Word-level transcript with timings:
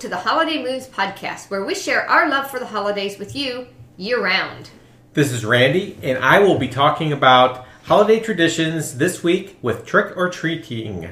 Beth 0.00 0.08
Moon. 0.08 0.12
Welcome 0.12 0.22
to 0.22 0.24
the 0.24 0.30
Holiday 0.30 0.62
Moons 0.62 0.88
podcast, 0.88 1.50
where 1.50 1.64
we 1.64 1.74
share 1.74 2.08
our 2.08 2.28
love 2.28 2.50
for 2.50 2.58
the 2.58 2.66
holidays 2.66 3.18
with 3.18 3.36
you 3.36 3.66
year 3.96 4.22
round. 4.22 4.70
This 5.12 5.32
is 5.32 5.44
Randy, 5.44 5.98
and 6.02 6.18
I 6.18 6.38
will 6.38 6.58
be 6.58 6.68
talking 6.68 7.12
about 7.12 7.66
holiday 7.84 8.20
traditions 8.20 8.96
this 8.98 9.22
week 9.22 9.58
with 9.62 9.84
trick 9.84 10.16
or 10.16 10.30
treating. 10.30 11.10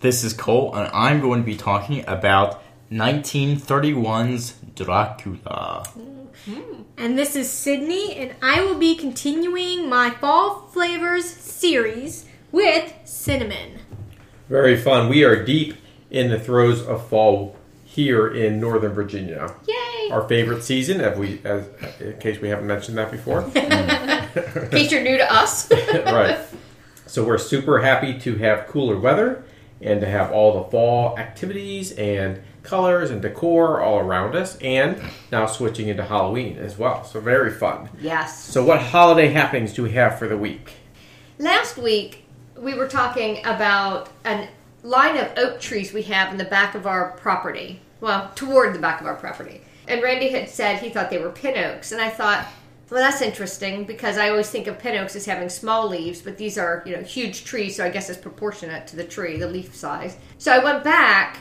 This 0.00 0.24
is 0.24 0.32
Cole, 0.32 0.74
and 0.74 0.90
I'm 0.92 1.20
going 1.20 1.40
to 1.40 1.46
be 1.46 1.56
talking 1.56 2.04
about 2.06 2.62
1931's 2.90 4.54
Dracula. 4.74 5.84
Mm-hmm. 5.96 6.82
And 6.98 7.18
this 7.18 7.36
is 7.36 7.50
Sydney, 7.50 8.16
and 8.16 8.34
I 8.42 8.62
will 8.62 8.78
be 8.78 8.96
continuing 8.96 9.88
my 9.88 10.10
fall 10.10 10.68
flavors 10.72 11.24
series 11.24 12.26
with 12.52 12.92
cinnamon. 13.04 13.80
Very 14.48 14.76
fun. 14.76 15.08
We 15.08 15.24
are 15.24 15.44
deep 15.44 15.76
in 16.10 16.30
the 16.30 16.38
throes 16.38 16.86
of 16.86 17.08
fall 17.08 17.55
here 17.96 18.28
in 18.28 18.60
Northern 18.60 18.92
Virginia. 18.92 19.54
Yay! 19.66 20.10
Our 20.10 20.28
favorite 20.28 20.62
season, 20.62 21.00
if 21.00 21.16
we, 21.16 21.40
as, 21.44 21.66
in 21.98 22.18
case 22.18 22.38
we 22.42 22.50
haven't 22.50 22.66
mentioned 22.66 22.98
that 22.98 23.10
before. 23.10 23.40
In 23.56 24.68
case 24.70 24.92
you're 24.92 25.02
new 25.02 25.16
to 25.16 25.32
us. 25.32 25.70
right. 25.94 26.38
So 27.06 27.24
we're 27.24 27.38
super 27.38 27.78
happy 27.78 28.18
to 28.20 28.36
have 28.36 28.66
cooler 28.66 28.98
weather 29.00 29.44
and 29.80 30.02
to 30.02 30.06
have 30.06 30.30
all 30.30 30.62
the 30.62 30.70
fall 30.70 31.18
activities 31.18 31.92
and 31.92 32.42
colors 32.62 33.10
and 33.10 33.22
decor 33.22 33.80
all 33.80 33.98
around 33.98 34.36
us, 34.36 34.58
and 34.58 35.00
now 35.32 35.46
switching 35.46 35.88
into 35.88 36.04
Halloween 36.04 36.58
as 36.58 36.76
well. 36.76 37.02
So 37.02 37.18
very 37.20 37.50
fun. 37.50 37.88
yes. 37.98 38.44
So, 38.44 38.62
what 38.62 38.82
holiday 38.82 39.28
happenings 39.28 39.72
do 39.72 39.82
we 39.82 39.92
have 39.92 40.18
for 40.18 40.28
the 40.28 40.36
week? 40.36 40.72
Last 41.38 41.78
week, 41.78 42.24
we 42.58 42.74
were 42.74 42.88
talking 42.88 43.38
about 43.46 44.10
a 44.26 44.48
line 44.82 45.16
of 45.16 45.32
oak 45.38 45.60
trees 45.60 45.94
we 45.94 46.02
have 46.02 46.30
in 46.30 46.36
the 46.36 46.44
back 46.44 46.74
of 46.74 46.86
our 46.86 47.12
property. 47.12 47.80
Well, 48.06 48.30
toward 48.36 48.72
the 48.72 48.78
back 48.78 49.00
of 49.00 49.06
our 49.08 49.16
property. 49.16 49.62
And 49.88 50.00
Randy 50.00 50.28
had 50.28 50.48
said 50.48 50.78
he 50.78 50.90
thought 50.90 51.10
they 51.10 51.18
were 51.18 51.30
pin 51.30 51.58
oaks. 51.58 51.90
And 51.90 52.00
I 52.00 52.08
thought, 52.08 52.46
well, 52.88 53.00
that's 53.00 53.20
interesting 53.20 53.82
because 53.82 54.16
I 54.16 54.28
always 54.28 54.48
think 54.48 54.68
of 54.68 54.78
pin 54.78 54.96
oaks 54.96 55.16
as 55.16 55.26
having 55.26 55.48
small 55.48 55.88
leaves, 55.88 56.22
but 56.22 56.38
these 56.38 56.56
are, 56.56 56.84
you 56.86 56.96
know, 56.96 57.02
huge 57.02 57.44
trees, 57.44 57.74
so 57.74 57.84
I 57.84 57.90
guess 57.90 58.08
it's 58.08 58.20
proportionate 58.20 58.86
to 58.86 58.96
the 58.96 59.02
tree, 59.02 59.38
the 59.38 59.48
leaf 59.48 59.74
size. 59.74 60.16
So 60.38 60.52
I 60.52 60.62
went 60.62 60.84
back 60.84 61.38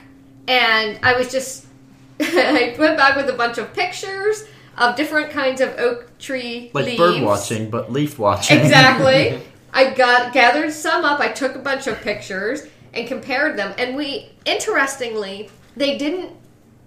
and 0.48 0.98
I 1.04 1.16
was 1.16 1.32
just, 1.32 1.68
I 2.20 2.76
went 2.80 2.98
back 2.98 3.16
with 3.16 3.30
a 3.30 3.34
bunch 3.34 3.60
of 3.60 3.72
pictures 3.72 4.46
of 4.80 4.96
different 4.96 5.30
kinds 5.30 5.62
of 5.62 5.70
oak 5.78 6.18
tree 6.18 6.72
Like 6.74 6.86
leaves. 6.86 6.98
bird 6.98 7.22
watching, 7.22 7.70
but 7.70 7.92
leaf 7.92 8.18
watching. 8.18 8.58
Exactly. 8.58 9.40
I 9.72 9.94
got 9.94 10.34
gathered 10.34 10.74
some 10.74 11.06
up. 11.06 11.20
I 11.20 11.28
took 11.28 11.54
a 11.54 11.60
bunch 11.60 11.86
of 11.86 12.02
pictures 12.02 12.64
and 12.92 13.08
compared 13.08 13.56
them, 13.56 13.76
and 13.78 13.96
we 13.96 14.32
interestingly 14.46 15.52
they 15.78 16.00
didn't. 16.00 16.32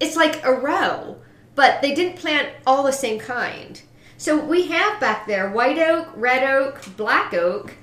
It's 0.01 0.17
like 0.17 0.45
a 0.45 0.53
row, 0.53 1.17
but 1.55 1.83
they 1.83 1.95
didn't 1.95 2.19
plant 2.19 2.51
all 2.67 2.83
the 2.83 2.93
same 2.93 3.19
kind. 3.19 3.81
So 4.17 4.37
we 4.39 4.67
have 4.69 5.01
back 5.01 5.27
there 5.27 5.51
white 5.51 5.79
oak, 5.79 6.09
red 6.17 6.43
oak, 6.43 6.81
black 6.97 7.35
oak, 7.35 7.75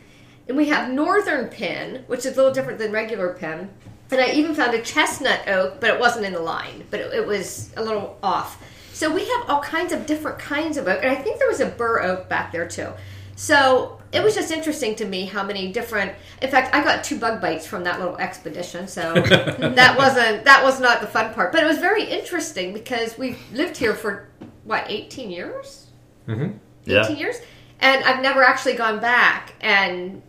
and 0.48 0.58
we 0.58 0.68
have 0.68 0.92
northern 0.92 1.48
pin, 1.48 2.04
which 2.08 2.26
is 2.26 2.34
a 2.34 2.36
little 2.36 2.54
different 2.54 2.80
than 2.80 2.92
regular 2.92 3.34
pin. 3.34 3.70
And 4.12 4.22
I 4.22 4.32
even 4.32 4.54
found 4.54 4.74
a 4.74 4.82
chestnut 4.82 5.48
oak, 5.48 5.80
but 5.82 5.90
it 5.90 6.00
wasn't 6.00 6.26
in 6.26 6.34
the 6.34 6.40
line, 6.40 6.86
but 6.92 7.00
it, 7.00 7.14
it 7.14 7.28
was 7.28 7.74
a 7.76 7.84
little 7.84 8.18
off. 8.22 8.62
So 8.94 9.12
we 9.12 9.28
have 9.28 9.50
all 9.50 9.62
kinds 9.62 9.92
of 9.92 10.06
different 10.06 10.40
kinds 10.40 10.78
of 10.78 10.88
oak, 10.88 11.00
and 11.02 11.12
I 11.12 11.16
think 11.16 11.40
there 11.40 11.48
was 11.50 11.60
a 11.60 11.66
bur 11.66 12.02
oak 12.02 12.30
back 12.30 12.52
there 12.52 12.68
too. 12.68 12.94
So 13.36 14.00
it 14.12 14.24
was 14.24 14.34
just 14.34 14.52
interesting 14.52 14.96
to 14.96 15.06
me 15.06 15.26
how 15.26 15.44
many 15.44 15.72
different. 15.72 16.14
In 16.42 16.50
fact, 16.50 16.74
I 16.74 16.84
got 16.84 17.04
two 17.04 17.20
bug 17.20 17.42
bites 17.42 17.68
from 17.68 17.84
that 17.84 18.00
little 18.00 18.18
expedition, 18.18 18.88
so 18.88 19.14
that 19.14 19.98
wasn't 19.98 20.46
that 20.46 20.64
was 20.64 20.80
not 20.80 21.02
the 21.02 21.08
fun 21.08 21.34
part. 21.34 21.52
But 21.52 21.64
it 21.64 21.68
was 21.68 21.78
very 21.80 22.04
interesting 22.06 22.74
because 22.74 23.18
we've 23.18 23.40
lived 23.52 23.78
here 23.78 23.94
for 23.94 24.30
what 24.64 24.86
eighteen 24.90 25.30
years, 25.32 25.88
Mm-hmm. 26.28 26.58
Yeah. 26.86 27.04
eighteen 27.04 27.18
years, 27.18 27.36
and 27.82 28.04
I've 28.06 28.22
never 28.22 28.42
actually 28.44 28.76
gone 28.76 29.00
back 29.00 29.54
and 29.62 30.22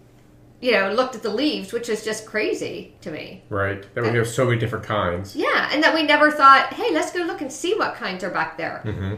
you 0.61 0.73
know 0.73 0.91
looked 0.93 1.15
at 1.15 1.23
the 1.23 1.31
leaves, 1.31 1.73
which 1.73 1.89
is 1.89 2.05
just 2.05 2.27
crazy 2.27 2.95
to 3.03 3.11
me. 3.13 3.45
Right. 3.51 3.87
That 3.95 4.03
we 4.03 4.19
have 4.19 4.27
so 4.29 4.47
many 4.47 4.59
different 4.59 4.85
kinds. 4.85 5.37
Yeah, 5.37 5.69
and 5.73 5.81
that 5.85 5.95
we 5.95 6.03
never 6.03 6.31
thought, 6.33 6.73
hey, 6.75 6.93
let's 6.93 7.13
go 7.13 7.21
look 7.21 7.41
and 7.41 7.53
see 7.53 7.75
what 7.75 7.95
kinds 7.95 8.25
are 8.25 8.31
back 8.31 8.59
there. 8.59 8.83
Mm-hmm. 8.85 9.15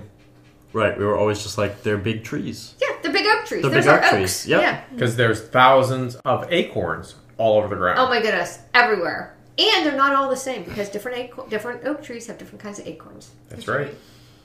Right, 0.73 0.99
we 0.99 1.05
were 1.05 1.17
always 1.17 1.43
just 1.43 1.57
like, 1.59 1.83
they're 1.83 1.97
big 1.99 2.25
trees. 2.25 2.75
Yeah, 2.81 2.89
they're 3.03 3.13
big 3.13 3.27
oak 3.27 3.47
trees. 3.47 3.63
The 3.63 3.71
Those 3.71 3.85
big 3.85 3.93
are 3.93 3.99
oak 3.99 4.05
oaks. 4.05 4.11
trees, 4.13 4.47
yep. 4.49 4.61
Yeah. 4.63 4.81
Because 4.93 5.17
there's 5.17 5.41
thousands 5.41 6.17
of 6.25 6.47
acorns 6.53 7.15
all 7.39 7.57
over 7.59 7.69
the 7.69 7.77
ground. 7.77 7.99
Oh 7.99 8.09
my 8.09 8.21
goodness, 8.21 8.59
everywhere. 8.75 9.35
And 9.59 9.85
they're 9.87 9.97
not 9.97 10.15
all 10.15 10.29
the 10.29 10.37
same 10.37 10.63
because 10.65 10.89
different 10.89 11.19
aco- 11.19 11.47
different 11.49 11.85
oak 11.85 12.03
trees 12.03 12.27
have 12.29 12.39
different 12.39 12.61
kinds 12.63 12.79
of 12.79 12.87
acorns. 12.87 13.31
That's 13.49 13.67
right. 13.67 13.95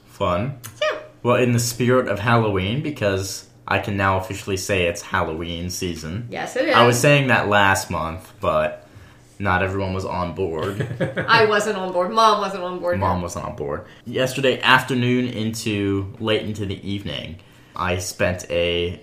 Fun. 0.07 0.59
Yeah. 0.81 0.99
Well, 1.23 1.35
in 1.35 1.51
the 1.51 1.59
spirit 1.59 2.07
of 2.07 2.19
Halloween, 2.19 2.81
because 2.81 3.47
I 3.67 3.79
can 3.79 3.95
now 3.97 4.17
officially 4.17 4.57
say 4.57 4.85
it's 4.85 5.01
Halloween 5.01 5.69
season. 5.69 6.27
Yes, 6.31 6.55
it 6.55 6.69
is. 6.69 6.75
I 6.75 6.85
was 6.85 6.99
saying 6.99 7.27
that 7.27 7.47
last 7.49 7.89
month, 7.91 8.31
but 8.39 8.82
not 9.43 9.61
everyone 9.61 9.93
was 9.93 10.05
on 10.05 10.33
board. 10.33 10.87
I 11.27 11.45
wasn't 11.45 11.77
on 11.77 11.91
board. 11.91 12.11
Mom 12.11 12.39
wasn't 12.39 12.63
on 12.63 12.79
board. 12.79 12.97
Mom 12.97 13.21
wasn't 13.21 13.45
on 13.45 13.55
board. 13.55 13.85
Yesterday 14.05 14.61
afternoon 14.61 15.27
into 15.27 16.13
late 16.19 16.43
into 16.43 16.65
the 16.65 16.79
evening, 16.89 17.39
I 17.75 17.97
spent 17.97 18.49
a 18.49 19.01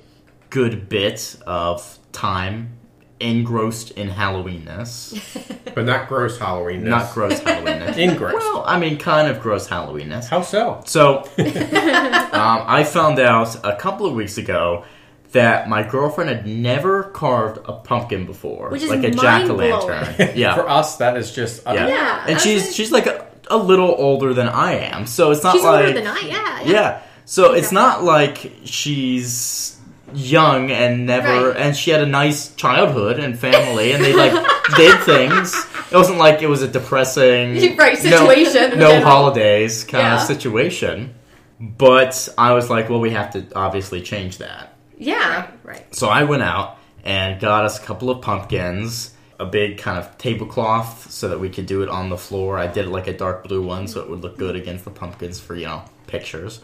good 0.49 0.89
bit 0.89 1.37
of 1.47 1.99
time 2.13 2.79
engrossed 3.21 3.93
in 3.93 4.09
Halloweenness. 4.09 5.47
But 5.73 5.85
not 5.85 6.09
gross 6.09 6.37
Halloweenness. 6.37 6.83
Not 6.83 7.15
gross 7.15 7.39
Halloweenness. 7.39 7.97
engrossed. 7.97 8.39
well, 8.39 8.65
I 8.67 8.77
mean, 8.81 8.99
kind 8.99 9.29
of 9.29 9.41
gross 9.41 9.69
Halloweenness. 9.69 10.27
How 10.29 10.43
so? 10.43 10.83
So, 10.85 11.19
um, 11.39 12.65
I 12.67 12.83
found 12.83 13.21
out 13.21 13.55
a 13.65 13.77
couple 13.77 14.05
of 14.07 14.15
weeks 14.15 14.37
ago 14.37 14.85
that 15.33 15.69
my 15.69 15.83
girlfriend 15.83 16.31
had 16.31 16.47
never 16.47 17.05
carved 17.05 17.59
a 17.67 17.73
pumpkin 17.73 18.27
before, 18.27 18.71
Which 18.71 18.83
is 18.83 18.91
like 18.91 19.05
a 19.05 19.11
jack 19.11 19.49
o' 19.49 19.55
lantern. 19.55 20.31
Yeah, 20.37 20.55
For 20.55 20.69
us, 20.69 20.97
that 20.97 21.17
is 21.17 21.33
just. 21.33 21.67
Uh, 21.67 21.73
yeah. 21.75 21.87
Yeah, 21.89 22.25
And 22.27 22.37
I 22.37 22.39
she's 22.39 22.67
was- 22.67 22.75
she's 22.77 22.91
like 22.93 23.07
a, 23.07 23.27
a 23.49 23.57
little 23.57 23.95
older 23.97 24.35
than 24.35 24.49
I 24.49 24.73
am, 24.75 25.07
so 25.07 25.31
it's 25.31 25.43
not 25.43 25.55
She's 25.55 25.65
like 25.65 25.87
older 25.87 26.01
than 26.01 26.07
I. 26.09 26.21
Yeah. 26.21 26.61
yeah. 26.65 27.03
So 27.25 27.53
it's 27.53 27.71
not 27.73 28.03
like 28.03 28.51
she's 28.65 29.77
young 30.13 30.73
and 30.73 31.07
never 31.07 31.51
Right. 31.51 31.57
and 31.57 31.77
she 31.77 31.93
had 31.93 32.01
a 32.01 32.07
nice 32.07 32.53
childhood 32.57 33.21
and 33.21 33.39
family 33.39 33.93
and 33.93 34.05
they 34.05 34.13
like 34.13 34.33
did 34.77 34.99
things. 35.03 35.55
It 35.93 35.95
wasn't 35.97 36.19
like 36.19 36.43
it 36.43 36.49
was 36.49 36.63
a 36.63 36.69
depressing 36.69 37.77
Right, 37.77 37.97
situation 37.97 38.73
in 38.73 38.79
no, 38.81 39.01
holidays 39.03 39.85
kind 39.85 40.03
Yeah. 40.03 40.17
of 40.17 40.23
situation. 40.23 41.15
But 41.61 42.29
I 42.39 42.55
was 42.55 42.69
like, 42.71 42.89
well, 42.89 42.99
we 43.01 43.11
have 43.11 43.33
to 43.35 43.47
obviously 43.55 44.01
change 44.01 44.39
that. 44.39 44.75
Yeah. 45.01 45.51
Right. 45.65 45.93
So 45.95 46.09
I 46.09 46.25
went 46.25 46.43
out 46.43 46.79
and 47.05 47.41
got 47.41 47.65
us 47.65 47.79
a 47.79 47.83
couple 47.83 48.11
of 48.11 48.21
pumpkins, 48.21 49.15
a 49.39 49.47
big 49.47 49.79
kind 49.79 49.99
of 49.99 50.19
tablecloth 50.19 51.11
so 51.11 51.29
that 51.29 51.41
we 51.41 51.49
could 51.49 51.65
do 51.67 51.83
it 51.83 51.89
on 51.89 52.11
the 52.11 52.19
floor. 52.19 52.59
I 52.59 52.67
did 52.67 52.87
like 52.87 53.07
a 53.07 53.17
dark 53.17 53.49
blue 53.49 53.63
one 53.63 53.89
so 53.89 54.03
it 54.03 54.11
would 54.11 54.21
look 54.21 54.37
good 54.37 54.57
against 54.57 54.85
the 54.85 54.91
pumpkins 54.91 55.41
for, 55.41 55.57
you 55.57 55.65
know, 55.65 55.83
pictures. 56.07 56.61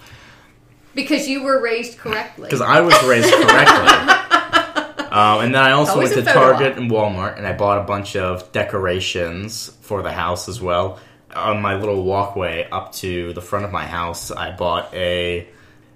Because 0.94 1.26
you 1.26 1.42
were 1.42 1.62
raised 1.62 1.98
correctly. 1.98 2.44
Because 2.44 2.60
I 2.60 2.82
was 2.82 2.94
raised 3.04 3.32
correctly. 3.32 5.06
um, 5.10 5.41
and 5.41 5.54
then 5.54 5.62
I 5.62 5.72
also 5.72 5.92
Always 5.92 6.14
went 6.14 6.26
to 6.26 6.32
Target 6.32 6.72
op. 6.72 6.78
and 6.78 6.91
Walmart 6.91 7.38
and 7.38 7.47
I 7.47 7.54
bought 7.54 7.78
a 7.78 7.84
bunch 7.84 8.16
of 8.16 8.53
decorations 8.53 9.74
for 9.80 10.03
the 10.03 10.12
house 10.12 10.48
as 10.48 10.60
well. 10.60 10.98
On 11.34 11.62
my 11.62 11.76
little 11.76 12.03
walkway 12.03 12.68
up 12.71 12.92
to 12.94 13.33
the 13.33 13.42
front 13.42 13.65
of 13.65 13.72
my 13.72 13.86
house, 13.86 14.30
I 14.30 14.54
bought 14.54 14.92
a 14.94 15.48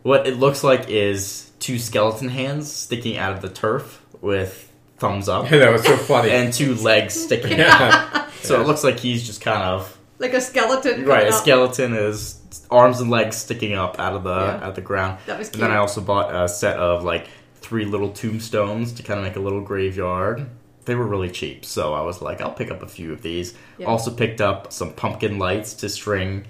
what 0.02 0.26
it 0.26 0.36
looks 0.38 0.64
like 0.64 0.88
is 0.88 1.49
two 1.60 1.78
skeleton 1.78 2.28
hands 2.28 2.70
sticking 2.72 3.16
out 3.16 3.32
of 3.32 3.40
the 3.42 3.48
turf 3.48 4.02
with 4.20 4.72
thumbs 4.98 5.28
up 5.28 5.48
that 5.50 5.72
was 5.72 5.84
so 5.84 5.96
funny. 5.96 6.30
and 6.30 6.52
two 6.52 6.74
legs 6.74 7.14
sticking 7.14 7.60
out. 7.60 7.80
yeah. 7.80 8.26
So 8.42 8.58
it 8.60 8.66
looks 8.66 8.82
like 8.82 8.98
he's 8.98 9.24
just 9.26 9.42
kind 9.42 9.62
of 9.62 9.98
like 10.18 10.32
a 10.32 10.40
skeleton. 10.40 11.04
right. 11.04 11.26
A 11.26 11.28
up. 11.28 11.34
skeleton 11.34 11.92
is 11.94 12.40
arms 12.70 13.00
and 13.00 13.10
legs 13.10 13.36
sticking 13.36 13.74
up 13.74 13.98
out 14.00 14.14
of 14.14 14.22
the 14.24 14.30
Yeah. 14.34 14.56
out 14.56 14.62
of 14.70 14.74
the 14.74 14.80
ground. 14.80 15.18
That 15.26 15.38
was 15.38 15.48
cute. 15.50 15.62
And 15.62 15.64
then. 15.64 15.76
I 15.76 15.80
also 15.80 16.00
bought 16.00 16.34
a 16.34 16.48
set 16.48 16.78
of 16.78 17.04
like 17.04 17.28
three 17.56 17.84
little 17.84 18.10
tombstones 18.10 18.92
to 18.94 19.02
kind 19.02 19.20
of 19.20 19.24
make 19.26 19.36
a 19.36 19.40
little 19.40 19.60
graveyard. 19.60 20.46
They 20.86 20.94
were 20.94 21.06
really 21.06 21.30
cheap, 21.30 21.66
so 21.66 21.92
I 21.92 22.00
was 22.00 22.22
like, 22.22 22.40
I'll 22.40 22.52
pick 22.54 22.70
up 22.70 22.82
a 22.82 22.88
few 22.88 23.12
of 23.12 23.20
these. 23.20 23.52
Yeah. 23.76 23.86
Also 23.86 24.10
picked 24.10 24.40
up 24.40 24.72
some 24.72 24.94
pumpkin 24.94 25.38
lights 25.38 25.74
to 25.74 25.90
string 25.90 26.46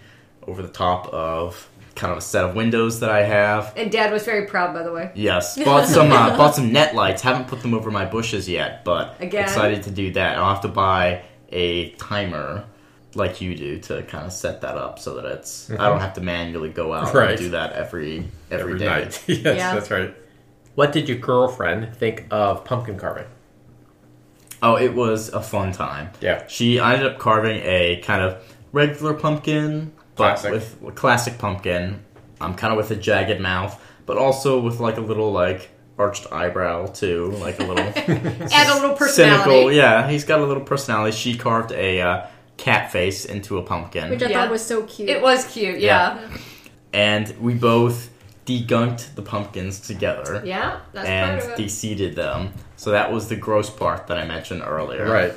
over 0.46 0.62
the 0.62 0.68
top 0.68 1.08
of 1.08 1.68
kind 1.94 2.12
of 2.12 2.18
a 2.18 2.22
set 2.22 2.44
of 2.44 2.54
windows 2.54 3.00
that 3.00 3.10
I 3.10 3.22
have. 3.24 3.72
And 3.76 3.90
Dad 3.90 4.12
was 4.12 4.24
very 4.24 4.46
proud, 4.46 4.72
by 4.74 4.82
the 4.82 4.92
way. 4.92 5.10
Yes, 5.14 5.58
bought 5.64 5.86
some 5.88 6.10
uh, 6.12 6.36
bought 6.36 6.54
some 6.54 6.72
net 6.72 6.94
lights. 6.94 7.22
Haven't 7.22 7.48
put 7.48 7.60
them 7.62 7.74
over 7.74 7.90
my 7.90 8.04
bushes 8.04 8.48
yet, 8.48 8.84
but 8.84 9.16
Again? 9.20 9.44
excited 9.44 9.82
to 9.84 9.90
do 9.90 10.12
that. 10.12 10.38
I'll 10.38 10.52
have 10.54 10.62
to 10.62 10.68
buy 10.68 11.22
a 11.50 11.90
timer 11.92 12.64
like 13.14 13.40
you 13.40 13.56
do 13.56 13.78
to 13.80 14.02
kind 14.04 14.24
of 14.24 14.32
set 14.32 14.60
that 14.60 14.76
up 14.76 14.98
so 15.00 15.14
that 15.16 15.24
it's 15.24 15.68
I 15.70 15.88
don't 15.88 15.98
have 16.00 16.14
to 16.14 16.20
manually 16.20 16.68
go 16.70 16.92
out 16.92 17.12
Right. 17.12 17.30
and 17.30 17.38
do 17.38 17.50
that 17.50 17.72
every 17.72 18.28
every 18.50 18.74
Every 18.74 18.78
day. 18.78 18.86
night. 18.86 19.24
yes, 19.28 19.38
Yeah. 19.44 19.74
that's 19.74 19.90
right. 19.90 20.14
What 20.76 20.92
did 20.92 21.08
your 21.08 21.18
girlfriend 21.18 21.96
think 21.96 22.26
of 22.30 22.64
pumpkin 22.64 22.96
carving? 22.96 23.26
Oh, 24.62 24.76
it 24.76 24.94
was 24.94 25.30
a 25.30 25.42
fun 25.42 25.72
time. 25.72 26.10
Yeah. 26.20 26.46
She 26.46 26.78
I 26.78 26.94
ended 26.94 27.12
up 27.12 27.18
carving 27.18 27.60
a 27.64 28.00
kind 28.04 28.22
of 28.22 28.42
regular 28.72 29.14
pumpkin, 29.14 29.90
but 30.20 30.38
Classic. 30.40 30.80
with 30.82 30.94
classic 30.94 31.38
pumpkin. 31.38 32.04
I'm 32.40 32.54
kind 32.54 32.72
of 32.72 32.76
with 32.76 32.90
a 32.90 32.96
jagged 32.96 33.40
mouth, 33.40 33.80
but 34.06 34.16
also 34.16 34.60
with 34.60 34.80
like 34.80 34.96
a 34.96 35.00
little 35.02 35.32
like 35.32 35.70
arched 35.98 36.32
eyebrow 36.32 36.86
too, 36.86 37.32
like 37.40 37.58
a 37.60 37.64
little 37.64 37.84
Add 37.96 38.70
a 38.70 38.80
little 38.80 38.96
personality. 38.96 39.42
cynical. 39.50 39.72
Yeah, 39.72 40.08
he's 40.08 40.24
got 40.24 40.40
a 40.40 40.44
little 40.46 40.62
personality. 40.64 41.16
She 41.16 41.36
carved 41.36 41.72
a 41.72 42.00
uh, 42.00 42.26
cat 42.56 42.90
face 42.92 43.24
into 43.24 43.58
a 43.58 43.62
pumpkin, 43.62 44.10
Which 44.10 44.22
I 44.22 44.28
Yeah. 44.28 44.42
thought 44.42 44.50
was 44.50 44.64
so 44.64 44.82
cute. 44.84 45.08
It 45.10 45.20
was 45.22 45.44
cute, 45.46 45.80
yeah. 45.80 46.18
and 46.92 47.34
we 47.40 47.54
both 47.54 48.10
degunked 48.46 49.14
the 49.14 49.22
pumpkins 49.22 49.78
together 49.80 50.42
Yeah, 50.44 50.80
that's 50.92 51.06
and 51.08 51.40
part 51.40 51.52
of 51.52 51.60
it. 51.60 51.62
deseeded 51.66 52.14
them. 52.14 52.52
So 52.76 52.90
that 52.92 53.12
was 53.12 53.28
the 53.28 53.36
gross 53.36 53.68
part 53.70 54.06
that 54.08 54.16
I 54.18 54.24
mentioned 54.26 54.62
earlier. 54.66 55.06
Right. 55.08 55.32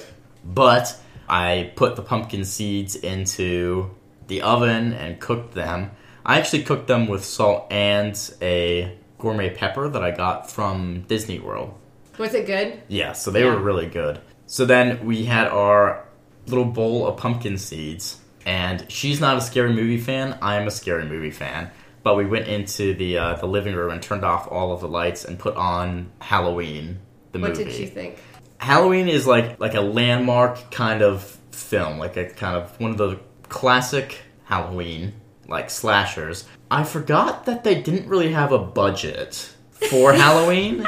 But 0.46 0.96
I 1.30 1.72
put 1.76 1.96
the 1.96 2.02
pumpkin 2.02 2.44
seeds 2.46 2.96
into 2.96 3.92
the 4.28 4.42
oven 4.42 4.94
and 4.94 5.20
cooked 5.20 5.54
them. 5.54 5.92
I 6.26 6.40
actually 6.40 6.64
cooked 6.64 6.88
them 6.88 7.08
with 7.08 7.24
salt 7.26 7.68
and 7.72 8.18
a 8.42 8.98
gourmet 9.18 9.50
pepper 9.50 9.90
that 9.90 10.04
I 10.04 10.12
got 10.12 10.50
from 10.50 11.02
Disney 11.08 11.40
World. 11.40 11.74
Was 12.18 12.34
it 12.34 12.46
good? 12.46 12.82
Yeah, 12.88 13.14
so 13.14 13.32
they 13.32 13.42
Yeah. 13.44 13.48
were 13.54 13.60
really 13.60 13.88
good. 13.88 14.20
So 14.46 14.66
then 14.66 15.06
we 15.06 15.26
had 15.26 15.48
our 15.48 16.06
little 16.48 16.66
bowl 16.66 17.08
of 17.08 17.18
pumpkin 17.18 17.58
seeds, 17.58 18.20
and 18.46 18.86
she's 18.90 19.20
not 19.20 19.38
a 19.38 19.42
scary 19.42 19.74
movie 19.74 19.98
fan. 19.98 20.38
I 20.42 20.56
am 20.56 20.68
a 20.68 20.72
scary 20.72 21.06
movie 21.06 21.32
fan. 21.32 21.72
But 22.04 22.18
we 22.18 22.26
went 22.26 22.50
into 22.50 22.94
the 22.94 23.18
uh, 23.18 23.36
the 23.36 23.46
living 23.48 23.74
room 23.76 23.90
and 23.90 24.02
turned 24.02 24.26
off 24.26 24.46
all 24.52 24.74
of 24.74 24.82
the 24.82 24.90
lights 24.90 25.24
and 25.24 25.40
put 25.40 25.56
on 25.56 26.12
Halloween, 26.20 27.00
the 27.32 27.40
What 27.40 27.52
movie. 27.52 27.64
What 27.64 27.72
did 27.72 27.78
she 27.78 27.86
think? 27.86 28.18
Halloween 28.58 29.08
is 29.08 29.26
like 29.26 29.58
like 29.62 29.74
a 29.74 29.82
landmark 29.82 30.70
kind 30.70 31.02
of 31.02 31.24
film, 31.52 32.00
like 32.00 32.18
a 32.18 32.26
kind 32.26 32.58
of 32.58 32.78
one 32.80 32.92
of 32.92 32.98
the 32.98 33.20
classic 33.54 34.18
Halloween 34.46 35.14
like 35.48 35.70
slashers. 35.70 36.46
I 36.72 36.84
forgot 36.84 37.46
that 37.46 37.64
they 37.64 37.80
didn't 37.82 38.08
really 38.10 38.32
have 38.34 38.52
a 38.52 38.58
budget 38.58 39.54
for 39.90 40.12
Halloween. 40.24 40.88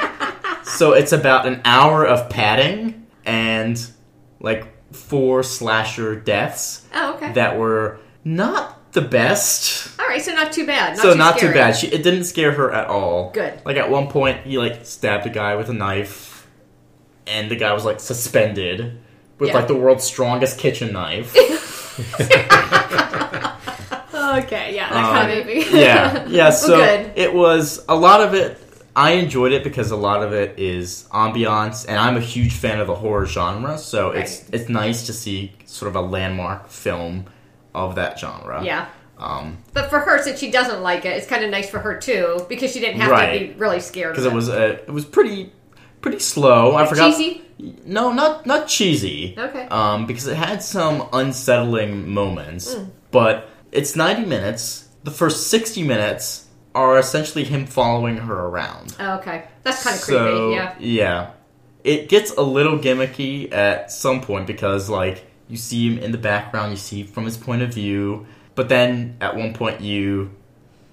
So 0.64 0.94
it's 0.94 1.12
about 1.12 1.46
an 1.46 1.62
hour 1.64 2.06
of 2.08 2.28
padding 2.30 3.06
and 3.24 3.80
like 4.40 4.66
four 4.94 5.44
slasher 5.44 6.16
deaths 6.16 6.88
Oh, 6.94 7.14
okay. 7.16 7.34
that 7.34 7.60
were 7.60 8.00
not 8.24 8.94
the 8.94 9.02
best. 9.02 10.00
All 10.00 10.08
right, 10.08 10.22
so 10.22 10.34
not 10.34 10.52
too 10.52 10.66
bad. 10.66 10.96
Not 10.96 11.04
so 11.04 11.12
too 11.12 11.18
not 11.20 11.38
scary. 11.38 11.54
too 11.54 11.60
bad. 11.60 11.76
She, 11.76 11.88
it 11.88 12.02
didn't 12.02 12.24
scare 12.24 12.54
her 12.54 12.72
at 12.74 12.88
all. 12.88 13.30
Good. 13.32 13.62
Like 13.64 13.78
at 13.78 13.92
one 13.92 14.08
point, 14.08 14.46
he 14.48 14.58
like 14.58 14.86
stabbed 14.86 15.28
a 15.28 15.30
guy 15.30 15.56
with 15.56 15.70
a 15.70 15.74
knife, 15.74 16.48
and 17.28 17.52
the 17.52 17.56
guy 17.58 17.74
was 17.74 17.86
like 17.86 18.00
suspended 18.00 19.00
with 19.38 19.50
Yeah. 19.50 19.56
like 19.58 19.68
the 19.68 19.76
world's 19.76 20.06
strongest 20.06 20.58
kitchen 20.58 20.94
knife. 20.94 21.36
okay, 24.44 24.76
yeah, 24.76 24.90
that 24.90 25.06
Um, 25.06 25.16
kind 25.16 25.32
of 25.40 25.46
movie. 25.46 25.66
yeah, 25.78 26.26
yeah. 26.30 26.50
So 26.50 26.78
good. 26.78 27.12
it 27.16 27.34
was 27.34 27.84
a 27.88 27.96
lot 27.96 28.22
of 28.22 28.34
it. 28.34 28.62
I 28.98 29.12
enjoyed 29.14 29.52
it 29.52 29.64
because 29.64 29.92
a 29.92 29.96
lot 29.98 30.24
of 30.24 30.32
it 30.34 30.58
is 30.58 31.06
ambiance, 31.12 31.86
and 31.88 31.98
I'm 32.00 32.16
a 32.16 32.22
huge 32.22 32.54
fan 32.54 32.80
of 32.80 32.88
the 32.88 32.96
horror 32.96 33.26
genre. 33.26 33.78
So 33.78 34.12
it's 34.12 34.42
Right. 34.44 34.54
it's 34.62 34.70
nice 34.70 35.06
to 35.08 35.14
see 35.14 35.52
sort 35.66 35.90
of 35.90 35.96
a 35.96 36.02
landmark 36.02 36.70
film 36.70 37.26
of 37.74 37.96
that 37.96 38.18
genre. 38.20 38.64
Yeah. 38.64 38.86
Um, 39.18 39.58
But 39.74 39.90
for 39.90 40.00
her, 40.00 40.22
since 40.22 40.40
she 40.40 40.52
doesn't 40.52 40.82
like 40.82 41.06
it, 41.06 41.10
it's 41.18 41.28
kind 41.28 41.44
of 41.44 41.50
nice 41.50 41.70
for 41.70 41.80
her 41.80 41.98
too 41.98 42.46
because 42.50 42.72
she 42.74 42.80
didn't 42.80 43.00
have 43.02 43.12
Right. 43.12 43.40
to 43.40 43.48
be 43.48 43.54
really 43.60 43.80
scared. 43.80 44.12
because 44.14 44.26
of 44.26 44.34
it 44.34 44.36
was 44.36 44.50
uh, 44.50 44.78
it 44.88 44.92
was 44.92 45.06
pretty 45.06 45.52
pretty 46.02 46.20
slow. 46.20 46.76
I 46.76 46.86
forgot. 46.86 47.12
cheesy. 47.16 47.42
No, 47.58 48.12
not 48.12 48.46
not 48.46 48.68
cheesy. 48.68 49.34
Okay. 49.38 49.68
Um, 49.72 50.06
because 50.06 50.28
it 50.28 50.36
had 50.36 50.62
some 50.62 51.08
unsettling 51.14 52.12
moments, 52.14 52.74
Hmm. 52.74 52.84
but 53.12 53.50
it's 53.72 53.96
ninety 53.96 54.26
minutes. 54.26 54.90
The 55.04 55.12
first 55.12 55.48
sixty 55.48 55.82
minutes 55.84 56.48
are 56.74 56.98
essentially 57.00 57.46
him 57.46 57.66
following 57.66 58.18
her 58.18 58.36
around. 58.48 58.96
Oh, 59.00 59.16
okay, 59.20 59.46
that's 59.64 59.84
kind 59.84 59.96
of 59.96 60.02
So, 60.02 60.26
creepy. 60.26 60.54
Yeah. 60.56 60.76
Yeah. 60.80 61.28
It 61.86 62.10
gets 62.10 62.32
a 62.36 62.42
little 62.42 62.78
gimmicky 62.80 63.54
at 63.54 63.92
some 63.92 64.20
point 64.22 64.48
because 64.48 64.90
like 64.90 65.26
you 65.48 65.56
see 65.56 65.88
him 65.88 66.00
in 66.00 66.12
the 66.12 66.18
background, 66.18 66.72
you 66.72 66.78
see 66.78 67.04
from 67.04 67.24
his 67.26 67.38
point 67.38 67.62
of 67.62 67.74
view, 67.74 68.26
but 68.56 68.68
then 68.68 69.16
at 69.22 69.38
one 69.38 69.54
point 69.54 69.80
you 69.82 70.32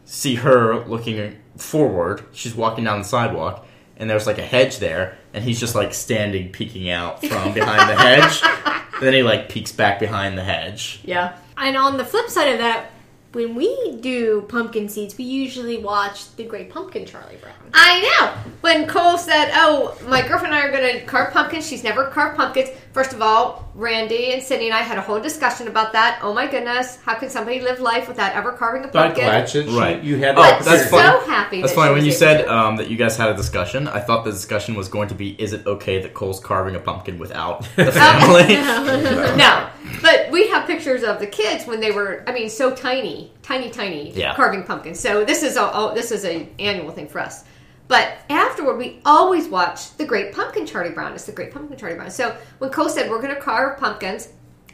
see 0.04 0.36
her 0.36 0.84
looking 0.86 1.36
forward. 1.56 2.22
She's 2.32 2.54
walking 2.54 2.84
down 2.84 2.98
the 2.98 3.04
sidewalk 3.04 3.66
and 3.96 4.08
there's 4.10 4.26
like 4.26 4.38
a 4.38 4.42
hedge 4.46 4.78
there 4.78 5.16
and 5.34 5.44
he's 5.44 5.58
just 5.60 5.74
like 5.74 5.94
standing 5.94 6.50
peeking 6.50 6.90
out 6.90 7.20
from 7.24 7.52
behind 7.52 7.88
the 7.88 7.96
hedge. 7.96 8.42
And 8.44 8.82
then 9.02 9.14
he 9.14 9.22
like 9.22 9.48
peeks 9.48 9.72
back 9.72 9.98
behind 9.98 10.36
the 10.36 10.44
hedge. 10.44 11.00
Yeah. 11.04 11.36
And 11.56 11.76
on 11.76 11.96
the 11.96 12.04
flip 12.04 12.28
side 12.28 12.52
of 12.52 12.58
that, 12.58 12.90
when 13.32 13.54
we 13.54 13.96
do 14.00 14.42
pumpkin 14.48 14.88
seeds, 14.88 15.16
we 15.16 15.24
usually 15.24 15.78
watch 15.78 16.34
The 16.36 16.44
Great 16.44 16.70
Pumpkin 16.70 17.06
Charlie 17.06 17.36
Brown. 17.36 17.54
I 17.72 18.02
know. 18.02 18.52
When 18.60 18.86
Cole 18.86 19.16
said, 19.16 19.50
"Oh, 19.54 19.96
my 20.06 20.20
girlfriend 20.20 20.54
and 20.54 20.62
I 20.62 20.66
are 20.66 20.70
going 20.70 21.00
to 21.00 21.06
carve 21.06 21.32
pumpkins," 21.32 21.66
she's 21.66 21.82
never 21.82 22.08
carved 22.08 22.36
pumpkins. 22.36 22.68
First 22.92 23.14
of 23.14 23.22
all, 23.22 23.70
Randy 23.74 24.32
and 24.34 24.42
Sydney 24.42 24.66
and 24.66 24.74
I 24.74 24.82
had 24.82 24.98
a 24.98 25.00
whole 25.00 25.18
discussion 25.18 25.66
about 25.66 25.94
that. 25.94 26.18
Oh 26.22 26.34
my 26.34 26.46
goodness, 26.46 26.96
how 27.02 27.14
can 27.14 27.30
somebody 27.30 27.58
live 27.60 27.80
life 27.80 28.06
without 28.06 28.34
ever 28.34 28.52
carving 28.52 28.84
a 28.84 28.88
pumpkin? 28.88 29.24
glad 29.24 29.46
that 29.48 29.66
Right. 29.70 30.02
you 30.02 30.16
had 30.18 30.36
that. 30.36 30.38
Oh, 30.38 30.42
that. 30.42 30.64
that's 30.64 30.90
so 30.90 30.96
fun. 30.98 31.26
happy. 31.30 31.60
That's 31.62 31.72
that 31.72 31.76
funny. 31.76 31.88
she 31.88 31.92
When 31.94 32.04
was 32.04 32.04
you 32.04 32.10
able 32.10 32.18
said 32.18 32.44
to. 32.44 32.54
um, 32.54 32.76
that 32.76 32.90
you 32.90 32.98
guys 32.98 33.16
had 33.16 33.30
a 33.30 33.34
discussion, 33.34 33.88
I 33.88 34.00
thought 34.00 34.24
the 34.26 34.30
discussion 34.30 34.74
was 34.74 34.88
going 34.88 35.08
to 35.08 35.14
be: 35.14 35.30
Is 35.40 35.54
it 35.54 35.66
okay 35.66 36.02
that 36.02 36.12
Cole's 36.12 36.38
carving 36.38 36.76
a 36.76 36.80
pumpkin 36.80 37.18
without 37.18 37.62
the 37.76 37.90
family? 37.92 38.56
no, 39.36 39.68
but 40.02 40.30
we 40.30 40.48
have 40.48 40.66
pictures 40.66 41.02
of 41.02 41.18
the 41.18 41.26
kids 41.26 41.66
when 41.66 41.80
they 41.80 41.92
were, 41.92 42.22
I 42.26 42.32
mean, 42.32 42.50
so 42.50 42.74
tiny, 42.74 43.32
tiny, 43.42 43.70
tiny, 43.70 44.10
Yeah. 44.12 44.34
carving 44.34 44.64
pumpkins. 44.64 45.00
So 45.00 45.24
this 45.24 45.42
is 45.42 45.56
a 45.56 45.70
oh, 45.72 45.94
this 45.94 46.10
is 46.12 46.26
a 46.26 46.46
annual 46.58 46.90
thing 46.90 47.08
for 47.08 47.20
us. 47.20 47.44
But 47.92 48.16
afterward, 48.30 48.78
we 48.78 49.00
always 49.04 49.48
watch 49.48 49.94
the 49.98 50.06
Great 50.06 50.32
Pumpkin 50.32 50.64
Charlie 50.64 50.92
Brown. 50.92 51.12
It's 51.12 51.24
the 51.26 51.32
Great 51.32 51.52
Pumpkin 51.52 51.76
Charlie 51.76 51.96
Brown. 51.96 52.10
So 52.10 52.34
when 52.58 52.70
Cole 52.70 52.88
said 52.88 53.10
we're 53.10 53.20
going 53.20 53.34
to 53.34 53.40
carve 53.40 53.78
pumpkins 53.78 54.30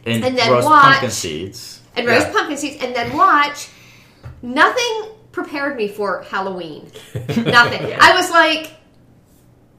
and, 0.07 0.25
And 0.25 0.39
then 0.39 0.53
roast 0.53 0.67
watch- 0.69 0.85
pumpkin 0.85 1.11
seeds. 1.11 1.81
and 1.97 2.07
Yeah. 2.07 2.13
roast 2.13 2.31
pumpkin 2.33 2.57
seeds, 2.57 2.77
and 2.81 2.95
then 2.95 3.17
watch, 3.17 3.71
nothing 4.41 5.11
prepared 5.33 5.77
me 5.77 5.89
for 5.89 6.23
Halloween. 6.31 6.93
Nothing. 7.15 7.93
I 8.01 8.13
was 8.15 8.31
like, 8.31 8.71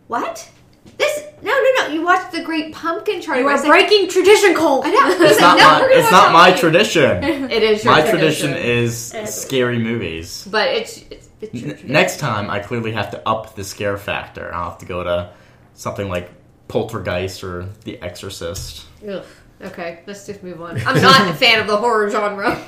what? 0.08 0.50
This? 0.98 1.24
No, 1.42 1.52
no, 1.54 1.70
no. 1.88 1.94
You 1.94 2.02
watched 2.04 2.34
the 2.34 2.42
Great 2.42 2.74
Pumpkin 2.74 3.22
Charlie 3.22 3.40
You 3.44 3.46
Brown. 3.48 3.58
are 3.58 3.60
I 3.60 3.62
was 3.62 3.70
like, 3.70 3.88
breaking 3.88 4.10
tradition, 4.10 4.54
Cole. 4.54 4.82
I 4.84 4.92
know. 4.92 5.08
It's 5.26 5.36
said, 5.36 5.40
not 5.42 5.58
no, 5.58 5.64
my. 5.88 5.88
It's 5.94 6.12
not 6.12 6.34
my 6.34 6.52
tradition. 6.52 7.24
It 7.50 7.64
is 7.64 7.86
your 7.86 7.94
My 7.94 8.02
tradition 8.02 8.54
is 8.54 9.14
scary 9.28 9.80
movies. 9.80 10.46
but 10.52 10.68
it's, 10.68 10.98
it's, 11.10 11.12
it's 11.12 11.28
your 11.28 11.29
N- 11.42 11.80
next 11.86 12.20
time, 12.20 12.50
I 12.50 12.60
clearly 12.60 12.92
have 12.92 13.12
to 13.12 13.28
up 13.28 13.56
the 13.56 13.64
scare 13.64 13.98
factor. 13.98 14.54
I'll 14.54 14.72
have 14.72 14.80
to 14.80 14.86
go 14.86 15.04
to 15.04 15.32
something 15.74 16.10
like 16.10 16.32
Poltergeist 16.68 17.44
or 17.44 17.70
The 17.84 18.02
Exorcist. 18.02 18.86
Ugh. 19.08 19.26
Okay, 19.62 20.04
let's 20.08 20.26
just 20.26 20.42
move 20.42 20.62
on. 20.62 20.80
I'm 20.86 21.02
not 21.02 21.30
a 21.30 21.34
fan 21.34 21.60
of 21.60 21.68
the 21.68 21.78
horror 21.78 22.10
genre. 22.10 22.62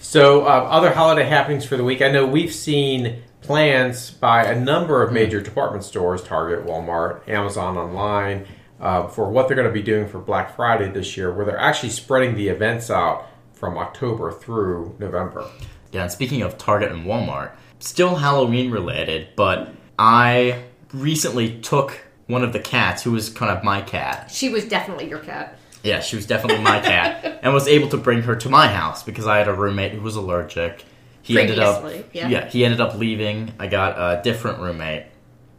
So, 0.00 0.44
uh, 0.44 0.46
other 0.70 0.92
holiday 0.92 1.24
happenings 1.24 1.66
for 1.66 1.76
the 1.76 1.84
week. 1.84 2.00
I 2.00 2.10
know 2.10 2.26
we've 2.26 2.54
seen 2.54 3.22
plans 3.42 4.10
by 4.10 4.44
a 4.44 4.58
number 4.58 5.02
of 5.02 5.12
major 5.12 5.40
department 5.40 5.84
stores 5.84 6.22
Target, 6.22 6.66
Walmart, 6.66 7.28
Amazon 7.28 7.76
Online 7.76 8.46
uh, 8.80 9.08
for 9.08 9.28
what 9.30 9.48
they're 9.48 9.56
going 9.56 9.68
to 9.68 9.72
be 9.72 9.82
doing 9.82 10.08
for 10.08 10.18
Black 10.18 10.54
Friday 10.54 10.88
this 10.90 11.16
year, 11.16 11.32
where 11.32 11.44
they're 11.44 11.58
actually 11.58 11.90
spreading 11.90 12.34
the 12.34 12.48
events 12.48 12.90
out 12.90 13.26
from 13.52 13.76
October 13.76 14.30
through 14.30 14.94
November. 14.98 15.46
Yeah, 15.92 16.02
and 16.02 16.12
speaking 16.12 16.42
of 16.42 16.58
Target 16.58 16.92
and 16.92 17.04
Walmart, 17.04 17.52
still 17.80 18.16
Halloween 18.16 18.70
related, 18.70 19.28
but 19.36 19.72
I 19.98 20.64
recently 20.92 21.60
took 21.60 22.00
one 22.26 22.44
of 22.44 22.52
the 22.52 22.60
cats, 22.60 23.02
who 23.02 23.12
was 23.12 23.30
kind 23.30 23.50
of 23.50 23.64
my 23.64 23.80
cat. 23.80 24.30
She 24.30 24.50
was 24.50 24.64
definitely 24.66 25.08
your 25.08 25.18
cat. 25.18 25.58
Yeah, 25.82 26.00
she 26.00 26.16
was 26.16 26.26
definitely 26.26 26.62
my 26.62 26.80
cat, 26.80 27.40
and 27.42 27.54
was 27.54 27.68
able 27.68 27.88
to 27.88 27.96
bring 27.96 28.22
her 28.22 28.36
to 28.36 28.48
my 28.48 28.68
house 28.68 29.02
because 29.02 29.26
I 29.26 29.38
had 29.38 29.48
a 29.48 29.54
roommate 29.54 29.92
who 29.92 30.00
was 30.00 30.16
allergic. 30.16 30.84
He 31.22 31.38
ended 31.38 31.58
up, 31.58 31.82
Previously, 31.82 32.10
yeah. 32.12 32.48
he 32.48 32.64
ended 32.64 32.80
up 32.80 32.94
leaving. 32.94 33.52
I 33.58 33.66
got 33.66 33.96
a 33.98 34.22
different 34.22 34.60
roommate 34.60 35.06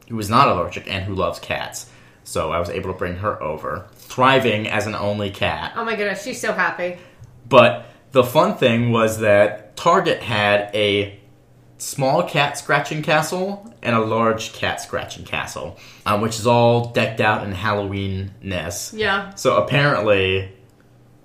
who 0.08 0.16
was 0.16 0.30
not 0.30 0.48
allergic 0.48 0.92
and 0.92 1.04
who 1.04 1.16
loves 1.16 1.40
cats, 1.40 1.90
so 2.24 2.52
I 2.52 2.60
was 2.60 2.70
able 2.70 2.92
to 2.92 2.98
bring 2.98 3.18
her 3.18 3.42
over, 3.42 3.88
thriving 3.96 4.68
as 4.68 4.88
an 4.88 4.96
only 4.96 5.32
cat. 5.32 5.74
Oh 5.76 5.86
my 5.86 5.96
goodness, 5.96 6.24
she's 6.24 6.42
so 6.42 6.54
happy. 6.54 6.98
But 7.48 7.86
the 8.12 8.24
fun 8.24 8.58
thing 8.58 8.92
was 8.92 9.20
that 9.20 9.76
Target 9.78 10.22
had 10.22 10.74
a 10.76 11.19
small 11.80 12.22
cat 12.24 12.58
scratching 12.58 13.02
castle 13.02 13.74
and 13.82 13.96
a 13.96 14.00
large 14.00 14.54
cat 14.54 14.80
scratching 14.82 15.26
castle, 15.26 15.78
um, 16.06 16.22
which 16.22 16.38
is 16.38 16.46
all 16.46 16.90
decked 16.92 17.20
out 17.22 17.44
in 17.44 17.52
Halloween-ness. 17.52 18.94
Yeah. 18.96 19.34
So 19.36 19.58
apparently, 19.58 20.52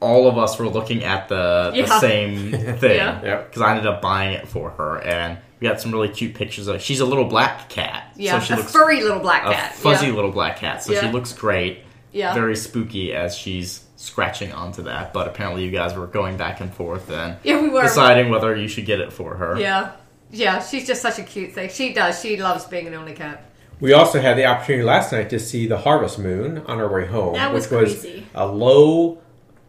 all 0.00 0.28
of 0.28 0.38
us 0.38 0.58
were 0.58 0.68
looking 0.68 1.02
at 1.04 1.28
the, 1.28 1.72
the 1.74 1.98
same 2.00 2.50
thing 2.78 2.96
Yeah. 2.96 3.42
Because 3.42 3.62
I 3.62 3.70
ended 3.70 3.86
up 3.86 4.00
buying 4.02 4.34
it 4.34 4.48
for 4.48 4.70
her, 4.70 4.98
and 5.02 5.38
we 5.60 5.68
got 5.68 5.80
some 5.80 5.92
really 5.92 6.08
cute 6.08 6.34
pictures 6.34 6.68
of. 6.68 6.80
She's 6.80 7.00
a 7.00 7.06
little 7.06 7.24
black 7.24 7.68
cat, 7.68 8.12
Yeah, 8.16 8.38
so 8.38 8.44
she 8.44 8.52
a 8.54 8.56
looks 8.56 8.72
furry 8.72 9.02
little 9.02 9.20
black 9.20 9.46
a 9.46 9.52
cat. 9.52 9.74
fuzzy 9.74 10.06
yeah. 10.06 10.12
little 10.12 10.30
black 10.32 10.58
cat. 10.58 10.82
So 10.82 10.94
she 10.94 11.08
looks 11.08 11.32
great, 11.32 11.80
Yeah. 12.12 12.34
very 12.34 12.56
spooky 12.56 13.12
as 13.14 13.36
she's 13.36 13.82
scratching 13.96 14.52
onto 14.52 14.82
that, 14.82 15.12
but 15.14 15.26
apparently 15.26 15.64
you 15.64 15.70
guys 15.70 15.94
were 15.94 16.06
going 16.06 16.36
back 16.36 16.60
and 16.60 16.72
forth 16.74 17.10
and 17.10 17.36
Yeah, 17.42 17.60
we 17.62 17.70
were. 17.70 17.82
deciding 17.82 18.28
whether 18.30 18.54
you 18.54 18.68
should 18.68 18.84
get 18.84 19.00
it 19.00 19.12
for 19.12 19.34
her. 19.36 19.58
Yeah. 19.58 19.92
Yeah, 20.34 20.60
she's 20.62 20.86
just 20.86 21.00
such 21.00 21.18
a 21.18 21.22
cute 21.22 21.52
thing. 21.52 21.70
She 21.70 21.92
does. 21.92 22.20
She 22.20 22.36
loves 22.36 22.64
being 22.66 22.86
an 22.86 22.94
only 22.94 23.12
cat. 23.14 23.44
We 23.80 23.92
also 23.92 24.20
had 24.20 24.36
the 24.36 24.46
opportunity 24.46 24.84
last 24.84 25.12
night 25.12 25.30
to 25.30 25.38
see 25.38 25.66
the 25.66 25.78
harvest 25.78 26.18
moon 26.18 26.58
on 26.66 26.78
our 26.80 26.88
way 26.92 27.06
home, 27.06 27.34
That 27.34 27.52
was 27.52 27.70
which 27.70 27.80
was 27.80 28.00
crazy. 28.00 28.26
a 28.34 28.46
low 28.46 29.18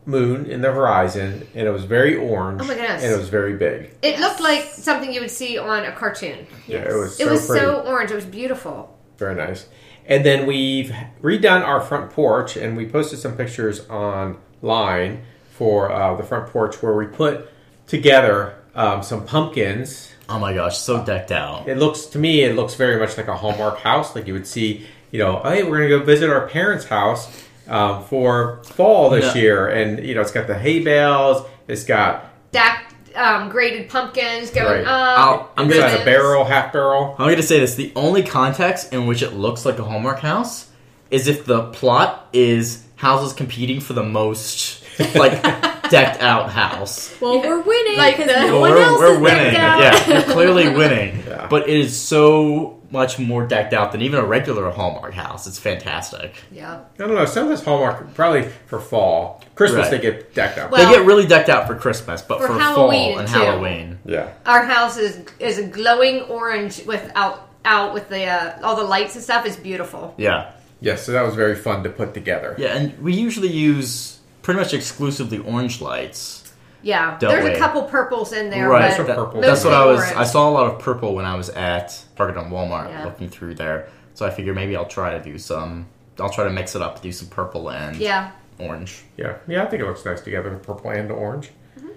moon 0.05 0.45
in 0.45 0.62
the 0.62 0.72
horizon, 0.72 1.48
and 1.55 1.67
it 1.67 1.72
was 1.72 1.84
very 1.86 2.15
orange. 2.15 2.62
Oh 2.62 2.65
my 2.65 2.75
goodness. 2.75 3.03
And 3.03 3.12
it 3.12 3.17
was 3.17 3.29
very 3.29 3.53
big. 3.55 3.91
It 4.01 4.19
looked 4.19 4.39
like 4.39 4.63
something 4.65 5.12
you 5.12 5.22
would 5.22 5.31
see 5.31 5.57
on 5.57 5.84
a 5.84 5.91
cartoon. 5.91 6.45
Yeah, 6.67 6.79
it 6.79 6.93
was. 6.93 7.19
It 7.19 7.25
so 7.25 7.31
was 7.31 7.45
pretty. 7.48 7.65
so 7.65 7.81
orange. 7.81 8.12
It 8.12 8.15
was 8.15 8.25
beautiful. 8.25 8.95
Very 9.17 9.36
nice. 9.36 9.67
And 10.07 10.24
then 10.24 10.45
we've 10.45 10.93
redone 11.22 11.65
our 11.65 11.81
front 11.81 12.12
porch, 12.12 12.55
and 12.57 12.77
we 12.77 12.86
posted 12.88 13.19
some 13.19 13.36
pictures 13.36 13.88
online 13.89 15.24
for 15.51 15.91
uh, 15.91 16.15
the 16.15 16.24
front 16.24 16.48
porch 16.51 16.81
where 16.84 16.93
we 16.95 17.07
put 17.07 17.50
together 17.88 18.55
um, 18.75 19.01
some 19.01 19.25
pumpkins. 19.25 20.12
Oh 20.27 20.39
my 20.39 20.53
gosh, 20.53 20.77
so 20.77 21.03
decked 21.05 21.32
out. 21.32 21.67
It 21.67 21.77
looks 21.77 22.05
to 22.08 22.17
me, 22.20 22.41
it 22.41 22.55
looks 22.55 22.74
very 22.75 23.00
much 23.00 23.17
like 23.17 23.27
a 23.27 23.36
Hallmark 23.36 23.79
house. 23.79 24.15
Like 24.15 24.25
you 24.27 24.34
would 24.34 24.48
see, 24.48 24.86
you 25.12 25.20
know, 25.20 25.39
hey, 25.44 25.63
we're 25.63 25.77
gonna 25.77 25.89
go 25.89 26.03
visit 26.03 26.29
our 26.29 26.48
parents' 26.48 26.86
house 26.86 27.44
um, 27.67 28.03
for 28.05 28.63
fall 28.63 29.10
this 29.12 29.34
No. 29.36 29.41
year, 29.41 29.67
and 29.67 30.03
you 30.05 30.15
know, 30.15 30.22
it's 30.22 30.32
got 30.32 30.48
the 30.48 30.58
hay 30.58 30.79
bales, 30.79 31.46
it's 31.67 31.84
got 31.84 32.25
Stacked, 32.51 32.94
um, 33.17 33.50
grated 33.50 33.89
pumpkins 33.89 34.50
going 34.50 34.65
Right. 34.84 34.88
up. 34.88 35.20
I'll- 35.20 35.51
I'm 35.58 35.67
gonna- 35.67 35.84
inside 35.86 36.01
a 36.01 36.05
barrel, 36.05 36.46
half 36.46 36.72
barrel. 36.74 37.15
I'm 37.20 37.25
going 37.25 37.36
to 37.38 37.44
say 37.44 37.60
this 37.60 37.75
the 37.75 37.91
only 37.96 38.24
context 38.24 38.94
in 38.94 39.08
which 39.08 39.22
it 39.22 39.34
looks 39.34 39.65
like 39.65 39.77
a 39.77 39.84
Hallmark 39.84 40.20
house 40.22 40.67
is 41.12 41.27
if 41.27 41.46
the 41.46 41.63
plot 41.63 42.27
is 42.34 42.84
houses 42.96 43.34
competing 43.34 43.79
for 43.82 43.94
the 43.94 44.03
most, 44.03 44.84
like, 45.15 45.34
decked 45.91 46.21
out 46.21 46.49
house. 46.51 47.13
Well, 47.21 47.39
we're 47.41 47.61
winning 47.61 47.97
Like 47.97 48.17
the- 48.17 48.25
no 48.25 48.59
Well, 48.59 48.61
one 48.61 48.77
else 48.77 48.99
we're, 48.99 49.09
we're 49.09 49.15
is 49.15 49.21
winning. 49.21 49.53
decked 49.53 49.57
out. 49.59 50.07
Yeah, 50.07 50.27
we're 50.27 50.33
clearly 50.33 50.69
winning. 50.69 51.23
Yeah. 51.35 51.47
But 51.49 51.67
it 51.69 51.77
is 51.77 51.99
so 51.99 52.79
much 52.91 53.19
more 53.19 53.45
decked 53.45 53.73
out 53.73 53.91
than 53.91 54.01
even 54.01 54.19
a 54.19 54.25
regular 54.25 54.69
Hallmark 54.71 55.13
house. 55.13 55.47
It's 55.47 55.59
fantastic. 55.59 56.33
Yeah. 56.51 56.81
I 56.97 56.97
don't 56.97 57.13
know. 57.15 57.25
Some 57.25 57.43
of 57.43 57.49
this 57.49 57.63
Hallmark 57.63 58.13
probably 58.13 58.43
for 58.67 58.79
fall, 58.79 59.41
Christmas 59.55 59.83
Right. 59.83 59.91
they 59.91 59.99
get 59.99 60.33
decked 60.33 60.57
out. 60.57 60.71
Well- 60.71 60.87
they 60.89 60.95
get 60.97 61.05
really 61.05 61.25
decked 61.25 61.49
out 61.49 61.67
for 61.67 61.75
Christmas, 61.75 62.21
but 62.21 62.39
For 62.39 62.47
for, 62.47 62.53
Halloween, 62.59 63.11
fall 63.13 63.19
and 63.19 63.27
too. 63.27 63.33
Halloween. 63.39 63.99
yeah. 64.05 64.29
Our 64.45 64.63
house 64.65 64.97
is 64.97 65.19
is 65.39 65.57
a 65.57 65.63
glowing 65.63 66.21
orange 66.23 66.85
without 66.85 67.49
out 67.65 67.93
with 67.93 68.07
the 68.09 68.25
uh, 68.25 68.59
all 68.63 68.75
the 68.75 68.83
lights 68.83 69.15
and 69.15 69.23
stuff. 69.23 69.45
is 69.45 69.57
beautiful. 69.57 70.13
Yeah. 70.17 70.51
Yes, 70.81 71.03
so 71.03 71.13
that 71.13 71.23
was 71.23 71.35
very 71.35 71.55
fun 71.55 71.83
to 71.83 71.89
put 71.89 72.13
together. 72.13 72.55
Yeah, 72.59 72.75
and 72.75 72.97
we 72.99 73.13
usually 73.13 73.47
use 73.49 74.14
pretty 74.45 74.59
much 74.59 74.75
exclusively 74.75 75.39
orange 75.39 75.81
lights. 75.81 76.53
Yeah. 76.83 77.17
There's 77.19 77.43
wait. 77.43 77.55
a 77.55 77.59
couple 77.59 77.81
purples 77.81 78.31
in 78.31 78.51
there, 78.51 78.69
right. 78.69 78.89
but 78.91 78.95
Some 78.97 79.07
that- 79.07 79.15
purple. 79.15 79.41
that's 79.41 79.63
what 79.65 79.73
I 79.73 79.83
was. 79.87 79.99
orange. 80.01 80.15
I 80.15 80.23
saw 80.23 80.47
a 80.47 80.51
lot 80.51 80.71
of 80.71 80.77
purple 80.79 81.15
when 81.15 81.25
I 81.25 81.35
was 81.35 81.49
at 81.49 81.99
Target 82.15 82.37
and 82.37 82.51
Walmart 82.51 82.89
Yeah. 82.89 83.05
looking 83.05 83.27
through 83.27 83.55
there. 83.55 83.87
So 84.13 84.23
I 84.23 84.29
figured 84.29 84.53
maybe 84.55 84.75
I'll 84.75 84.85
try 84.85 85.17
to 85.17 85.19
do 85.23 85.39
some. 85.39 85.87
I'll 86.19 86.29
try 86.29 86.43
to 86.43 86.51
mix 86.51 86.75
it 86.75 86.81
up, 86.83 87.01
do 87.01 87.11
some 87.11 87.27
purple 87.27 87.71
and 87.71 87.95
Yeah. 87.97 88.29
orange. 88.59 89.03
Yeah, 89.17 89.33
yeah, 89.47 89.63
I 89.63 89.65
think 89.65 89.81
it 89.81 89.87
looks 89.87 90.05
nice 90.05 90.21
together, 90.21 90.51
purple 90.61 90.91
and 90.91 91.11
orange. 91.11 91.49
Mm-hmm. 91.79 91.87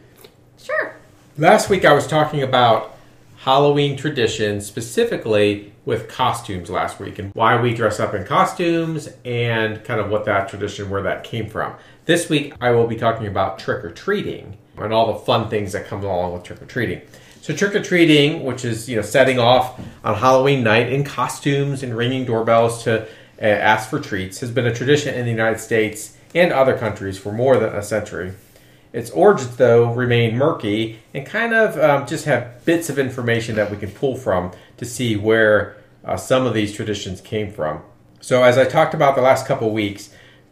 Sure. 0.57 0.95
Last 1.37 1.69
week 1.69 1.85
I 1.85 1.93
was 1.93 2.07
talking 2.07 2.43
about 2.43 2.95
Halloween 3.45 3.95
traditions, 3.95 4.65
specifically 4.67 5.73
with 5.85 6.09
costumes 6.09 6.71
last 6.71 6.99
week, 6.99 7.19
and 7.19 7.31
why 7.35 7.61
we 7.61 7.75
dress 7.75 8.01
up 8.01 8.15
in 8.15 8.25
costumes 8.25 9.11
and 9.27 9.85
kind 9.85 10.01
of 10.01 10.09
what 10.11 10.25
that 10.25 10.49
tradition, 10.49 10.89
where 10.89 11.03
that 11.03 11.25
came 11.25 11.49
from. 11.49 11.75
This 12.09 12.31
week 12.31 12.55
I 12.59 12.71
will 12.71 12.87
be 12.87 12.97
talking 12.97 13.27
about 13.27 13.59
trick 13.59 13.85
or 13.85 13.91
treating 13.91 14.57
and 14.79 14.95
all 14.95 15.13
the 15.13 15.19
fun 15.27 15.51
things 15.51 15.73
that 15.73 15.87
come 15.87 16.03
along 16.03 16.33
with 16.33 16.43
trick 16.43 16.63
or 16.63 16.65
treating. 16.65 17.03
So 17.43 17.55
trick 17.55 17.75
or 17.75 17.83
treating, 17.83 18.45
which 18.45 18.65
is 18.65 18.89
you 18.89 18.97
know 18.97 19.03
setting 19.03 19.39
off 19.39 19.79
on 20.03 20.15
Halloween 20.15 20.65
night 20.65 20.91
in 20.91 21.05
costumes 21.05 21.83
and 21.83 21.95
ringing 21.95 22.25
doorbells 22.25 22.83
to 22.85 23.03
uh, 23.03 23.07
ask 23.43 23.91
for 23.91 24.01
treats, 24.01 24.41
has 24.41 24.51
been 24.51 24.67
a 24.67 24.75
tradition 24.75 25.15
in 25.17 25.27
the 25.27 25.31
United 25.31 25.61
States 25.61 26.17
and 26.35 26.51
other 26.51 26.79
countries 26.79 27.19
for 27.19 27.31
more 27.31 27.59
than 27.59 27.75
a 27.75 27.83
century. 27.83 28.33
Its 28.95 29.11
origins, 29.11 29.59
though, 29.59 29.93
remain 29.93 30.35
murky 30.35 31.01
and 31.13 31.27
kind 31.27 31.53
of 31.53 31.77
um, 31.77 32.07
just 32.07 32.25
have 32.25 32.65
bits 32.65 32.89
of 32.89 32.99
information 32.99 33.55
that 33.57 33.71
we 33.71 33.77
can 33.77 33.91
pull 33.91 34.17
from 34.17 34.51
to 34.79 34.87
see 34.87 35.15
where 35.15 35.77
uh, 36.07 36.17
some 36.17 36.47
of 36.47 36.55
these 36.55 36.73
traditions 36.73 37.21
came 37.21 37.53
from. 37.53 37.83
So, 38.23 38.45
as 38.45 38.57
I 38.57 38.65
talked 38.65 38.95
about 38.95 39.15
the 39.15 39.21
last 39.21 39.45
couple 39.45 39.71
weeks, 39.71 40.09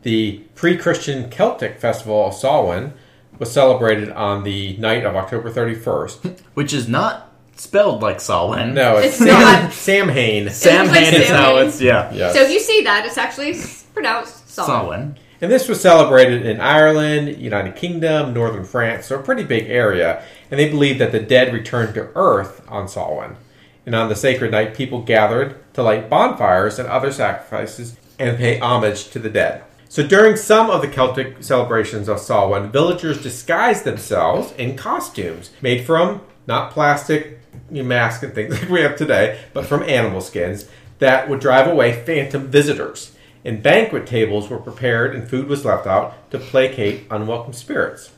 the 0.07 0.39
pre 0.55 0.77
Christian 0.77 1.29
Celtic 1.31 1.81
festival 1.81 2.29
of 2.29 2.35
Samhain 2.35 2.93
was 3.41 3.51
celebrated 3.51 4.11
on 4.11 4.45
the 4.45 4.77
night 4.77 5.05
of 5.05 5.17
October 5.17 5.51
31st. 5.51 6.41
Which 6.55 6.73
is 6.73 6.89
not 6.89 7.33
spelled 7.57 8.03
like 8.03 8.21
Samhain. 8.21 8.73
No, 8.73 8.99
it's, 8.99 9.07
It's 9.07 9.17
Sam, 9.17 9.41
not. 9.41 9.73
Samhain. 9.73 10.49
Samhain 10.51 11.13
is 11.13 11.29
how 11.29 11.55
Samhain. 11.57 11.67
it's 11.67 11.81
yeah. 11.81 12.13
Yes. 12.15 12.35
So 12.35 12.43
if 12.43 12.53
you 12.53 12.61
see 12.61 12.83
that, 12.83 13.05
it's 13.05 13.19
actually 13.19 13.57
pronounced 13.95 14.49
Saul. 14.49 14.67
Samhain. 14.67 15.19
And 15.41 15.51
this 15.51 15.69
was 15.69 15.81
celebrated 15.81 16.47
in 16.47 16.61
Ireland, 16.61 17.39
United 17.39 17.75
Kingdom, 17.75 18.33
northern 18.33 18.65
France, 18.65 19.07
so 19.07 19.19
a 19.19 19.23
pretty 19.23 19.43
big 19.43 19.69
area. 19.69 20.23
And 20.53 20.61
they 20.61 20.71
believed 20.71 21.01
that 21.01 21.11
the 21.11 21.19
dead 21.19 21.53
returned 21.53 21.95
to 21.95 22.11
earth 22.15 22.65
on 22.69 22.87
Samhain. 22.87 23.37
And 23.85 23.97
on 23.97 24.09
the 24.09 24.15
sacred 24.15 24.53
night, 24.53 24.77
people 24.77 25.03
gathered 25.03 25.57
to 25.75 25.83
light 25.83 26.09
bonfires 26.09 26.79
and 26.79 26.89
other 26.89 27.11
sacrifices 27.11 27.97
and 28.21 28.37
pay 28.39 28.61
homage 28.61 29.11
to 29.11 29.19
the 29.19 29.29
dead. 29.29 29.65
So 29.89 30.07
during 30.07 30.37
some 30.37 30.71
of 30.71 30.83
the 30.83 30.89
Celtic 30.89 31.43
celebrations 31.43 32.09
of 32.09 32.19
Samhain, 32.19 32.71
villagers 32.71 33.23
disguised 33.23 33.85
themselves 33.85 34.53
in 34.53 34.77
costumes 34.77 35.51
made 35.63 35.85
from 35.85 36.21
not 36.47 36.73
plastic 36.73 37.41
masks 37.71 38.23
and 38.23 38.35
things 38.35 38.53
like 38.61 38.71
we 38.71 38.81
have 38.81 38.97
today, 38.97 39.41
but 39.53 39.67
from 39.67 39.83
animal 39.85 40.21
skins 40.21 40.69
that 40.99 41.29
would 41.29 41.41
drive 41.41 41.67
away 41.67 42.05
phantom 42.05 42.49
visitors 42.49 43.17
and 43.47 43.63
banquet 43.63 44.09
tables 44.09 44.51
were 44.51 44.59
prepared 44.59 45.15
and 45.15 45.31
food 45.31 45.47
was 45.47 45.65
left 45.65 45.87
out 45.87 46.31
to 46.33 46.39
placate 46.39 47.07
unwelcome 47.11 47.53
spirits. 47.53 48.11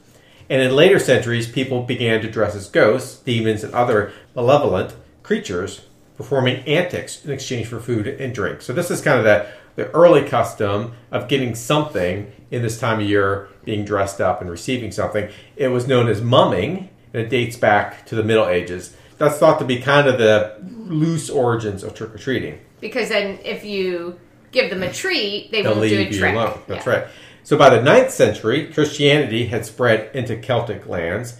And 0.48 0.62
in 0.62 0.74
later 0.74 0.98
centuries, 0.98 1.46
people 1.46 1.82
began 1.82 2.22
to 2.22 2.30
dress 2.30 2.54
as 2.54 2.70
ghosts, 2.70 3.18
demons, 3.18 3.62
and 3.62 3.74
other 3.74 4.12
malevolent 4.34 4.94
creatures, 5.22 5.82
performing 6.16 6.66
antics 6.66 7.22
in 7.26 7.30
exchange 7.30 7.66
for 7.66 7.78
food 7.78 8.06
and 8.06 8.34
drink. 8.34 8.62
So 8.62 8.72
this 8.72 8.90
is 8.90 9.02
kind 9.02 9.18
of 9.18 9.24
the, 9.24 9.46
the 9.78 9.88
early 9.92 10.24
custom 10.28 10.90
of 11.12 11.28
getting 11.28 11.54
something 11.54 12.32
in 12.50 12.62
this 12.62 12.80
time 12.80 12.98
of 12.98 13.06
year, 13.08 13.48
being 13.64 13.84
dressed 13.84 14.20
up 14.20 14.40
and 14.40 14.50
receiving 14.50 14.90
something. 14.90 15.28
It 15.54 15.68
was 15.68 15.86
known 15.86 16.08
as 16.08 16.20
mumming, 16.20 16.88
and 17.14 17.22
it 17.22 17.30
dates 17.30 17.56
back 17.56 18.04
to 18.06 18.16
the 18.16 18.24
Middle 18.24 18.48
Ages. 18.48 18.96
That's 19.18 19.38
thought 19.38 19.60
to 19.60 19.64
be 19.64 19.78
kind 19.78 20.08
of 20.08 20.18
the 20.18 20.56
loose 20.88 21.30
origins 21.30 21.84
of 21.84 21.94
trick 21.94 22.12
or 22.12 22.18
treating. 22.18 22.58
Because 22.80 23.08
then 23.10 23.38
if 23.44 23.64
you 23.64 24.18
give 24.50 24.68
them 24.68 24.82
a 24.82 24.92
treat, 24.92 25.52
they 25.52 25.62
They'll 25.62 25.76
won't 25.76 25.88
do 25.88 25.94
a 25.96 25.98
leave 25.98 26.12
you 26.12 26.18
trick. 26.18 26.34
alone. 26.34 26.58
That's 26.66 26.84
Yeah. 26.84 26.92
right. 26.92 27.04
So 27.44 27.56
by 27.56 27.70
the 27.70 27.80
9th 27.80 28.10
century, 28.10 28.66
Christianity 28.66 29.46
had 29.46 29.64
spread 29.64 30.10
into 30.12 30.34
Celtic 30.36 30.88
lands, 30.88 31.34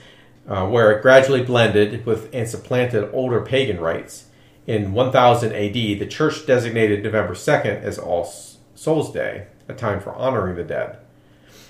uh, 0.49 0.64
where 0.66 0.92
it 0.92 1.02
gradually 1.02 1.42
blended 1.42 2.07
with 2.07 2.28
and 2.33 2.49
supplanted 2.49 3.09
older 3.12 3.40
pagan 3.40 3.80
rites. 3.80 4.26
In 4.69 4.93
1000 4.93 5.55
AD, 5.55 5.73
the 5.73 6.07
church 6.07 6.45
designated 6.45 7.03
November 7.03 7.33
2nd 7.33 7.83
as 7.83 7.99
All 7.99 8.31
Souls 8.75 9.11
Day, 9.11 9.47
a 9.67 9.73
time 9.73 9.99
for 9.99 10.15
honoring 10.15 10.57
the 10.57 10.63
dead. 10.63 10.99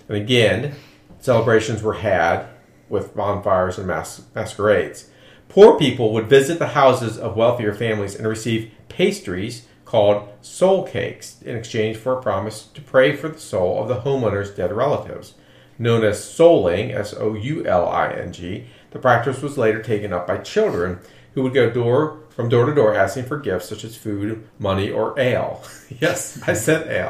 And 0.08 0.16
again, 0.16 0.74
celebrations 1.20 1.80
were 1.80 1.94
had 1.94 2.48
with 2.88 3.14
bonfires 3.14 3.78
and 3.78 3.86
mas- 3.86 4.22
masquerades. 4.34 5.10
Poor 5.48 5.78
people 5.78 6.12
would 6.12 6.28
visit 6.28 6.58
the 6.58 6.68
houses 6.68 7.16
of 7.16 7.36
wealthier 7.36 7.72
families 7.72 8.16
and 8.16 8.26
receive 8.26 8.72
pastries 8.88 9.68
called 9.84 10.28
soul 10.42 10.84
cakes 10.84 11.40
in 11.42 11.54
exchange 11.54 11.96
for 11.96 12.18
a 12.18 12.22
promise 12.22 12.64
to 12.74 12.82
pray 12.82 13.14
for 13.14 13.28
the 13.28 13.38
soul 13.38 13.80
of 13.80 13.86
the 13.86 14.00
homeowner's 14.00 14.50
dead 14.50 14.72
relatives. 14.72 15.34
Known 15.78 16.02
as 16.02 16.18
souling, 16.18 16.92
S 16.92 17.14
O 17.14 17.34
U 17.34 17.64
L 17.64 17.88
I 17.88 18.08
N 18.08 18.32
G, 18.32 18.66
the 18.90 18.98
practice 18.98 19.40
was 19.40 19.56
later 19.56 19.80
taken 19.80 20.12
up 20.12 20.26
by 20.26 20.38
children 20.38 20.98
who 21.34 21.44
would 21.44 21.54
go 21.54 21.70
door 21.70 22.24
from 22.38 22.48
door 22.48 22.66
to 22.66 22.72
door 22.72 22.94
asking 22.94 23.24
for 23.24 23.36
gifts 23.36 23.68
such 23.68 23.82
as 23.82 23.96
food, 23.96 24.46
money, 24.60 24.92
or 24.92 25.18
ale. 25.18 25.60
yes, 26.00 26.40
I 26.46 26.52
said 26.52 26.86
ale. 26.86 27.08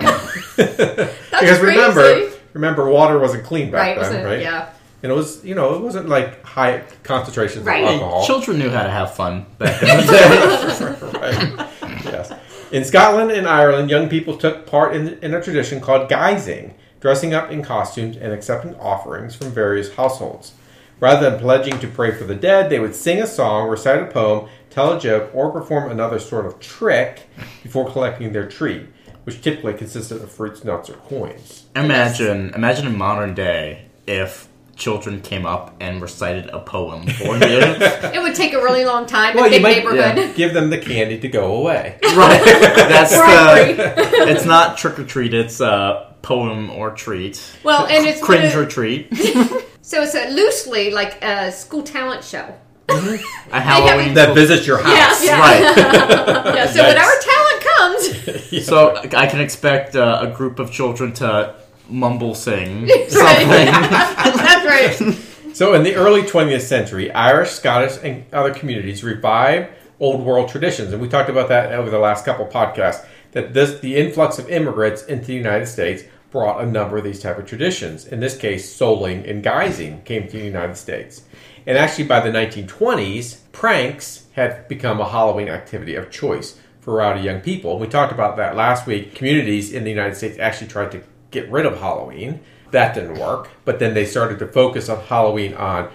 because 0.56 1.60
remember, 1.60 2.00
crazy. 2.00 2.36
remember, 2.54 2.88
water 2.88 3.18
wasn't 3.18 3.44
clean 3.44 3.70
back 3.70 3.80
Right, 3.80 3.94
then, 3.96 4.04
wasn't 4.04 4.24
right? 4.24 4.40
Yeah. 4.40 4.70
And 5.02 5.12
it 5.12 5.14
was, 5.14 5.44
you 5.44 5.54
know, 5.54 5.74
it 5.74 5.82
wasn't 5.82 6.08
like 6.08 6.42
high 6.46 6.82
concentrations 7.02 7.66
Right. 7.66 7.82
of 7.84 7.88
Hey, 7.90 7.94
alcohol. 7.96 8.24
children 8.26 8.58
knew 8.58 8.70
how 8.70 8.84
to 8.84 8.90
have 8.90 9.14
fun 9.14 9.44
back 9.58 9.78
then. 9.82 10.96
right. 11.12 11.68
Yes. 12.04 12.32
In 12.72 12.84
Scotland 12.86 13.30
and 13.30 13.46
Ireland, 13.46 13.90
young 13.90 14.08
people 14.08 14.34
took 14.38 14.66
part 14.66 14.96
in, 14.96 15.18
in 15.22 15.34
a 15.34 15.42
tradition 15.42 15.82
called 15.82 16.08
guising, 16.10 16.72
dressing 17.00 17.34
up 17.34 17.50
in 17.50 17.62
costumes 17.62 18.16
and 18.16 18.32
accepting 18.32 18.74
offerings 18.76 19.34
from 19.34 19.50
various 19.50 19.92
households. 19.94 20.54
Rather 21.00 21.30
than 21.30 21.38
pledging 21.38 21.78
to 21.78 21.86
pray 21.86 22.10
for 22.10 22.24
the 22.24 22.34
dead, 22.34 22.68
they 22.70 22.80
would 22.80 22.94
sing 22.94 23.22
a 23.22 23.26
song, 23.26 23.68
recite 23.68 24.02
a 24.02 24.06
poem, 24.06 24.48
tell 24.78 24.92
a 24.96 25.00
joke, 25.00 25.30
or 25.34 25.50
perform 25.50 25.90
another 25.90 26.20
sort 26.20 26.46
of 26.46 26.60
trick 26.60 27.28
before 27.64 27.90
collecting 27.90 28.32
their 28.32 28.46
treat, 28.48 28.86
which 29.24 29.42
typically 29.42 29.74
consisted 29.74 30.22
of 30.22 30.30
fruits, 30.30 30.62
nuts, 30.62 30.88
or 30.88 30.94
coins. 30.94 31.66
Imagine, 31.74 32.54
imagine 32.54 32.86
in 32.86 32.96
modern 32.96 33.34
day 33.34 33.86
if 34.06 34.46
children 34.76 35.20
came 35.20 35.44
up 35.44 35.74
and 35.80 36.00
recited 36.00 36.46
a 36.50 36.60
poem 36.60 37.04
for 37.08 37.34
you. 37.38 37.58
It 38.14 38.22
would 38.22 38.36
take 38.36 38.52
a 38.52 38.58
really 38.62 38.84
long 38.84 39.04
time 39.06 39.36
in 39.36 39.44
a 39.46 39.48
big 39.50 39.62
neighborhood. 39.64 40.16
yeah, 40.16 40.32
give 40.34 40.54
them 40.54 40.70
the 40.70 40.78
candy 40.78 41.18
to 41.18 41.26
go 41.28 41.56
away. 41.56 41.98
Right. 42.04 42.40
That's 42.44 43.10
the. 43.18 44.28
It's 44.30 44.44
not 44.44 44.78
trick 44.78 44.96
or 45.00 45.04
treat. 45.04 45.34
It's 45.34 45.60
uh, 45.60 46.12
poem 46.22 46.70
or 46.70 46.92
treat. 46.92 47.42
Well, 47.64 47.86
and 47.86 48.06
it's 48.06 48.22
Cringe 48.22 48.52
gonna- 48.52 48.64
or 48.64 48.70
treat. 48.70 49.12
so 49.82 50.02
it's 50.02 50.14
a 50.14 50.30
loosely 50.30 50.92
like 50.92 51.20
a 51.24 51.50
school 51.50 51.82
talent 51.82 52.22
show. 52.22 52.54
A 52.88 53.60
Halloween. 53.60 54.14
that 54.14 54.34
visits 54.34 54.66
your 54.66 54.78
house. 54.82 55.24
Yeah. 55.24 55.38
Right. 55.40 55.76
Yeah, 56.58 56.66
so 56.66 56.80
Yikes. 56.80 56.88
whatever 56.88 57.12
talent 57.20 57.60
comes, 57.76 58.66
So 58.66 58.96
I 59.16 59.26
can 59.26 59.40
expect 59.40 59.94
uh, 59.94 60.20
a 60.22 60.26
group 60.34 60.58
of 60.58 60.70
children 60.72 61.12
to 61.14 61.54
mumble 61.88 62.34
sing 62.34 62.82
Right. 62.86 63.10
something. 63.10 63.48
that's 63.48 64.64
right. 64.64 65.54
So, 65.54 65.74
in 65.74 65.82
the 65.82 65.94
early 65.96 66.22
20th 66.22 66.62
century, 66.62 67.10
Irish, 67.12 67.50
Scottish, 67.50 67.98
and 68.02 68.24
other 68.32 68.54
communities 68.54 69.02
revived 69.04 69.70
old 70.00 70.24
world 70.24 70.48
traditions, 70.48 70.92
and 70.92 71.02
we 71.02 71.08
talked 71.08 71.28
about 71.28 71.48
that 71.48 71.72
over 71.72 71.90
the 71.90 71.98
last 71.98 72.24
couple 72.24 72.46
podcasts. 72.46 73.04
That 73.32 73.52
this, 73.54 73.80
the 73.80 73.96
influx 73.96 74.38
of 74.38 74.48
immigrants 74.48 75.02
into 75.04 75.26
the 75.26 75.34
United 75.34 75.66
States 75.66 76.02
brought 76.30 76.62
a 76.62 76.66
number 76.66 76.96
of 76.96 77.04
these 77.04 77.20
type 77.20 77.38
of 77.38 77.46
traditions. 77.46 78.06
In 78.06 78.20
this 78.20 78.36
case, 78.36 78.72
souling 78.74 79.28
and 79.28 79.44
guising 79.44 80.02
came 80.04 80.26
to 80.28 80.32
the 80.38 80.44
United 80.44 80.76
States, 80.76 81.22
and 81.68 81.76
actually 81.76 82.04
by 82.04 82.18
the 82.18 82.30
1920s, 82.30 83.40
pranks 83.52 84.24
had 84.32 84.66
become 84.68 85.00
a 85.00 85.08
Halloween 85.08 85.48
activity 85.48 85.94
of 85.96 86.10
choice 86.10 86.58
for 86.80 86.94
rowdy 86.94 87.20
young 87.20 87.42
people. 87.42 87.78
We 87.78 87.86
talked 87.86 88.10
about 88.10 88.38
that 88.38 88.56
last 88.56 88.86
week. 88.86 89.14
Communities 89.14 89.70
in 89.70 89.84
the 89.84 89.90
United 89.90 90.16
States 90.16 90.38
actually 90.38 90.68
tried 90.68 90.90
to 90.92 91.02
get 91.30 91.48
rid 91.50 91.66
of 91.66 91.78
Halloween. 91.78 92.40
That 92.70 92.94
didn't 92.94 93.18
work, 93.18 93.50
but 93.66 93.78
then 93.78 93.92
they 93.92 94.06
started 94.06 94.38
to 94.38 94.46
focus 94.46 94.88
on 94.88 95.04
Halloween 95.04 95.52
on 95.54 95.90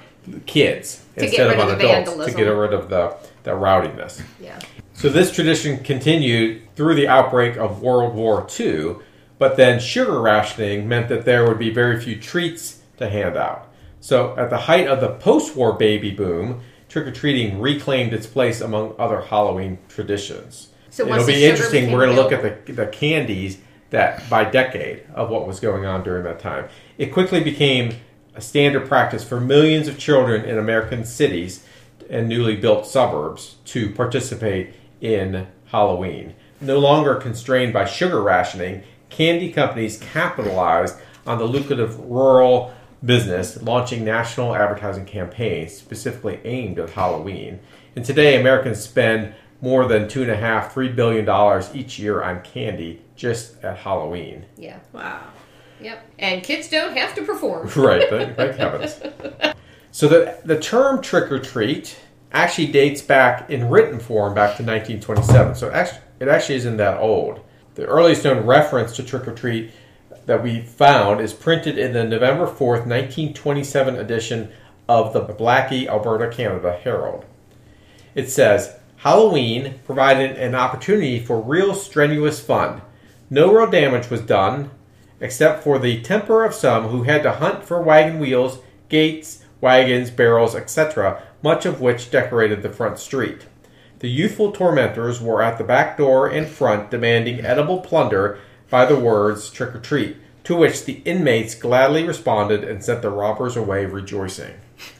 kids 0.45 1.03
get 1.15 1.25
instead 1.25 1.47
of 1.47 1.59
of 1.59 1.69
on 1.71 1.77
the 1.79 1.89
adults 1.89 2.25
to 2.27 2.31
get 2.37 2.43
rid 2.43 2.71
of 2.73 2.89
the, 2.89 3.17
the 3.41 3.55
rowdiness. 3.55 4.21
Yeah. 4.39 4.59
So 4.93 5.09
this 5.09 5.33
tradition 5.33 5.83
continued 5.83 6.75
through 6.75 6.93
the 6.93 7.07
outbreak 7.07 7.57
of 7.57 7.81
World 7.81 8.13
War 8.13 8.47
II, 8.59 8.97
but 9.39 9.57
then 9.57 9.79
sugar 9.79 10.21
rationing 10.21 10.87
meant 10.87 11.09
that 11.09 11.25
there 11.25 11.47
would 11.47 11.57
be 11.57 11.71
very 11.71 11.99
few 11.99 12.19
treats 12.19 12.79
to 12.97 13.09
hand 13.09 13.37
out. 13.37 13.72
So 14.03 14.35
at 14.37 14.49
the 14.49 14.57
height 14.57 14.85
of 14.85 14.99
the 14.99 15.11
post-war 15.11 15.71
baby 15.77 16.11
boom, 16.11 16.59
trick-or-treating 16.89 17.61
reclaimed 17.61 18.13
its 18.13 18.27
place 18.27 18.59
among 18.59 18.95
other 18.99 19.21
Halloween 19.21 19.77
traditions. 19.87 20.73
So 20.89 21.07
It'll 21.07 21.25
be 21.25 21.45
interesting. 21.45 21.89
We're 21.89 22.05
going 22.05 22.13
to 22.13 22.21
look 22.21 22.33
at 22.33 22.65
the, 22.65 22.73
the 22.73 22.87
candies 22.87 23.59
that 23.91 24.29
by 24.29 24.43
decade 24.43 25.03
of 25.13 25.29
what 25.29 25.47
was 25.47 25.61
going 25.61 25.85
on 25.85 26.03
during 26.03 26.25
that 26.25 26.39
time. 26.39 26.67
It 26.97 27.13
quickly 27.13 27.41
became 27.41 27.95
a 28.35 28.41
standard 28.41 28.89
practice 28.89 29.23
for 29.23 29.39
millions 29.39 29.87
of 29.87 29.97
children 29.97 30.43
in 30.43 30.57
American 30.57 31.05
cities 31.05 31.65
and 32.09 32.27
newly 32.27 32.57
built 32.57 32.85
suburbs 32.85 33.55
to 33.67 33.89
participate 33.91 34.73
in 34.99 35.47
Halloween. 35.67 36.35
No 36.59 36.77
longer 36.77 37.15
constrained 37.15 37.71
by 37.71 37.85
sugar 37.85 38.21
rationing, 38.21 38.83
candy 39.09 39.49
companies 39.49 39.97
capitalized 39.97 40.97
on 41.25 41.37
the 41.37 41.45
lucrative 41.45 41.97
rural 42.01 42.73
business, 43.05 43.61
launching 43.61 44.03
national 44.03 44.55
advertising 44.55 45.05
campaigns 45.05 45.73
specifically 45.73 46.39
aimed 46.45 46.79
at 46.79 46.91
Halloween. 46.91 47.59
And 47.95 48.03
today, 48.03 48.39
Americans 48.39 48.81
spend 48.81 49.33
more 49.61 49.85
than 49.87 50.07
two 50.07 50.21
and 50.21 50.31
a 50.31 50.35
half, 50.35 50.73
three 50.73 50.89
billion 50.89 51.25
dollars 51.25 51.69
each 51.73 51.99
year 51.99 52.21
on 52.21 52.41
candy 52.41 53.01
just 53.15 53.63
at 53.63 53.77
Halloween. 53.77 54.45
Yeah. 54.57 54.79
Wow. 54.91 55.21
Yep. 55.79 56.05
And 56.19 56.43
kids 56.43 56.69
don't 56.69 56.95
have 56.97 57.13
to 57.15 57.23
perform. 57.23 57.69
Right, 57.75 58.09
thank, 58.09 58.35
thank 58.35 58.55
heavens. 58.55 58.99
So 59.91 60.07
the 60.07 60.39
the 60.43 60.59
term 60.59 61.01
trick 61.01 61.31
or 61.31 61.39
treat 61.39 61.97
actually 62.31 62.67
dates 62.67 63.01
back 63.01 63.49
in 63.49 63.69
written 63.69 63.99
form 63.99 64.33
back 64.33 64.57
to 64.57 64.63
1927. 64.63 65.55
So 65.55 65.67
it 65.67 65.73
actually, 65.73 66.01
it 66.19 66.27
actually 66.27 66.55
isn't 66.55 66.77
that 66.77 66.99
old. 66.99 67.41
The 67.75 67.85
earliest 67.85 68.23
known 68.23 68.45
reference 68.45 68.95
to 68.95 69.03
trick 69.03 69.27
or 69.27 69.33
treat 69.33 69.71
that 70.25 70.43
we 70.43 70.61
found 70.61 71.21
is 71.21 71.33
printed 71.33 71.77
in 71.77 71.93
the 71.93 72.03
November 72.03 72.45
4th, 72.45 72.85
1927 72.85 73.95
edition 73.95 74.51
of 74.87 75.13
the 75.13 75.21
Blackie, 75.21 75.87
Alberta, 75.87 76.29
Canada 76.29 76.79
Herald. 76.83 77.25
It 78.15 78.29
says 78.29 78.75
Halloween 78.97 79.79
provided 79.85 80.37
an 80.37 80.55
opportunity 80.55 81.19
for 81.19 81.39
real 81.39 81.73
strenuous 81.73 82.39
fun. 82.39 82.81
No 83.29 83.53
real 83.53 83.69
damage 83.69 84.09
was 84.09 84.21
done, 84.21 84.71
except 85.19 85.63
for 85.63 85.79
the 85.79 86.01
temper 86.01 86.43
of 86.45 86.53
some 86.53 86.89
who 86.89 87.03
had 87.03 87.23
to 87.23 87.33
hunt 87.33 87.63
for 87.63 87.81
wagon 87.81 88.19
wheels, 88.19 88.59
gates, 88.89 89.43
wagons, 89.59 90.09
barrels, 90.09 90.55
etc., 90.55 91.23
much 91.41 91.65
of 91.65 91.81
which 91.81 92.11
decorated 92.11 92.61
the 92.61 92.69
front 92.69 92.99
street. 92.99 93.45
The 93.99 94.09
youthful 94.09 94.51
tormentors 94.51 95.21
were 95.21 95.41
at 95.41 95.57
the 95.57 95.63
back 95.63 95.97
door 95.97 96.27
and 96.27 96.45
front 96.45 96.91
demanding 96.91 97.45
edible 97.45 97.79
plunder 97.79 98.37
by 98.73 98.85
the 98.85 98.95
words 98.97 99.51
trick 99.51 99.75
or 99.75 99.79
treat, 99.79 100.17
to 100.43 100.55
which 100.55 100.85
the 100.85 100.93
inmates 101.05 101.53
gladly 101.53 102.03
responded 102.03 102.63
and 102.63 102.83
sent 102.83 103.03
the 103.03 103.09
robbers 103.11 103.55
away 103.55 103.85
rejoicing. 103.85 104.55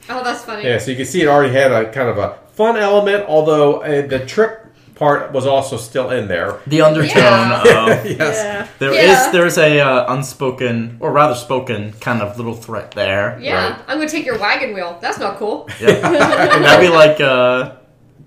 Oh, 0.07 0.23
that's 0.23 0.43
funny. 0.43 0.63
Yeah, 0.63 0.77
so 0.77 0.91
you 0.91 0.97
can 0.97 1.07
see 1.07 1.23
it 1.23 1.27
already 1.27 1.51
had 1.53 1.71
a 1.71 1.91
kind 1.91 2.07
of 2.07 2.19
a 2.19 2.37
fun 2.53 2.77
element, 2.77 3.25
although 3.27 3.81
uh, 3.81 4.05
the 4.05 4.23
trick 4.27 4.59
part 4.93 5.31
was 5.31 5.47
also 5.47 5.75
still 5.75 6.11
in 6.11 6.27
there. 6.27 6.59
The 6.67 6.81
undertone 6.81 7.17
Yeah. 7.17 7.63
of 7.63 8.05
yes. 8.19 8.19
Yeah. 8.19 8.67
there 8.77 8.93
Yeah. 8.93 9.25
is 9.25 9.31
there's 9.31 9.57
a 9.57 9.79
uh, 9.79 10.13
unspoken 10.13 10.97
or 10.99 11.11
rather 11.11 11.33
spoken 11.33 11.93
kind 11.93 12.21
of 12.21 12.37
little 12.37 12.53
threat 12.53 12.91
there. 12.91 13.39
Yeah. 13.41 13.69
Right. 13.71 13.79
I'm 13.87 13.97
going 13.97 14.07
to 14.07 14.15
take 14.15 14.27
your 14.27 14.37
wagon 14.37 14.75
wheel. 14.75 14.99
That's 15.01 15.17
not 15.17 15.37
cool. 15.37 15.67
Yeah. 15.81 15.93
That'd 15.99 16.79
be 16.87 16.93
like 16.95 17.19
uh, 17.19 17.77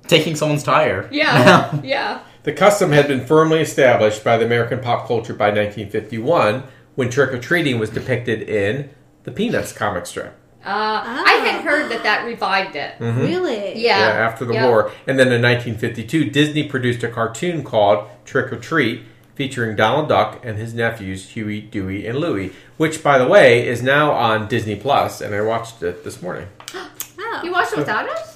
taking 0.09 0.35
someone's 0.35 0.64
tire. 0.64 1.09
Yeah. 1.12 1.80
yeah. 1.85 2.18
The 2.46 2.52
custom 2.52 2.92
had 2.92 3.09
been 3.09 3.26
firmly 3.26 3.59
established 3.61 4.22
by 4.22 4.37
the 4.37 4.44
American 4.46 4.78
pop 4.78 5.09
culture 5.09 5.35
by 5.35 5.46
1951 5.46 6.62
when 6.94 7.11
trick 7.11 7.32
or 7.32 7.40
treating 7.40 7.80
was 7.80 7.90
depicted 7.90 8.40
in 8.48 8.88
the 9.24 9.32
Peanuts 9.32 9.72
comic 9.72 10.06
strip. 10.06 10.32
Uh, 10.64 11.02
I 11.04 11.40
had 11.44 11.64
heard 11.64 11.90
that 11.90 12.04
that 12.04 12.24
revived 12.24 12.76
it. 12.76 12.94
Really? 13.00 13.76
Yeah. 13.76 13.98
Yeah, 13.98 14.24
after 14.24 14.44
the 14.44 14.54
Yeah. 14.54 14.68
war. 14.68 14.92
And 15.09 15.18
then 15.18 15.32
in 15.32 15.42
1952, 15.42 16.30
Disney 16.30 16.62
produced 16.68 17.02
a 17.02 17.09
cartoon 17.09 17.64
called 17.64 18.06
Trick 18.24 18.52
or 18.52 18.59
Treat 18.59 19.02
featuring 19.35 19.74
Donald 19.74 20.09
Duck 20.09 20.40
and 20.44 20.56
his 20.56 20.72
nephews 20.72 21.30
Huey, 21.30 21.61
Dewey, 21.61 22.06
and 22.06 22.16
Louie, 22.16 22.52
which, 22.76 23.02
by 23.02 23.18
the 23.18 23.26
way, 23.26 23.66
is 23.66 23.82
now 23.82 24.12
on 24.12 24.46
Disney 24.46 24.76
Plus, 24.76 25.20
and 25.20 25.35
I 25.35 25.40
watched 25.40 25.82
it 25.82 26.04
this 26.04 26.22
morning. 26.22 26.46
Oh. 26.76 26.90
You 27.42 27.50
watched 27.50 27.72
it 27.72 27.78
without 27.78 28.09
us? 28.09 28.36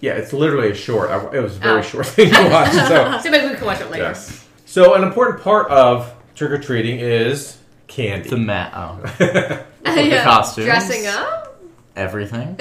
Yeah, 0.00 0.12
it's 0.14 0.32
literally 0.32 0.70
a 0.70 0.74
short. 0.74 1.10
I- 1.10 1.36
It 1.36 1.42
was 1.42 1.56
a 1.56 1.60
very 1.60 1.80
Oh. 1.80 1.82
short 1.82 2.06
thing 2.16 2.32
to 2.32 2.48
watch. 2.48 2.72
So, 2.72 3.18
So 3.22 3.30
maybe 3.30 3.48
we 3.48 3.54
can 3.54 3.64
watch 3.66 3.80
it 3.80 3.90
later. 3.90 4.04
yes. 4.04 4.46
So, 4.66 4.94
an 4.94 5.02
important 5.02 5.42
part 5.42 5.68
of 5.70 6.12
trick 6.34 6.50
or 6.52 6.58
treating 6.58 6.98
is 7.00 7.58
candy. 7.86 8.30
The 8.30 8.36
mat. 8.36 8.72
Oh. 8.74 9.64
Yeah. 9.86 10.22
costumes. 10.24 10.66
Dressing 10.66 11.06
up? 11.06 11.58
Everything. 11.96 12.56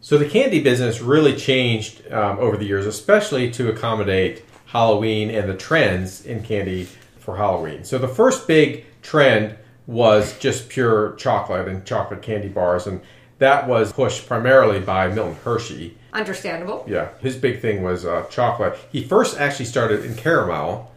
So 0.00 0.18
the 0.18 0.28
candy 0.28 0.60
business 0.62 1.00
really 1.00 1.34
changed 1.36 2.10
um, 2.12 2.38
over 2.38 2.56
the 2.56 2.64
years, 2.64 2.84
especially 2.86 3.50
to 3.52 3.68
accommodate 3.70 4.44
Halloween 4.66 5.30
and 5.30 5.48
the 5.48 5.54
trends 5.56 6.26
in 6.26 6.42
candy 6.42 6.88
for 7.18 7.36
Halloween. 7.36 7.84
So 7.84 7.96
the 7.98 8.08
first 8.08 8.46
big 8.46 8.84
trend 9.02 9.56
was 9.86 10.36
just 10.38 10.68
pure 10.68 11.12
chocolate 11.16 11.68
and 11.68 11.84
chocolate 11.86 12.20
candy 12.22 12.48
bars, 12.48 12.86
and 12.86 13.00
that 13.38 13.66
was 13.68 13.92
pushed 13.92 14.26
primarily 14.26 14.80
by 14.80 15.08
Milton 15.08 15.36
Hershey. 15.44 15.96
Understandable. 16.14 16.84
Yeah, 16.88 17.08
his 17.20 17.36
big 17.36 17.60
thing 17.60 17.82
was 17.82 18.06
uh, 18.06 18.24
chocolate. 18.30 18.78
He 18.92 19.02
first 19.02 19.38
actually 19.38 19.64
started 19.66 20.04
in 20.04 20.14
caramel, 20.14 20.92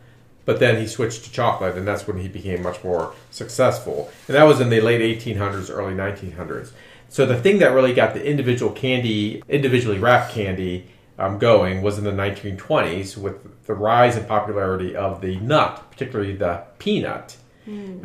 but 0.45 0.59
then 0.59 0.79
he 0.79 0.87
switched 0.87 1.25
to 1.25 1.31
chocolate, 1.31 1.75
and 1.75 1.87
that's 1.87 2.07
when 2.07 2.17
he 2.17 2.27
became 2.27 2.61
much 2.61 2.83
more 2.83 3.13
successful. 3.31 4.11
And 4.27 4.35
that 4.35 4.43
was 4.43 4.61
in 4.61 4.69
the 4.69 4.79
late 4.79 5.01
1800s, 5.01 5.75
early 5.75 5.95
1900s. 5.95 6.71
So 7.09 7.25
the 7.25 7.39
thing 7.39 7.57
that 7.59 7.73
really 7.73 7.93
got 7.93 8.13
the 8.13 8.23
individual 8.23 8.71
candy, 8.71 9.41
individually 9.49 9.97
wrapped 9.97 10.31
candy, 10.33 10.87
um, 11.17 11.39
going 11.39 11.81
was 11.81 11.97
in 11.97 12.03
the 12.03 12.11
1920s 12.11 13.17
with 13.17 13.65
the 13.65 13.73
rise 13.73 14.17
in 14.17 14.25
popularity 14.25 14.95
of 14.95 15.21
the 15.21 15.37
nut, 15.37 15.83
particularly 15.89 16.35
the 16.35 16.63
peanut. 16.77 17.37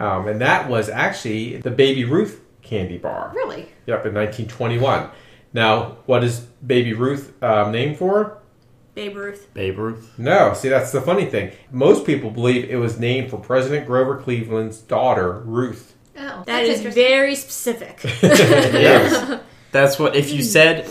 Um, 0.01 0.29
and 0.29 0.41
that 0.41 0.69
was 0.69 0.89
actually 0.89 1.59
the 1.59 1.71
Baby 1.71 2.05
Ruth 2.05 2.41
candy 2.63 2.99
bar. 2.99 3.33
Really? 3.35 3.69
Yep, 3.87 4.07
in 4.07 4.15
1921. 4.15 5.11
Now, 5.53 5.97
what 6.07 6.25
is 6.25 6.41
Baby 6.67 6.93
Ruth 6.95 7.41
um, 7.43 7.73
named 7.73 7.99
for? 7.99 8.39
Babe 8.95 9.17
Ruth. 9.17 9.49
Babe 9.55 9.79
Ruth. 9.79 10.13
No, 10.19 10.53
see, 10.55 10.69
that's 10.69 10.93
the 10.93 11.01
funny 11.01 11.25
thing. 11.27 11.53
Most 11.71 12.05
people 12.05 12.31
believe 12.31 12.69
it 12.71 12.77
was 12.77 12.99
named 12.99 13.31
for 13.31 13.39
President 13.39 13.87
Grover 13.87 14.19
Cleveland's 14.19 14.79
daughter, 14.79 15.41
Ruth. 15.47 15.95
Oh, 16.19 16.43
that's 16.47 16.81
very 16.81 17.35
specific. 17.35 18.01
Yes. 18.23 19.41
That's 19.71 19.99
what 19.99 20.15
if 20.15 20.31
you 20.31 20.43
said 20.43 20.87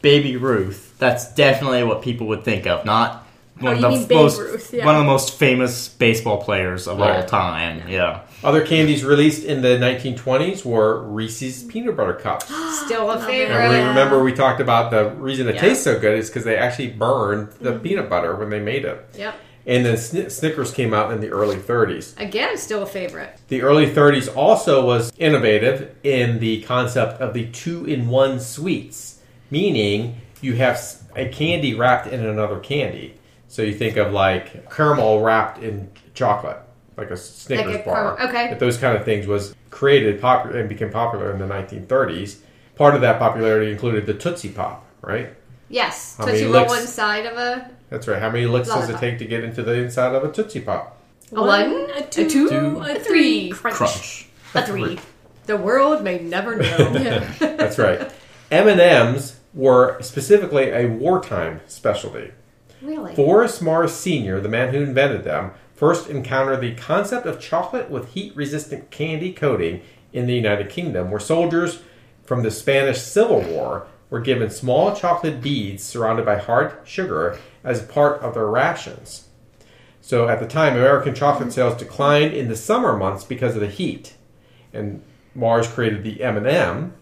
baby 0.00 0.36
Ruth, 0.36 0.96
that's 0.98 1.34
definitely 1.34 1.82
what 1.82 2.02
people 2.02 2.28
would 2.28 2.44
think 2.44 2.66
of. 2.68 2.84
Not 2.84 3.26
one 3.58 3.82
Oh, 3.84 3.88
of 3.88 3.92
you 3.94 3.98
the 4.02 4.06
Babe 4.06 4.16
most 4.18 4.38
Ruth, 4.38 4.72
yeah. 4.72 4.86
one 4.86 4.94
of 4.94 5.00
the 5.00 5.06
most 5.06 5.34
famous 5.36 5.88
baseball 5.88 6.40
players 6.44 6.86
of 6.86 7.00
all 7.00 7.24
time. 7.24 7.88
Yeah. 7.88 8.20
Other 8.44 8.64
candies 8.64 9.02
released 9.04 9.44
in 9.44 9.62
the 9.62 9.76
1920s 9.78 10.64
were 10.64 11.02
Reese's 11.02 11.62
peanut 11.64 11.96
butter 11.96 12.12
cups. 12.14 12.46
Still 12.84 13.10
a 13.10 13.18
favorite. 13.20 13.56
And 13.56 13.72
we 13.72 13.78
remember 13.88 14.22
we 14.22 14.32
talked 14.32 14.60
about 14.60 14.90
the 14.90 15.10
reason 15.10 15.48
it 15.48 15.54
Yeah. 15.56 15.60
tastes 15.62 15.82
so 15.84 15.98
good 15.98 16.18
is 16.18 16.28
because 16.28 16.44
they 16.44 16.56
actually 16.56 16.90
burned 16.90 17.50
the 17.60 17.72
Mm-hmm. 17.72 17.82
peanut 17.82 18.10
butter 18.10 18.36
when 18.36 18.50
they 18.50 18.60
made 18.60 18.84
it. 18.84 19.04
Yep. 19.16 19.34
And 19.66 19.84
then 19.84 19.96
Sn- 19.96 20.30
Snickers 20.30 20.70
came 20.70 20.94
out 20.94 21.10
in 21.12 21.20
the 21.20 21.30
early 21.30 21.56
30s. 21.56 22.14
Again, 22.20 22.56
still 22.56 22.82
a 22.84 22.86
favorite. 22.86 23.36
The 23.48 23.62
early 23.62 23.86
30s 23.90 24.34
also 24.36 24.84
was 24.86 25.12
innovative 25.18 25.96
in 26.04 26.38
the 26.38 26.62
concept 26.62 27.20
of 27.20 27.34
the 27.34 27.46
two-in-one 27.46 28.38
sweets, 28.38 29.20
meaning 29.50 30.20
you 30.40 30.54
have 30.54 30.80
a 31.16 31.26
candy 31.30 31.74
wrapped 31.74 32.06
in 32.06 32.24
another 32.24 32.60
candy. 32.60 33.14
So 33.48 33.62
you 33.62 33.74
think 33.74 33.96
of 33.96 34.12
like 34.12 34.70
caramel 34.70 35.22
wrapped 35.22 35.60
in 35.62 35.90
chocolate, 36.14 36.58
like 36.96 37.10
a 37.10 37.16
Snickers 37.16 37.66
Like 37.74 37.82
a 37.82 37.84
bar. 37.84 38.16
caramel- 38.16 38.28
okay. 38.28 38.46
But 38.48 38.58
those 38.58 38.76
kind 38.78 38.96
of 38.96 39.04
things 39.04 39.26
was 39.26 39.54
created 39.70 40.20
popular 40.20 40.58
and 40.58 40.68
became 40.68 40.90
popular 40.90 41.30
in 41.32 41.38
the 41.38 41.46
1930s. 41.46 42.38
Part 42.76 42.94
of 42.94 43.00
that 43.02 43.18
popularity 43.18 43.70
included 43.70 44.06
the 44.06 44.14
Tootsie 44.14 44.50
Pop, 44.50 44.84
right? 45.02 45.30
Yes. 45.68 46.16
How 46.16 46.24
Tootsie 46.26 46.42
many 46.44 46.52
Roll 46.54 46.66
licks? 46.68 46.80
inside 46.82 47.26
of 47.26 47.36
a, 47.36 47.70
That's 47.90 48.06
right. 48.08 48.20
How 48.20 48.30
many 48.30 48.46
licks 48.46 48.68
does 48.68 48.88
it 48.88 48.98
take 48.98 49.18
to 49.18 49.24
get 49.24 49.42
into 49.44 49.62
the 49.62 49.72
inside 49.74 50.14
of 50.14 50.24
a 50.24 50.32
Tootsie 50.32 50.60
Pop? 50.60 50.92
a 51.32 51.40
one, 51.42 51.72
a 51.90 51.98
a 51.98 52.02
two, 52.02 52.28
two, 52.30 52.48
two, 52.48 52.56
a 52.80 52.96
a 52.96 52.98
three. 53.00 53.50
three, 53.50 53.50
Crunch. 53.50 53.76
Crunch. 53.76 54.28
a 54.54 54.64
three. 54.66 54.98
The 55.46 55.56
world 55.56 56.02
may 56.04 56.18
never 56.20 56.56
know. 56.56 57.18
That's 57.40 57.78
right. 57.78 58.10
M&Ms 58.50 59.36
were 59.54 60.00
specifically 60.02 60.70
a 60.70 60.86
wartime 60.86 61.60
specialty. 61.66 62.30
really? 62.82 63.14
Forrest 63.14 63.60
Mars 63.62 63.92
Sr., 63.92 64.40
the 64.40 64.48
man 64.48 64.72
who 64.72 64.82
invented 64.82 65.24
them, 65.24 65.50
first 65.76 66.10
encountered 66.10 66.60
the 66.60 66.74
concept 66.74 67.26
of 67.26 67.38
chocolate 67.38 67.90
with 67.90 68.14
heat-resistant 68.14 68.90
candy 68.90 69.32
coating 69.32 69.82
in 70.12 70.26
the 70.26 70.34
United 70.34 70.70
Kingdom, 70.70 71.10
where 71.10 71.20
soldiers 71.20 71.82
from 72.24 72.42
the 72.42 72.50
Spanish 72.50 73.00
Civil 73.02 73.42
War 73.42 73.86
were 74.08 74.20
given 74.20 74.50
small 74.50 74.96
chocolate 74.96 75.40
beads 75.40 75.84
surrounded 75.84 76.24
by 76.24 76.38
hard 76.38 76.76
sugar 76.84 77.38
as 77.62 77.82
part 77.82 78.20
of 78.22 78.34
their 78.34 78.46
rations. 78.46 79.28
So 80.00 80.28
at 80.28 80.40
the 80.40 80.46
time, 80.46 80.74
American 80.74 81.14
chocolate 81.14 81.52
sales 81.52 81.76
declined 81.76 82.32
in 82.32 82.48
the 82.48 82.56
summer 82.56 82.96
months 82.96 83.24
because 83.24 83.54
of 83.54 83.60
the 83.60 83.66
heat, 83.66 84.14
and 84.72 85.02
Mars 85.34 85.68
created 85.68 86.04
the 86.04 86.22
M&M, 86.22 86.94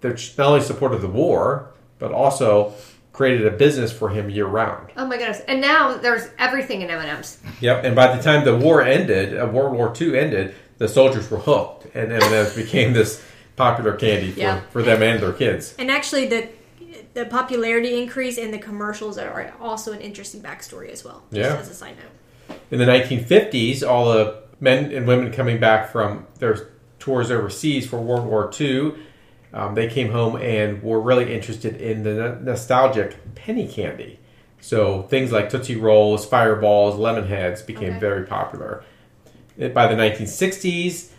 that 0.00 0.32
not 0.36 0.46
only 0.48 0.60
supported 0.60 1.00
the 1.00 1.08
war 1.08 1.70
but 1.98 2.12
also 2.12 2.74
created 3.14 3.46
a 3.46 3.50
business 3.50 3.90
for 3.92 4.10
him 4.10 4.28
year 4.28 4.44
round. 4.44 4.90
Oh 4.98 5.06
my 5.06 5.16
goodness! 5.16 5.40
And 5.48 5.62
now 5.62 5.96
there's 5.96 6.28
everything 6.38 6.82
in 6.82 6.90
M 6.90 7.00
and 7.00 7.08
M's. 7.08 7.38
Yep. 7.60 7.84
And 7.84 7.96
by 7.96 8.14
the 8.14 8.22
time 8.22 8.44
the 8.44 8.54
war 8.56 8.82
ended, 8.82 9.40
uh, 9.40 9.46
World 9.46 9.74
War 9.74 9.90
II 9.98 10.18
ended, 10.18 10.54
the 10.76 10.88
soldiers 10.88 11.30
were 11.30 11.38
hooked, 11.38 11.86
and 11.96 12.12
M&Ms 12.12 12.54
became 12.62 12.92
this 12.92 13.24
popular 13.56 13.94
candy 13.94 14.32
for, 14.32 14.40
Yeah. 14.40 14.60
for 14.70 14.82
them 14.82 15.02
and 15.02 15.22
their 15.22 15.32
kids. 15.32 15.74
And 15.78 15.90
actually, 15.90 16.26
the 16.26 16.48
the 17.14 17.24
popularity 17.26 18.02
increase 18.02 18.36
and 18.38 18.52
the 18.52 18.58
commercials 18.58 19.16
are 19.18 19.54
also 19.60 19.92
an 19.92 20.00
interesting 20.00 20.42
backstory 20.42 20.90
as 20.90 21.04
well. 21.04 21.22
Just 21.32 21.50
Yeah. 21.50 21.56
as 21.56 21.70
a 21.70 21.74
side 21.74 21.94
note. 21.96 22.58
In 22.72 22.78
the 22.80 22.84
1950s, 22.86 23.84
all 23.88 24.12
the 24.12 24.42
men 24.58 24.90
and 24.92 25.06
women 25.06 25.32
coming 25.32 25.60
back 25.60 25.92
from 25.92 26.26
their 26.40 26.70
tours 26.98 27.30
overseas 27.30 27.86
for 27.86 27.98
World 27.98 28.26
War 28.26 28.50
II, 28.60 28.94
um, 29.54 29.74
they 29.74 29.88
came 29.88 30.10
home 30.10 30.36
and 30.36 30.82
were 30.82 31.00
really 31.00 31.32
interested 31.32 31.76
in 31.76 32.02
the 32.02 32.38
nostalgic 32.42 33.16
penny 33.34 33.66
candy. 33.66 34.18
So 34.60 35.02
things 35.04 35.30
like 35.32 35.48
Tootsie 35.48 35.76
Rolls, 35.76 36.26
Fireballs, 36.26 36.96
Lemon 36.98 37.26
Heads 37.28 37.62
became 37.62 37.90
Okay. 37.90 37.98
very 38.00 38.24
popular. 38.26 38.82
It- 39.56 39.72
By 39.72 39.86
the 39.86 39.94
1960s, 39.94 41.10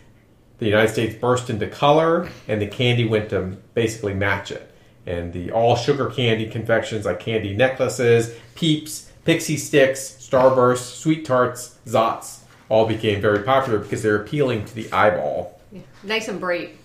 the 0.58 0.66
United 0.66 0.88
States 0.88 1.14
burst 1.14 1.48
into 1.50 1.66
color, 1.66 2.28
and 2.48 2.60
the 2.60 2.66
candy 2.66 3.06
went 3.06 3.30
to 3.30 3.56
basically 3.74 4.14
match 4.14 4.50
it. 4.50 4.70
And 5.06 5.32
the 5.32 5.50
all 5.52 5.76
sugar 5.76 6.06
candy 6.06 6.46
confections 6.48 7.04
like 7.06 7.20
candy 7.20 7.54
necklaces, 7.56 8.34
Peeps, 8.54 9.10
Pixy 9.26 9.54
Stix, 9.56 10.16
Starburst, 10.20 10.98
Sweet 10.98 11.24
Tarts, 11.24 11.76
Zotz 11.86 12.38
all 12.68 12.86
became 12.86 13.20
very 13.20 13.42
popular 13.44 13.78
because 13.78 14.02
they're 14.02 14.16
appealing 14.16 14.64
to 14.64 14.74
the 14.74 14.90
eyeball. 14.92 15.60
Nice 16.02 16.28
and 16.28 16.40
bright. 16.40 16.76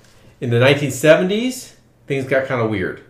In 0.42 0.50
the 0.50 0.58
1970s, 0.58 1.74
things 2.08 2.26
got 2.26 2.46
kind 2.48 2.62
of 2.62 2.70
weird. 2.70 3.04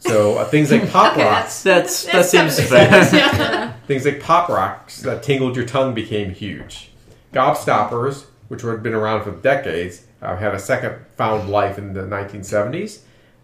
So 0.00 0.36
uh, 0.36 0.44
things 0.44 0.70
like 0.70 0.90
Pop 0.90 1.12
Okay, 1.16 1.24
Rocks, 1.24 1.62
That's 1.62 2.04
that 2.12 2.26
seems 2.26 2.60
fair. 2.60 2.90
yeah. 3.12 3.72
things 3.86 4.04
like 4.04 4.20
Pop 4.20 4.48
Rocks 4.50 5.00
that 5.00 5.22
tingled 5.22 5.56
your 5.56 5.64
tongue 5.64 5.94
became 5.94 6.30
huge. 6.30 6.90
Gobstoppers, 7.32 8.26
which 8.48 8.62
had 8.62 8.82
been 8.82 8.94
around 8.94 9.24
for 9.24 9.30
decades, 9.32 10.04
uh, 10.20 10.36
had 10.36 10.54
a 10.54 10.58
second 10.58 10.96
found 11.16 11.48
life 11.48 11.78
in 11.78 11.94
the 11.94 12.02
1970s 12.02 13.00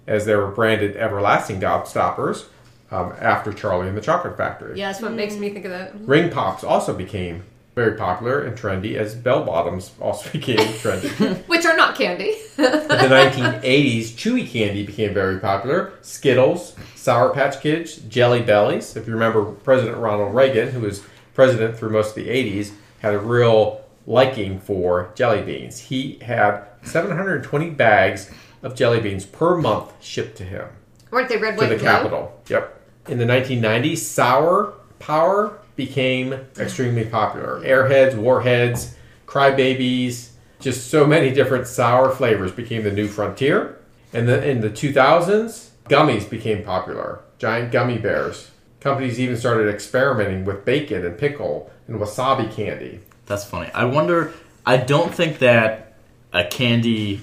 as 0.07 0.27
they 0.27 0.37
were 0.37 0.51
branded 0.51 0.97
everlasting 0.97 1.61
Gobstoppers 1.61 2.45
um, 2.91 3.15
after 3.19 3.53
Charlie 3.53 3.89
and 3.89 3.97
the 3.97 4.01
Chocolate 4.03 4.37
Factory. 4.37 4.79
yeah, 4.79 4.91
that's 4.91 5.01
what 5.03 5.13
makes 5.13 5.37
me 5.37 5.51
think 5.51 5.65
of 5.65 5.71
that. 5.71 5.99
Ring 6.01 6.31
Pops 6.31 6.63
also 6.63 6.93
became 6.95 7.45
very 7.75 7.97
popular 7.97 8.43
and 8.43 8.57
trendy 8.59 8.97
as 8.97 9.15
bell 9.15 9.45
bottoms 9.45 9.93
also 10.01 10.29
became 10.33 10.59
trendy. 10.59 11.37
Which 11.47 11.65
are 11.65 11.77
not 11.77 11.97
candy. 11.97 12.31
In 12.59 12.65
the 12.65 13.09
1980s, 13.09 14.03
chewy 14.13 14.49
candy 14.51 14.85
became 14.85 15.15
very 15.15 15.39
popular. 15.39 15.93
Skittles, 16.03 16.75
Sour 16.95 17.31
Patch 17.33 17.61
Kids, 17.61 17.97
Jelly 18.09 18.43
Bellies. 18.43 18.97
If 18.97 19.07
you 19.07 19.13
remember, 19.15 19.45
President 19.45 19.97
Ronald 19.99 20.35
Reagan, 20.35 20.71
who 20.73 20.81
was 20.81 21.03
president 21.35 21.77
through 21.79 21.91
most 21.91 22.11
of 22.11 22.15
the 22.17 22.29
80s, 22.29 22.73
had 23.01 23.15
a 23.15 23.19
real 23.19 23.81
liking 24.07 24.59
for 24.61 25.11
jelly 25.15 25.43
beans. 25.43 25.79
He 25.79 26.19
had 26.23 26.65
720 26.83 27.71
bags 27.71 28.31
of 28.63 28.75
jelly 28.75 29.01
beans 29.01 29.25
per 29.25 29.57
month 29.57 29.93
shipped 30.03 30.37
to 30.39 30.45
him 30.45 30.67
Weren't 31.11 31.29
they 31.29 31.37
red, 31.39 31.53
to 31.53 31.61
white, 31.61 31.69
the 31.71 31.77
blue? 31.77 31.85
capital. 31.85 32.41
Yep. 32.49 32.81
In 33.09 33.19
the 33.19 33.25
1990s, 33.25 33.99
Sour 33.99 34.75
Power 34.99 35.60
became 35.77 36.33
extremely 36.59 37.05
popular. 37.05 37.61
Airheads, 37.61 38.17
Warheads, 38.17 38.95
Crybabies, 39.27 40.31
just 40.61 40.91
so 40.91 41.07
many 41.07 41.33
different 41.33 41.67
sour 41.67 42.11
flavors 42.11 42.53
became 42.53 42.85
the 42.85 42.93
new 42.93 43.09
frontier. 43.09 43.79
And 44.13 44.29
then 44.29 44.43
in 44.43 44.61
the 44.61 44.71
2000s, 44.71 45.71
gummies 45.89 46.29
became 46.29 46.63
popular. 46.63 47.21
Giant 47.39 47.73
gummy 47.73 47.99
bears. 47.99 48.51
Companies 48.81 49.21
even 49.21 49.37
started 49.37 49.73
experimenting 49.73 50.45
with 50.45 50.65
bacon 50.65 51.05
and 51.05 51.17
pickle 51.17 51.71
and 51.87 51.99
wasabi 51.99 52.53
candy. 52.53 53.01
That's 53.27 53.45
funny. 53.45 53.71
I 53.73 53.85
wonder. 53.85 54.33
I 54.67 54.79
don't 54.79 55.15
think 55.15 55.39
that 55.39 55.95
a 56.33 56.45
candy 56.45 57.21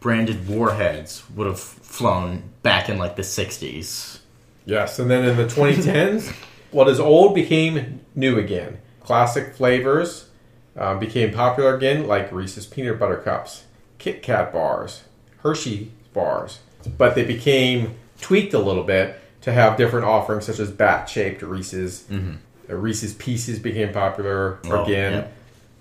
branded 0.00 0.48
warheads 0.48 1.22
would 1.30 1.46
have 1.46 1.60
flown 1.60 2.50
back 2.62 2.88
in 2.88 2.98
like 2.98 3.16
the 3.16 3.22
'60s. 3.22 4.20
Yes, 4.66 4.98
and 4.98 5.10
then 5.10 5.24
in 5.24 5.36
the 5.36 5.46
2010s, 5.46 6.34
what 6.70 6.88
is 6.88 6.98
old 7.00 7.34
became 7.34 8.00
new 8.14 8.38
again. 8.38 8.78
Classic 9.00 9.54
flavors 9.54 10.28
uh, 10.76 10.94
became 10.98 11.32
popular 11.32 11.74
again, 11.76 12.06
like 12.06 12.32
Reese's 12.32 12.66
peanut 12.66 12.98
butter 12.98 13.16
cups, 13.16 13.64
Kit 13.98 14.22
Kat 14.22 14.52
bars, 14.52 15.04
Hershey 15.38 15.92
bars, 16.12 16.58
but 16.98 17.14
they 17.14 17.24
became 17.24 17.94
tweaked 18.20 18.54
a 18.54 18.58
little 18.58 18.82
bit 18.84 19.20
to 19.42 19.52
have 19.52 19.76
different 19.76 20.06
offerings, 20.06 20.46
such 20.46 20.58
as 20.58 20.70
bat-shaped 20.70 21.40
Reese's. 21.42 22.04
Uh, 22.68 22.74
Reese's 22.74 23.14
Pieces 23.14 23.58
became 23.60 23.92
popular 23.92 24.58
Oh, 24.64 24.82
again. 24.84 25.28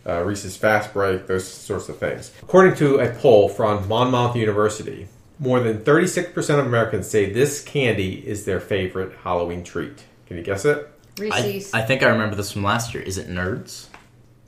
Uh, 0.08 0.22
Reese's 0.22 0.56
Fast 0.56 0.94
Break, 0.94 1.26
those 1.26 1.48
sorts 1.48 1.90
of 1.90 1.98
things. 1.98 2.32
According 2.44 2.76
to 2.76 2.98
a 3.00 3.10
poll 3.12 3.50
from 3.50 3.88
Monmouth 3.88 4.36
University, 4.36 5.08
more 5.40 5.60
than 5.60 5.80
36% 5.80 6.60
of 6.60 6.66
Americans 6.68 7.08
say 7.10 7.32
this 7.34 7.64
candy 7.64 8.26
is 8.28 8.46
their 8.46 8.60
favorite 8.60 9.14
Halloween 9.24 9.64
treat. 9.64 10.04
Can 10.28 10.38
you 10.38 10.44
guess 10.44 10.66
it? 10.66 10.90
I, 11.20 11.22
Reese's. 11.22 11.74
I 11.74 11.82
think 11.82 12.04
I 12.04 12.08
remember 12.10 12.36
this 12.36 12.52
from 12.52 12.64
last 12.64 12.94
year. 12.94 13.04
Is 13.04 13.18
it 13.18 13.30
Nerds? 13.30 13.88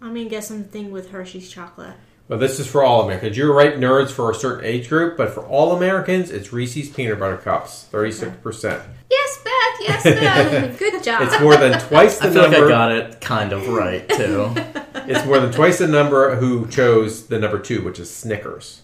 I'm 0.01 0.09
gonna 0.13 0.25
guess 0.29 0.47
something 0.47 0.91
with 0.91 1.09
Hershey's 1.11 1.49
chocolate. 1.49 1.95
Well, 2.27 2.37
this 2.39 2.59
is 2.59 2.67
for 2.67 2.83
all 2.83 3.03
Americans. 3.03 3.37
You're 3.37 3.53
right, 3.53 3.75
nerds 3.75 4.11
for 4.11 4.29
a 4.29 4.35
certain 4.35 4.65
age 4.65 4.89
group, 4.89 5.15
but 5.15 5.29
for 5.31 5.45
all 5.47 5.71
Americans, 5.77 6.29
it's 6.29 6.51
Reese's 6.51 6.89
Peanut 6.89 7.19
Butter 7.19 7.37
Cups, 7.37 7.87
36%. 7.89 8.83
yes, 9.09 9.37
Beth. 9.43 9.53
Yes, 9.79 10.03
Beth. 10.03 10.77
Good 10.79 11.01
job. 11.03 11.21
It's 11.21 11.39
more 11.39 11.55
than 11.55 11.79
twice 11.79 12.19
the 12.19 12.27
I 12.27 12.31
feel 12.33 12.41
like 12.41 12.49
I 12.49 12.53
number. 12.53 12.67
got 12.67 12.91
it 12.91 13.21
kind 13.21 13.53
of 13.53 13.67
right 13.69 14.07
too. 14.09 14.53
It's 15.09 15.25
more 15.25 15.39
than 15.39 15.53
twice 15.53 15.77
the 15.77 15.87
number 15.87 16.35
who 16.35 16.67
chose 16.67 17.27
the 17.27 17.39
number 17.39 17.59
two, 17.59 17.81
which 17.81 17.97
is 17.97 18.13
Snickers. 18.13 18.81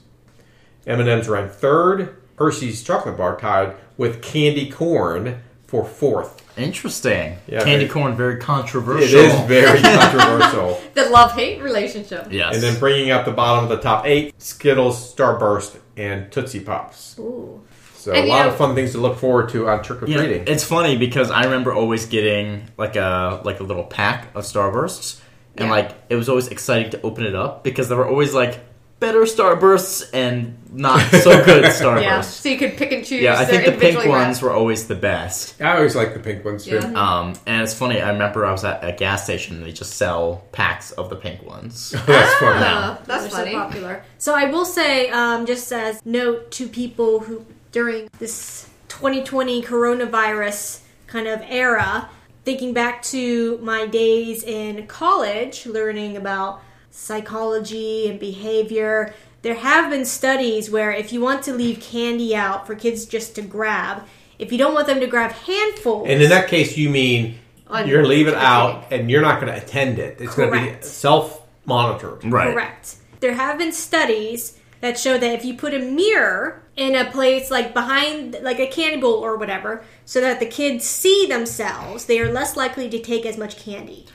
M&M's 0.88 1.28
ranked 1.28 1.56
third. 1.56 2.16
Hershey's 2.38 2.82
chocolate 2.82 3.18
bar 3.18 3.38
tied 3.38 3.76
with 3.98 4.22
candy 4.22 4.70
corn 4.72 5.42
for 5.68 5.84
fourth. 5.86 6.42
Interesting. 6.58 7.38
Yeah, 7.48 7.64
candy 7.64 7.86
very- 7.86 7.90
corn, 7.90 8.16
very 8.16 8.38
controversial. 8.38 9.20
It 9.20 9.26
is 9.26 9.40
very 9.48 9.82
controversial. 9.82 10.80
the 10.94 11.10
love-hate 11.10 11.62
relationship. 11.64 12.28
Yes. 12.32 12.54
And 12.56 12.64
then 12.64 12.80
bringing 12.80 13.10
up 13.12 13.26
the 13.26 13.32
bottom 13.32 13.64
of 13.64 13.70
the 13.70 13.78
top 13.82 14.06
eight: 14.06 14.40
Skittles, 14.42 15.14
Starburst, 15.16 15.78
and 15.98 16.32
Tootsie 16.32 16.60
Pops. 16.60 17.18
Ooh. 17.20 17.62
So 17.96 18.12
And 18.12 18.26
a 18.26 18.28
lot 18.30 18.44
know- 18.46 18.52
of 18.52 18.58
fun 18.58 18.76
things 18.76 18.92
to 18.92 18.98
look 19.00 19.18
forward 19.18 19.50
to 19.50 19.68
on 19.70 19.82
trick 19.82 20.04
or 20.04 20.08
Yeah, 20.08 20.18
treating. 20.18 20.44
it's 20.48 20.64
funny 20.64 20.98
because 20.98 21.32
I 21.32 21.46
remember 21.46 21.74
always 21.74 22.06
getting 22.06 22.70
like 22.78 22.96
a 22.96 23.42
like 23.44 23.60
a 23.60 23.64
little 23.64 23.86
pack 23.86 24.28
of 24.36 24.44
Starbursts, 24.44 25.22
and 25.58 25.68
Yeah. 25.70 25.72
like 25.74 25.92
it 26.10 26.16
was 26.18 26.28
always 26.30 26.50
exciting 26.50 26.92
to 26.92 27.02
open 27.02 27.26
it 27.26 27.34
up 27.36 27.64
because 27.64 27.88
there 27.90 27.98
were 27.98 28.08
always 28.08 28.34
like 28.34 28.60
better 29.04 29.24
Starbursts 29.24 30.10
and 30.14 30.58
not 30.72 31.02
so 31.12 31.44
good 31.44 31.64
Starbursts. 31.66 32.02
Yeah, 32.02 32.16
Yeah, 32.16 32.22
so 32.22 32.48
you 32.48 32.58
could 32.58 32.78
pick 32.78 32.94
and 32.94 33.06
choose. 33.06 33.22
Yeah, 33.22 33.38
I 33.38 33.44
think 33.44 33.66
the 33.66 33.72
pink 33.72 33.84
individually 33.84 34.08
ones 34.08 34.42
were 34.42 34.54
always 34.54 34.88
the 34.88 34.96
best. 34.96 35.62
I 35.62 35.76
always 35.76 35.94
like 35.94 36.14
the 36.14 36.22
pink 36.22 36.46
ones 36.46 36.64
too. 36.64 36.76
Yeah. 36.76 36.94
Um, 36.94 37.34
and 37.46 37.62
it's 37.62 37.74
funny. 37.74 38.02
I 38.02 38.12
remember 38.12 38.46
I 38.46 38.52
was 38.54 38.64
at 38.64 38.82
a 38.82 38.94
gas 38.94 39.26
station 39.26 39.58
and 39.58 39.66
they 39.66 39.74
just 39.74 39.96
sell 39.96 40.46
packs 40.54 40.92
of 40.92 41.10
the 41.10 41.18
pink 41.18 41.44
ones. 41.44 41.90
That's 42.08 42.34
fun. 42.40 42.64
Ah, 42.64 43.02
that's 43.06 43.24
They're 43.24 43.32
funny. 43.32 43.52
so 43.52 43.58
popular. 43.58 44.06
So 44.20 44.34
I 44.36 44.46
will 44.46 44.66
say, 44.66 45.10
um, 45.10 45.46
just 45.46 45.70
as 45.74 46.04
note 46.06 46.50
to 46.52 46.70
people 46.70 47.20
who 47.20 47.46
during 47.74 48.10
this 48.20 48.70
2020 48.88 49.64
coronavirus 49.64 50.80
kind 51.08 51.28
of 51.28 51.42
era, 51.50 52.10
thinking 52.46 52.74
back 52.74 53.04
to 53.04 53.58
my 53.58 53.86
days 53.86 54.44
in 54.44 54.88
college, 54.88 55.66
learning 55.66 56.16
about 56.16 56.62
psychology 56.94 58.08
and 58.08 58.20
behavior. 58.20 59.14
There 59.42 59.56
have 59.56 59.90
been 59.90 60.06
studies 60.06 60.70
where 60.70 60.92
if 60.92 61.12
you 61.12 61.20
want 61.20 61.44
to 61.44 61.54
leave 61.54 61.82
candy 61.82 62.36
out 62.36 62.66
for 62.66 62.76
kids 62.76 63.06
just 63.06 63.36
to 63.36 63.42
grab, 63.42 64.04
if 64.40 64.52
you 64.52 64.58
don't 64.58 64.74
want 64.74 64.88
them 64.88 65.00
to 65.00 65.08
grab 65.08 65.32
handfuls, 65.32 66.08
And 66.08 66.22
in 66.22 66.30
that 66.30 66.48
case, 66.48 66.78
you 66.78 66.90
mean 66.90 67.40
On 67.68 67.88
you're 67.88 68.06
leaving 68.06 68.34
trick 68.34 68.44
out 68.44 68.92
and 68.92 69.10
you're 69.10 69.22
not 69.22 69.42
going 69.42 69.52
to 69.52 69.62
attend 69.62 70.00
it. 70.00 70.22
It's 70.22 70.36
going 70.36 70.54
to 70.54 70.78
be 70.78 70.82
self 70.82 71.42
monitored. 71.66 72.24
right. 72.26 72.54
Correct. 72.54 72.96
There 73.20 73.34
have 73.34 73.58
been 73.58 73.72
studies 73.72 74.60
that 74.82 75.00
show 75.00 75.18
that 75.18 75.34
if 75.34 75.44
you 75.44 75.56
put 75.56 75.74
a 75.74 75.80
mirror 75.80 76.62
in 76.76 76.96
a 76.96 77.10
place 77.10 77.50
like 77.50 77.74
behind, 77.74 78.38
like 78.42 78.60
a 78.60 78.68
candy 78.68 79.00
bowl 79.00 79.14
or 79.14 79.38
whatever, 79.38 79.84
so 80.06 80.22
that 80.22 80.40
the 80.40 80.46
kids 80.46 80.86
see 80.86 81.26
themselves, 81.26 82.06
they 82.06 82.20
are 82.20 82.32
less 82.32 82.56
likely 82.56 82.90
to 82.90 83.00
take 83.00 83.26
as 83.26 83.38
much 83.38 83.58
candy. 83.58 84.06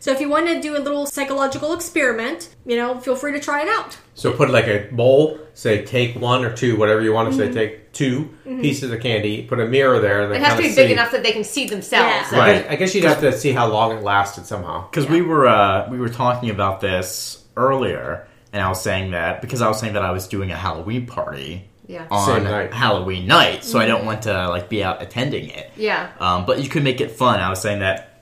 So 0.00 0.12
if 0.12 0.20
you 0.20 0.28
want 0.28 0.46
to 0.46 0.60
do 0.60 0.76
a 0.76 0.78
little 0.80 1.06
psychological 1.06 1.72
experiment, 1.74 2.54
you 2.64 2.76
know, 2.76 3.00
feel 3.00 3.16
free 3.16 3.32
to 3.32 3.40
try 3.40 3.62
it 3.62 3.68
out. 3.68 3.98
So 4.14 4.32
put 4.32 4.50
like 4.50 4.66
a 4.66 4.88
bowl, 4.92 5.38
say 5.54 5.84
take 5.84 6.14
one 6.16 6.44
or 6.44 6.54
two, 6.54 6.76
whatever 6.76 7.00
you 7.02 7.12
want 7.12 7.32
to 7.32 7.38
Mm-hmm. 7.38 7.52
say, 7.52 7.68
take 7.68 7.92
2 7.92 8.28
pieces 8.60 8.90
of 8.92 9.00
candy, 9.00 9.42
put 9.42 9.58
a 9.58 9.66
mirror 9.66 9.98
there, 9.98 10.22
and 10.22 10.32
It 10.32 10.40
has 10.40 10.54
to 10.56 10.62
kinda 10.62 10.76
be 10.76 10.82
big 10.82 10.90
enough 10.92 11.10
that 11.10 11.22
they 11.24 11.32
can 11.32 11.42
see 11.44 11.66
themselves. 11.66 12.30
Yeah. 12.32 12.38
I 12.38 12.38
Right. 12.38 12.62
guess, 12.62 12.72
I 12.72 12.76
guess 12.76 12.94
you'd 12.94 13.04
have 13.04 13.20
to 13.22 13.32
see 13.32 13.50
how 13.52 13.66
long 13.66 13.96
it 13.96 14.02
lasted 14.04 14.46
somehow. 14.46 14.88
Because 14.88 15.08
we 15.08 15.20
were 15.22 15.48
uh, 15.48 15.88
we 15.90 15.98
were 15.98 16.08
talking 16.08 16.50
about 16.50 16.80
this 16.80 17.42
earlier, 17.56 18.26
and 18.52 18.62
I 18.62 18.68
was 18.68 18.80
saying 18.80 19.10
that 19.12 19.40
because 19.40 19.60
I 19.62 19.68
was 19.68 19.80
saying 19.80 19.94
that 19.94 20.02
I 20.04 20.12
was 20.12 20.28
doing 20.28 20.52
a 20.52 20.56
Halloween 20.56 21.06
party 21.06 21.64
Yeah. 21.88 22.04
on 22.10 22.44
night. 22.44 22.72
Halloween 22.72 23.26
night, 23.26 23.64
so 23.64 23.78
I 23.80 23.86
don't 23.86 24.04
want 24.04 24.22
to 24.22 24.48
like 24.48 24.68
be 24.68 24.84
out 24.84 25.02
attending 25.02 25.48
it. 25.48 25.70
Yeah. 25.76 26.08
Um, 26.20 26.46
but 26.46 26.62
you 26.62 26.68
could 26.68 26.84
make 26.84 27.00
it 27.00 27.10
fun. 27.10 27.40
I 27.40 27.50
was 27.50 27.60
saying 27.60 27.80
that 27.80 28.17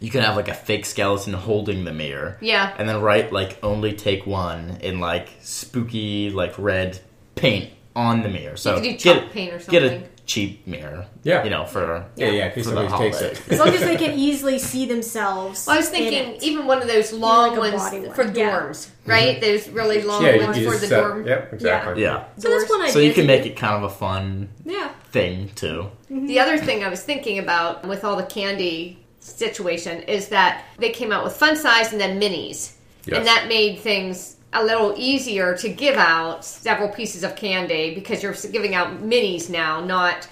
you 0.00 0.10
can 0.10 0.22
have 0.22 0.36
like 0.36 0.48
a 0.48 0.54
fake 0.54 0.84
skeleton 0.86 1.32
holding 1.32 1.84
the 1.84 1.92
mirror. 1.92 2.38
Yeah. 2.40 2.74
And 2.78 2.88
then 2.88 3.00
write 3.00 3.32
like 3.32 3.58
only 3.62 3.92
take 3.94 4.26
one 4.26 4.78
in 4.80 5.00
like 5.00 5.28
spooky 5.40 6.30
like 6.30 6.58
red 6.58 7.00
paint 7.34 7.70
on 7.94 8.22
the 8.22 8.28
mirror. 8.28 8.56
So 8.56 8.76
you 8.76 8.82
could 8.92 8.98
do 8.98 9.04
get 9.14 9.22
chalk 9.22 9.32
paint 9.32 9.52
or 9.54 9.58
something. 9.58 9.80
Get 9.80 9.92
a 9.92 10.08
cheap 10.26 10.66
mirror. 10.66 11.06
Yeah. 11.22 11.44
You 11.44 11.50
know 11.50 11.64
for 11.64 12.04
Yeah, 12.16 12.28
yeah, 12.30 12.46
in 12.48 12.52
case 12.52 12.64
for 12.66 12.74
the 12.74 12.88
somebody 12.88 13.10
takes 13.10 13.20
it. 13.22 13.52
As 13.52 13.58
long 13.58 13.68
as 13.68 13.80
they 13.80 13.96
can 13.96 14.18
easily 14.18 14.58
see 14.58 14.84
themselves. 14.84 15.66
Well, 15.66 15.76
I 15.76 15.78
was 15.78 15.86
in 15.88 15.92
thinking 15.94 16.34
it. 16.34 16.42
even 16.42 16.66
one 16.66 16.82
of 16.82 16.88
those 16.88 17.12
long 17.12 17.50
like 17.56 17.72
ones 17.72 17.82
body 17.82 18.00
one. 18.00 18.14
for 18.14 18.24
Yeah. 18.24 18.50
dorms, 18.60 18.90
right? 19.06 19.36
Mm-hmm. 19.36 19.40
Those 19.40 19.68
really 19.68 20.02
long 20.02 20.24
Yeah, 20.24 20.44
ones 20.44 20.58
for 20.58 20.72
the 20.76 20.86
set- 20.88 21.00
dorm. 21.00 21.26
Yep, 21.26 21.52
exactly. 21.54 22.02
Yeah. 22.02 22.24
So 22.38 22.50
that's 22.50 22.68
one 22.68 22.82
idea. 22.82 22.92
So 22.92 22.98
you 22.98 23.14
can 23.14 23.26
make 23.26 23.46
it 23.46 23.56
kind 23.56 23.82
of 23.82 23.90
a 23.90 23.94
fun 23.94 24.48
Yeah. 24.64 24.90
thing 25.10 25.48
too. 25.54 25.90
Mm-hmm. 26.10 26.26
The 26.26 26.40
other 26.40 26.58
thing 26.58 26.84
I 26.84 26.88
was 26.88 27.02
thinking 27.02 27.38
about 27.38 27.86
with 27.86 28.04
all 28.04 28.16
the 28.16 28.24
candy 28.26 28.98
situation 29.26 30.02
is 30.02 30.28
that 30.28 30.64
they 30.78 30.90
came 30.90 31.12
out 31.12 31.24
with 31.24 31.34
fun 31.36 31.56
size 31.56 31.92
and 31.92 32.00
then 32.00 32.20
minis. 32.20 32.72
Yes. 33.04 33.18
And 33.18 33.26
that 33.26 33.46
made 33.48 33.78
things 33.80 34.36
a 34.52 34.64
little 34.64 34.94
easier 34.96 35.56
to 35.58 35.68
give 35.68 35.96
out 35.96 36.44
several 36.44 36.88
pieces 36.88 37.22
of 37.24 37.36
candy 37.36 37.94
because 37.94 38.22
you're 38.22 38.34
giving 38.52 38.74
out 38.74 39.02
minis 39.02 39.50
now, 39.50 39.80
not 39.80 40.28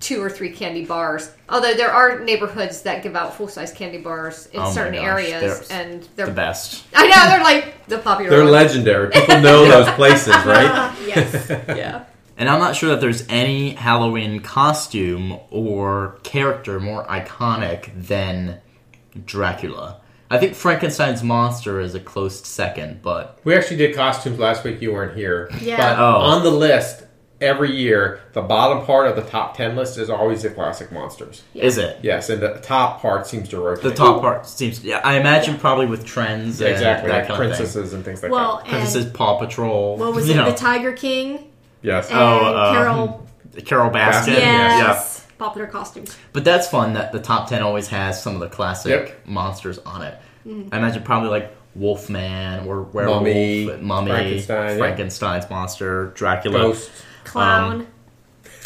two 0.00 0.22
or 0.22 0.28
three 0.30 0.50
candy 0.50 0.84
bars. 0.84 1.30
Although 1.48 1.74
there 1.74 1.90
are 1.90 2.20
neighborhoods 2.20 2.82
that 2.82 3.02
give 3.02 3.16
out 3.16 3.34
full 3.34 3.48
size 3.48 3.72
candy 3.72 3.98
bars 3.98 4.46
in 4.46 4.60
Oh 4.60 4.70
certain 4.70 4.94
gosh, 4.94 5.04
areas, 5.04 5.68
they're 5.68 5.80
and 5.80 6.08
they're 6.16 6.26
The 6.26 6.32
best. 6.32 6.84
I 6.94 7.06
know 7.08 7.30
they're 7.30 7.42
like 7.44 7.86
the 7.86 7.98
popular. 7.98 8.30
They're 8.30 8.40
ones. 8.40 8.52
legendary. 8.52 9.10
People 9.10 9.40
know 9.40 9.64
those 9.68 9.88
places, 9.94 10.34
right? 10.44 10.94
yes, 11.06 11.48
yeah. 11.68 12.04
And 12.38 12.48
I'm 12.50 12.58
not 12.60 12.76
sure 12.76 12.90
that 12.90 13.00
there's 13.00 13.24
any 13.28 13.70
Halloween 13.70 14.40
costume 14.40 15.38
or 15.50 16.18
character 16.22 16.78
more 16.78 17.04
iconic 17.06 17.90
than 18.08 18.60
Dracula. 19.24 20.00
I 20.30 20.38
think 20.38 20.54
Frankenstein's 20.54 21.22
monster 21.22 21.80
is 21.80 21.94
a 21.94 22.00
close 22.00 22.44
second, 22.46 23.00
but 23.00 23.38
We 23.44 23.54
actually 23.54 23.76
did 23.76 23.94
costumes 23.94 24.38
last 24.38 24.64
week. 24.64 24.82
You 24.82 24.92
weren't 24.92 25.16
here. 25.16 25.48
Yeah. 25.60 25.76
But 25.76 25.98
Oh. 26.02 26.16
on 26.16 26.42
the 26.42 26.50
list, 26.50 27.04
every 27.40 27.70
year, 27.74 28.20
the 28.32 28.42
bottom 28.42 28.84
part 28.84 29.06
of 29.06 29.14
the 29.14 29.22
top 29.22 29.56
10 29.56 29.76
list 29.76 29.98
is 29.98 30.10
always 30.10 30.42
the 30.42 30.50
classic 30.50 30.90
monsters. 30.90 31.42
is 31.54 31.78
it? 31.78 31.98
Yes, 32.02 32.28
and 32.28 32.42
the 32.42 32.54
top 32.60 33.00
part 33.00 33.26
seems 33.26 33.48
to 33.50 33.60
rotate. 33.60 33.84
The 33.84 33.94
top 33.94 34.20
part 34.20 34.46
seems. 34.48 34.82
Yeah, 34.84 35.00
I 35.04 35.14
imagine 35.18 35.58
probably 35.58 35.86
with 35.86 36.04
trends. 36.04 36.60
Yeah, 36.60 36.66
and 36.68 36.76
exactly. 36.76 37.10
That 37.10 37.18
Like 37.20 37.28
kind 37.28 37.32
of 37.42 37.48
thing. 37.48 37.56
princesses 37.58 37.92
and 37.92 38.04
things 38.04 38.22
like 38.22 38.32
Well, 38.32 38.56
that. 38.56 38.64
Because 38.64 38.82
this 38.94 38.96
and 38.96 39.06
is 39.06 39.12
Paw 39.12 39.38
Patrol. 39.38 39.96
what 39.96 40.12
was 40.12 40.26
you 40.28 40.34
it? 40.34 40.38
know. 40.38 40.50
The 40.50 40.56
Tiger 40.56 40.92
King 40.92 41.44
Yes. 41.82 42.10
and 42.10 42.18
Oh, 42.18 42.54
uh, 42.54 42.72
Carol. 42.72 43.26
Carole 43.64 43.90
Baskin. 43.90 44.34
Baskin, 44.34 44.38
Yeah. 44.38 44.78
Yes. 44.78 45.26
Popular 45.38 45.66
costumes. 45.66 46.16
But 46.32 46.44
that's 46.44 46.66
fun 46.68 46.94
that 46.94 47.12
the 47.12 47.20
top 47.20 47.48
10 47.48 47.62
always 47.62 47.88
has 47.88 48.22
some 48.22 48.34
of 48.34 48.40
the 48.40 48.48
classic 48.48 48.90
Yep. 49.08 49.26
monsters 49.26 49.78
on 49.80 50.02
it. 50.02 50.18
Mm-hmm. 50.46 50.68
I 50.74 50.78
imagine 50.78 51.02
probably 51.02 51.28
like 51.28 51.54
Wolfman 51.74 52.66
or 52.66 52.82
Werewolf, 52.82 53.18
Mummy, 53.22 53.66
Mummy 53.80 54.10
Frankenstein, 54.10 54.68
yeah. 54.70 54.76
Frankenstein's 54.78 55.50
monster, 55.50 56.06
Dracula. 56.14 56.58
Ghosts. 56.58 57.02
Clown. 57.24 57.86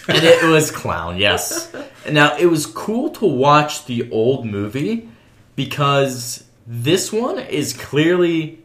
and 0.09 0.23
it 0.25 0.45
was 0.45 0.71
Clown, 0.71 1.17
yes. 1.19 1.73
now, 2.11 2.37
it 2.37 2.47
was 2.47 2.67
cool 2.67 3.11
to 3.11 3.27
watch 3.27 3.87
the 3.87 4.09
old 4.13 4.47
movie 4.47 5.09
because 5.57 6.45
this 6.67 7.13
one 7.13 7.39
is 7.39 7.73
clearly 7.73 8.61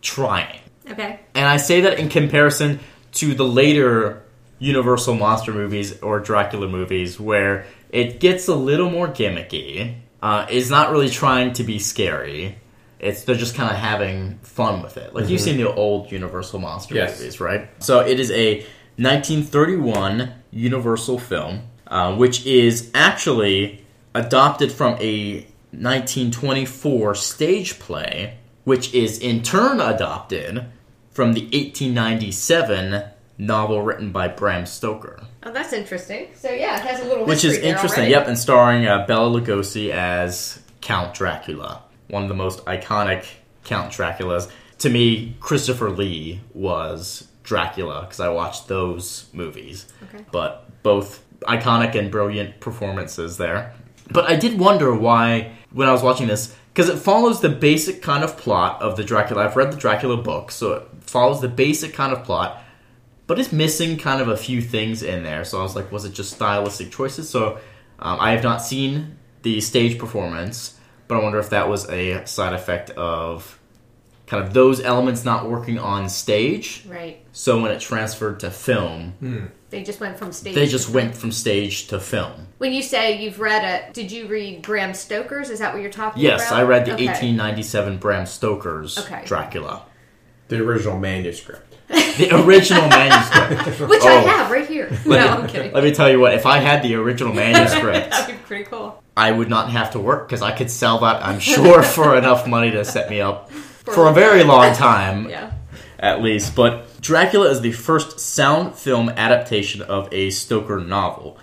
trying. 0.00 0.60
okay. 0.88 1.20
And 1.34 1.44
I 1.46 1.56
say 1.56 1.80
that 1.82 1.98
in 1.98 2.08
comparison 2.08 2.78
to 3.12 3.34
the 3.34 3.44
later 3.44 4.22
Universal 4.58 5.14
monster 5.14 5.52
movies 5.52 6.00
or 6.02 6.18
Dracula 6.20 6.66
movies, 6.68 7.18
where 7.20 7.66
it 7.90 8.18
gets 8.20 8.48
a 8.48 8.54
little 8.54 8.90
more 8.90 9.08
gimmicky. 9.08 9.96
Uh, 10.20 10.44
is 10.50 10.68
not 10.68 10.90
really 10.90 11.08
trying 11.08 11.52
to 11.52 11.62
be 11.62 11.78
scary. 11.78 12.58
It's 12.98 13.22
they're 13.22 13.36
just 13.36 13.54
kind 13.54 13.70
of 13.70 13.76
having 13.76 14.40
fun 14.40 14.82
with 14.82 14.96
it. 14.96 15.14
Like 15.14 15.28
you've 15.28 15.40
seen 15.40 15.56
the 15.58 15.72
old 15.72 16.10
Universal 16.10 16.58
monster 16.58 16.96
Yes. 16.96 17.20
movies, 17.20 17.38
right? 17.38 17.70
So 17.80 18.00
it 18.00 18.18
is 18.18 18.32
a 18.32 18.66
1931 18.96 20.32
Universal 20.50 21.20
film, 21.20 21.62
uh, 21.86 22.16
which 22.16 22.44
is 22.46 22.90
actually 22.94 23.84
adopted 24.12 24.72
from 24.72 24.94
a 25.00 25.46
1924 25.70 27.14
stage 27.14 27.78
play, 27.78 28.36
which 28.64 28.92
is 28.94 29.18
in 29.20 29.42
turn 29.42 29.80
adopted 29.80 30.66
from 31.18 31.32
the 31.32 31.42
1897 31.46 33.02
novel 33.38 33.82
written 33.82 34.12
by 34.12 34.28
Bram 34.28 34.64
Stoker. 34.64 35.20
Oh, 35.42 35.50
that's 35.50 35.72
interesting. 35.72 36.28
So 36.36 36.48
yeah, 36.48 36.76
it 36.76 36.86
has 36.86 37.00
a 37.00 37.08
little 37.08 37.26
Which 37.26 37.44
is 37.44 37.58
interesting. 37.58 38.02
already. 38.02 38.12
Yep, 38.12 38.28
and 38.28 38.38
starring 38.38 38.86
uh, 38.86 39.04
Bela 39.04 39.28
Lugosi 39.28 39.90
as 39.90 40.62
Count 40.80 41.14
Dracula, 41.14 41.82
one 42.06 42.22
of 42.22 42.28
the 42.28 42.36
most 42.36 42.64
iconic 42.66 43.26
Count 43.64 43.92
Draculas. 43.92 44.48
To 44.78 44.90
me, 44.90 45.34
Christopher 45.40 45.90
Lee 45.90 46.40
was 46.54 47.26
Dracula 47.42 48.02
because 48.02 48.20
I 48.20 48.28
watched 48.28 48.68
those 48.68 49.28
movies. 49.32 49.88
Okay. 50.04 50.24
But 50.30 50.70
both 50.84 51.24
iconic 51.40 51.96
and 51.96 52.12
brilliant 52.12 52.60
performances 52.60 53.38
there. 53.38 53.74
But 54.08 54.30
I 54.30 54.36
did 54.36 54.56
wonder 54.56 54.94
why 54.94 55.50
when 55.72 55.88
I 55.88 55.92
was 55.92 56.04
watching 56.04 56.28
this 56.28 56.54
because 56.78 56.88
it 56.88 56.98
follows 56.98 57.40
the 57.40 57.48
basic 57.48 58.02
kind 58.02 58.22
of 58.22 58.36
plot 58.36 58.80
of 58.80 58.96
the 58.96 59.02
Dracula. 59.02 59.44
I've 59.44 59.56
read 59.56 59.72
the 59.72 59.76
Dracula 59.76 60.16
book, 60.16 60.52
so 60.52 60.74
it 60.74 60.97
follows 61.08 61.40
the 61.40 61.48
basic 61.48 61.92
kind 61.94 62.12
of 62.12 62.22
plot 62.24 62.62
but 63.26 63.38
it's 63.38 63.52
missing 63.52 63.98
kind 63.98 64.22
of 64.22 64.28
a 64.28 64.36
few 64.38 64.62
things 64.62 65.02
in 65.02 65.22
there. 65.22 65.44
So 65.44 65.58
I 65.60 65.62
was 65.62 65.76
like, 65.76 65.92
was 65.92 66.06
it 66.06 66.14
just 66.14 66.30
stylistic 66.32 66.90
choices? 66.90 67.28
So 67.28 67.58
um, 67.98 68.16
I 68.18 68.30
have 68.30 68.42
not 68.42 68.62
seen 68.62 69.18
the 69.42 69.60
stage 69.60 69.98
performance, 69.98 70.78
but 71.08 71.16
I 71.18 71.22
wonder 71.22 71.38
if 71.38 71.50
that 71.50 71.68
was 71.68 71.86
a 71.90 72.24
side 72.26 72.54
effect 72.54 72.88
of 72.92 73.58
kind 74.26 74.42
of 74.42 74.54
those 74.54 74.80
elements 74.80 75.26
not 75.26 75.50
working 75.50 75.78
on 75.78 76.08
stage. 76.08 76.84
Right. 76.88 77.22
So 77.32 77.60
when 77.60 77.70
it 77.70 77.80
transferred 77.82 78.40
to 78.40 78.50
film, 78.50 79.52
They 79.68 79.82
just 79.82 80.00
went 80.00 80.18
from 80.18 80.32
stage. 80.32 80.54
they 80.54 80.64
to 80.64 80.70
just 80.70 80.86
film. 80.86 80.94
went 80.94 81.14
from 81.14 81.30
stage 81.30 81.88
to 81.88 82.00
film. 82.00 82.46
When 82.56 82.72
you 82.72 82.82
say 82.82 83.22
you've 83.22 83.40
read 83.40 83.62
it, 83.62 83.92
did 83.92 84.10
you 84.10 84.26
read 84.26 84.62
Bram 84.62 84.94
Stoker's? 84.94 85.50
Is 85.50 85.58
that 85.58 85.74
what 85.74 85.82
you're 85.82 85.90
talking 85.92 86.22
Yes, 86.22 86.40
about? 86.40 86.44
Yes, 86.44 86.52
I 86.52 86.62
read 86.62 86.86
the 86.86 86.94
Okay. 86.94 87.04
1897 87.08 87.98
Bram 87.98 88.24
Stoker's 88.24 88.96
Okay. 88.96 89.22
Dracula. 89.26 89.82
The 90.48 90.62
original 90.62 90.98
manuscript. 90.98 91.64
The 92.18 92.34
original 92.44 92.88
manuscript. 92.88 93.80
Which 93.88 94.02
I 94.02 94.16
Oh. 94.24 94.26
have 94.26 94.50
right 94.50 94.66
here. 94.66 94.90
No, 95.06 95.10
Let, 95.12 95.30
I'm 95.30 95.42
me, 95.46 95.48
kidding. 95.52 95.72
let 95.72 95.84
me 95.84 95.92
tell 95.92 96.10
you 96.10 96.18
what, 96.18 96.34
if 96.34 96.46
I 96.46 96.58
had 96.58 96.82
the 96.82 96.96
original 96.96 97.32
manuscript, 97.44 98.10
That'd 98.10 98.34
be 98.34 98.42
pretty 98.42 98.64
cool. 98.64 99.00
I 99.16 99.30
would 99.30 99.48
not 99.48 99.70
have 99.70 99.92
to 99.92 100.00
work 100.00 100.26
because 100.28 100.42
I 100.42 100.50
could 100.50 100.68
sell 100.70 100.98
that, 100.98 101.24
I'm 101.24 101.38
sure, 101.38 101.82
for 101.82 102.16
enough 102.18 102.46
money 102.46 102.72
to 102.72 102.84
set 102.84 103.08
me 103.08 103.20
up 103.20 103.50
for 103.52 104.08
a 104.08 104.12
very 104.12 104.42
long 104.42 104.74
time, 104.74 105.28
Yeah. 105.30 105.52
at 106.00 106.20
least. 106.20 106.56
But 106.56 107.00
Dracula 107.00 107.48
is 107.50 107.60
the 107.60 107.72
first 107.72 108.18
sound 108.18 108.74
film 108.74 109.08
adaptation 109.10 109.80
of 109.82 110.08
a 110.12 110.30
Stoker 110.30 110.78
novel. 110.80 111.38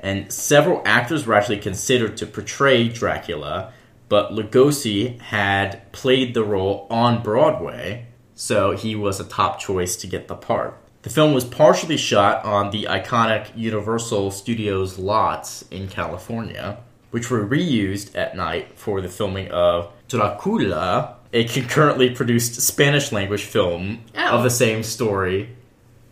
And 0.00 0.32
several 0.32 0.80
actors 0.86 1.26
were 1.26 1.34
actually 1.34 1.58
considered 1.58 2.16
to 2.18 2.26
portray 2.26 2.88
Dracula, 2.88 3.72
but 4.08 4.32
Lugosi 4.32 5.20
had 5.20 5.90
played 5.92 6.32
the 6.34 6.44
role 6.44 6.86
on 6.90 7.22
Broadway, 7.22 8.06
so 8.34 8.72
he 8.72 8.94
was 8.94 9.20
a 9.20 9.24
top 9.24 9.58
choice 9.58 9.96
to 9.96 10.06
get 10.06 10.28
the 10.28 10.34
part. 10.34 10.78
The 11.02 11.10
film 11.10 11.34
was 11.34 11.44
partially 11.44 11.98
shot 11.98 12.44
on 12.44 12.70
the 12.70 12.84
iconic 12.84 13.48
Universal 13.56 14.30
Studios 14.30 14.98
lots 14.98 15.62
in 15.70 15.88
California, 15.88 16.78
which 17.10 17.30
were 17.30 17.46
reused 17.46 18.16
at 18.16 18.34
night 18.36 18.78
for 18.78 19.00
the 19.02 19.08
filming 19.08 19.50
of 19.50 19.92
Dracula, 20.08 21.16
a 21.32 21.44
concurrently 21.44 22.10
produced 22.10 22.60
Spanish 22.62 23.12
language 23.12 23.44
film 23.44 24.00
Oh. 24.16 24.36
of 24.38 24.40
the 24.42 24.46
oh. 24.46 24.48
same 24.48 24.82
story, 24.82 25.50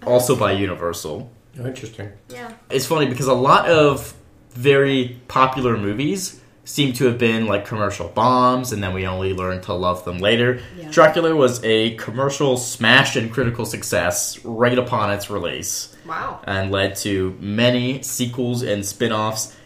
also 0.06 0.36
by 0.36 0.52
Universal. 0.52 1.30
Oh, 1.58 1.66
interesting. 1.66 2.10
Yeah. 2.28 2.52
It's 2.70 2.86
funny 2.86 3.06
because 3.06 3.28
a 3.28 3.34
lot 3.34 3.68
of 3.68 4.14
very 4.50 5.20
popular 5.28 5.76
movies 5.78 6.41
seem 6.64 6.92
to 6.94 7.06
have 7.06 7.18
been 7.18 7.46
like 7.46 7.66
commercial 7.66 8.08
bombs, 8.08 8.72
and 8.72 8.82
then 8.82 8.94
we 8.94 9.06
only 9.06 9.34
learned 9.34 9.64
to 9.64 9.74
love 9.74 10.04
them 10.04 10.18
later. 10.18 10.60
Yeah. 10.78 10.90
Dracula 10.90 11.34
was 11.34 11.62
a 11.64 11.94
commercial 11.96 12.56
smash 12.56 13.16
and 13.16 13.32
critical 13.32 13.64
success 13.66 14.42
right 14.44 14.78
upon 14.78 15.10
its 15.10 15.28
release, 15.28 15.94
Wow. 16.06 16.40
and 16.44 16.70
led 16.70 16.94
to 16.96 17.36
many 17.40 18.02
sequels 18.02 18.62
and 18.62 18.84
spin-offs, 18.86 19.56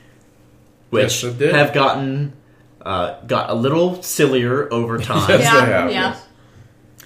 which 0.90 1.22
Yes, 1.22 1.40
have 1.52 1.72
gotten 1.74 2.32
uh, 2.84 3.20
got 3.26 3.50
a 3.50 3.54
little 3.54 4.02
sillier 4.02 4.72
over 4.72 4.96
time. 5.12 5.28
Yes, 5.28 5.40
Yeah, 5.42 5.52
they 5.66 5.72
have. 5.72 5.90
yeah. 5.90 6.08
yes. 6.10 6.22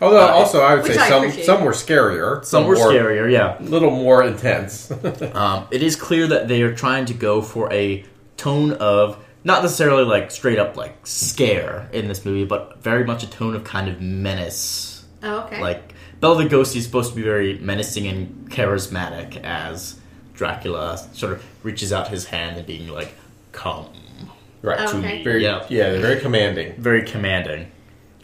Although, 0.02 0.20
Uh, 0.24 0.28
also, 0.28 0.60
I 0.62 0.76
would 0.76 0.84
say 0.86 0.96
I 0.98 1.08
some 1.08 1.22
appreciate. 1.24 1.44
some 1.46 1.64
were 1.64 1.72
scarier. 1.72 2.44
Some 2.44 2.66
were 2.66 2.74
more, 2.76 2.90
scarier, 2.90 3.30
yeah. 3.30 3.58
A 3.60 3.62
little 3.62 3.90
more 3.90 4.22
intense. 4.22 4.90
Um, 5.34 5.66
it 5.70 5.82
is 5.82 5.96
clear 5.96 6.26
that 6.28 6.48
they 6.48 6.62
are 6.62 6.72
trying 6.74 7.06
to 7.06 7.14
go 7.14 7.42
for 7.42 7.70
a 7.72 8.04
tone 8.36 8.72
of 8.72 9.22
not 9.44 9.62
necessarily 9.62 10.04
like 10.04 10.30
straight 10.30 10.58
up 10.58 10.76
like 10.76 11.06
scare 11.06 11.88
in 11.92 12.08
this 12.08 12.24
movie, 12.24 12.44
but 12.44 12.82
very 12.82 13.04
much 13.04 13.22
a 13.22 13.30
tone 13.30 13.54
of 13.54 13.64
kind 13.64 13.88
of 13.88 14.00
menace. 14.00 15.04
Oh, 15.22 15.40
okay. 15.44 15.60
Like 15.60 15.94
Bela 16.20 16.42
Lugosi 16.44 16.76
is 16.76 16.84
supposed 16.84 17.10
to 17.10 17.16
be 17.16 17.22
very 17.22 17.58
menacing 17.58 18.06
and 18.06 18.50
charismatic 18.50 19.42
as 19.42 19.98
Dracula 20.34 20.98
sort 21.12 21.32
of 21.32 21.44
reaches 21.64 21.92
out 21.92 22.08
his 22.08 22.26
hand 22.26 22.56
and 22.56 22.66
being 22.66 22.88
like, 22.88 23.12
"Come." 23.52 23.86
right. 24.62 24.78
Oh, 24.80 24.92
to 24.92 24.98
okay. 24.98 25.18
me. 25.18 25.24
Very, 25.24 25.42
yeah, 25.42 25.64
yeah, 25.70 25.90
they're 25.90 26.00
very 26.00 26.20
commanding. 26.20 26.74
very 26.76 27.02
commanding. 27.04 27.70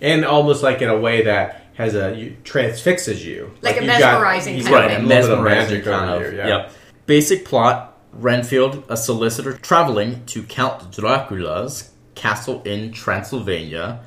And 0.03 0.25
almost 0.27 0.63
like 0.63 0.83
in 0.83 0.89
a 0.91 0.99
way 0.99 1.23
that 1.25 1.63
has 1.75 1.95
a 1.95 2.15
you, 2.15 2.37
transfixes 2.45 3.25
you, 3.25 3.53
Like 3.63 3.77
a 3.77 3.81
you've 3.81 3.87
got- 3.89 4.01
mesmerizing 4.01 4.55
he's 4.55 4.65
kind 4.69 4.77
of 4.77 4.83
Right, 4.83 4.91
a 4.91 4.95
a 4.95 4.97
thing. 4.97 5.03
of 5.05 5.09
mesmerizing 5.09 5.71
magic 5.79 5.85
kind 5.85 6.11
over 6.11 6.25
of. 6.27 6.33
you. 6.33 6.39
Yeah. 6.39 6.47
Yep. 6.49 6.73
Basic 7.07 7.45
plot: 7.47 7.96
Renfield, 8.19 8.85
a 8.89 8.97
solicitor 8.97 9.53
traveling 9.55 10.25
to 10.27 10.43
Count 10.43 10.91
Dracula's 10.93 11.91
castle 12.15 12.63
in 12.63 12.93
Transylvania 12.93 14.01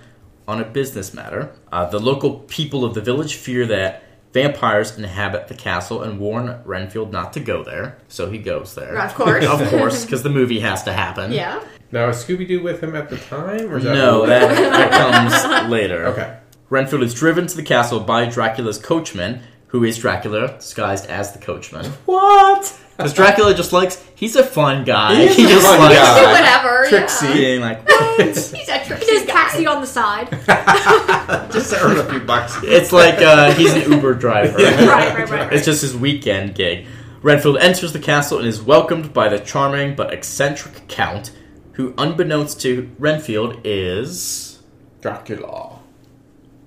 on 0.47 0.59
a 0.59 0.65
business 0.65 1.13
matter. 1.13 1.53
Uh, 1.71 1.85
the 1.85 1.99
local 1.99 2.39
people 2.39 2.83
of 2.83 2.93
the 2.95 3.01
village 3.01 3.35
fear 3.35 3.65
that 3.67 4.03
vampires 4.33 4.97
inhabit 4.97 5.47
the 5.47 5.53
castle 5.53 6.01
and 6.03 6.19
warn 6.19 6.59
Renfield 6.65 7.11
not 7.11 7.33
to 7.33 7.39
go 7.39 7.63
there. 7.63 7.97
So 8.07 8.29
he 8.31 8.37
goes 8.39 8.75
there. 8.75 8.97
Of 8.97 9.13
course. 9.15 9.45
of 9.45 9.67
course, 9.69 10.05
because 10.05 10.23
the 10.23 10.29
movie 10.29 10.59
has 10.59 10.83
to 10.83 10.93
happen. 10.93 11.31
yeah. 11.31 11.63
Now, 11.91 12.07
is 12.09 12.17
Scooby 12.17 12.47
Doo 12.47 12.61
with 12.61 12.83
him 12.83 12.95
at 12.95 13.09
the 13.09 13.17
time, 13.17 13.71
or 13.71 13.77
is 13.77 13.83
that 13.83 13.95
No, 13.95 14.27
that, 14.27 14.47
that 14.55 14.91
comes 14.91 15.71
later. 15.71 16.05
okay? 16.07 16.37
Renfield 16.69 17.01
is 17.01 17.15
driven 17.15 17.47
to 17.47 17.55
the 17.55 17.63
castle 17.63 17.99
by 17.99 18.25
Dracula's 18.29 18.77
coachman, 18.77 19.41
who 19.67 19.83
is 19.83 19.97
Dracula 19.97 20.49
disguised 20.59 21.07
as 21.07 21.31
the 21.33 21.39
coachman. 21.39 21.87
What? 22.05 22.79
Because 22.99 23.13
Dracula 23.13 23.53
just 23.55 23.71
likes, 23.71 24.03
he's 24.13 24.35
a 24.35 24.43
fun 24.43 24.83
guy. 24.83 25.15
He 25.27 25.33
He 25.33 25.45
a 25.45 25.47
just 25.47 25.65
fun 25.65 25.79
likes 25.79 25.95
guy. 25.95 26.19
Do 26.19 26.27
whatever. 26.31 26.85
Trixie. 26.89 27.27
Yeah. 27.27 27.33
being 27.33 27.61
like, 27.61 27.87
what? 27.87 28.25
He's 28.27 28.51
a 28.51 28.53
tricksy 28.85 29.05
There's 29.05 29.25
guy. 29.25 29.31
taxi 29.31 29.65
on 29.65 29.79
the 29.79 29.87
side. 29.87 30.29
Just 31.53 31.69
to 31.71 31.79
earn 31.81 31.97
a 31.97 32.03
few 32.09 32.19
bucks. 32.19 32.57
It's 32.61 32.91
like 32.91 33.19
uh, 33.21 33.53
he's 33.53 33.73
an 33.73 33.89
Uber 33.89 34.15
driver. 34.15 34.57
right, 34.57 34.77
right, 34.85 35.15
right, 35.17 35.29
right. 35.29 35.53
It's 35.53 35.63
just 35.63 35.81
his 35.81 35.95
weekend 35.95 36.55
gig. 36.55 36.87
Renfield 37.21 37.57
enters 37.59 37.93
the 37.93 37.99
castle 37.99 38.37
and 38.39 38.45
is 38.47 38.61
welcomed 38.61 39.13
by 39.13 39.29
the 39.29 39.39
charming 39.39 39.95
but 39.95 40.13
eccentric 40.13 40.85
Count, 40.89 41.31
who, 41.73 41.93
unbeknownst 41.97 42.59
to 42.63 42.89
Renfield, 42.99 43.61
is 43.63 44.59
Dracula. 44.99 45.79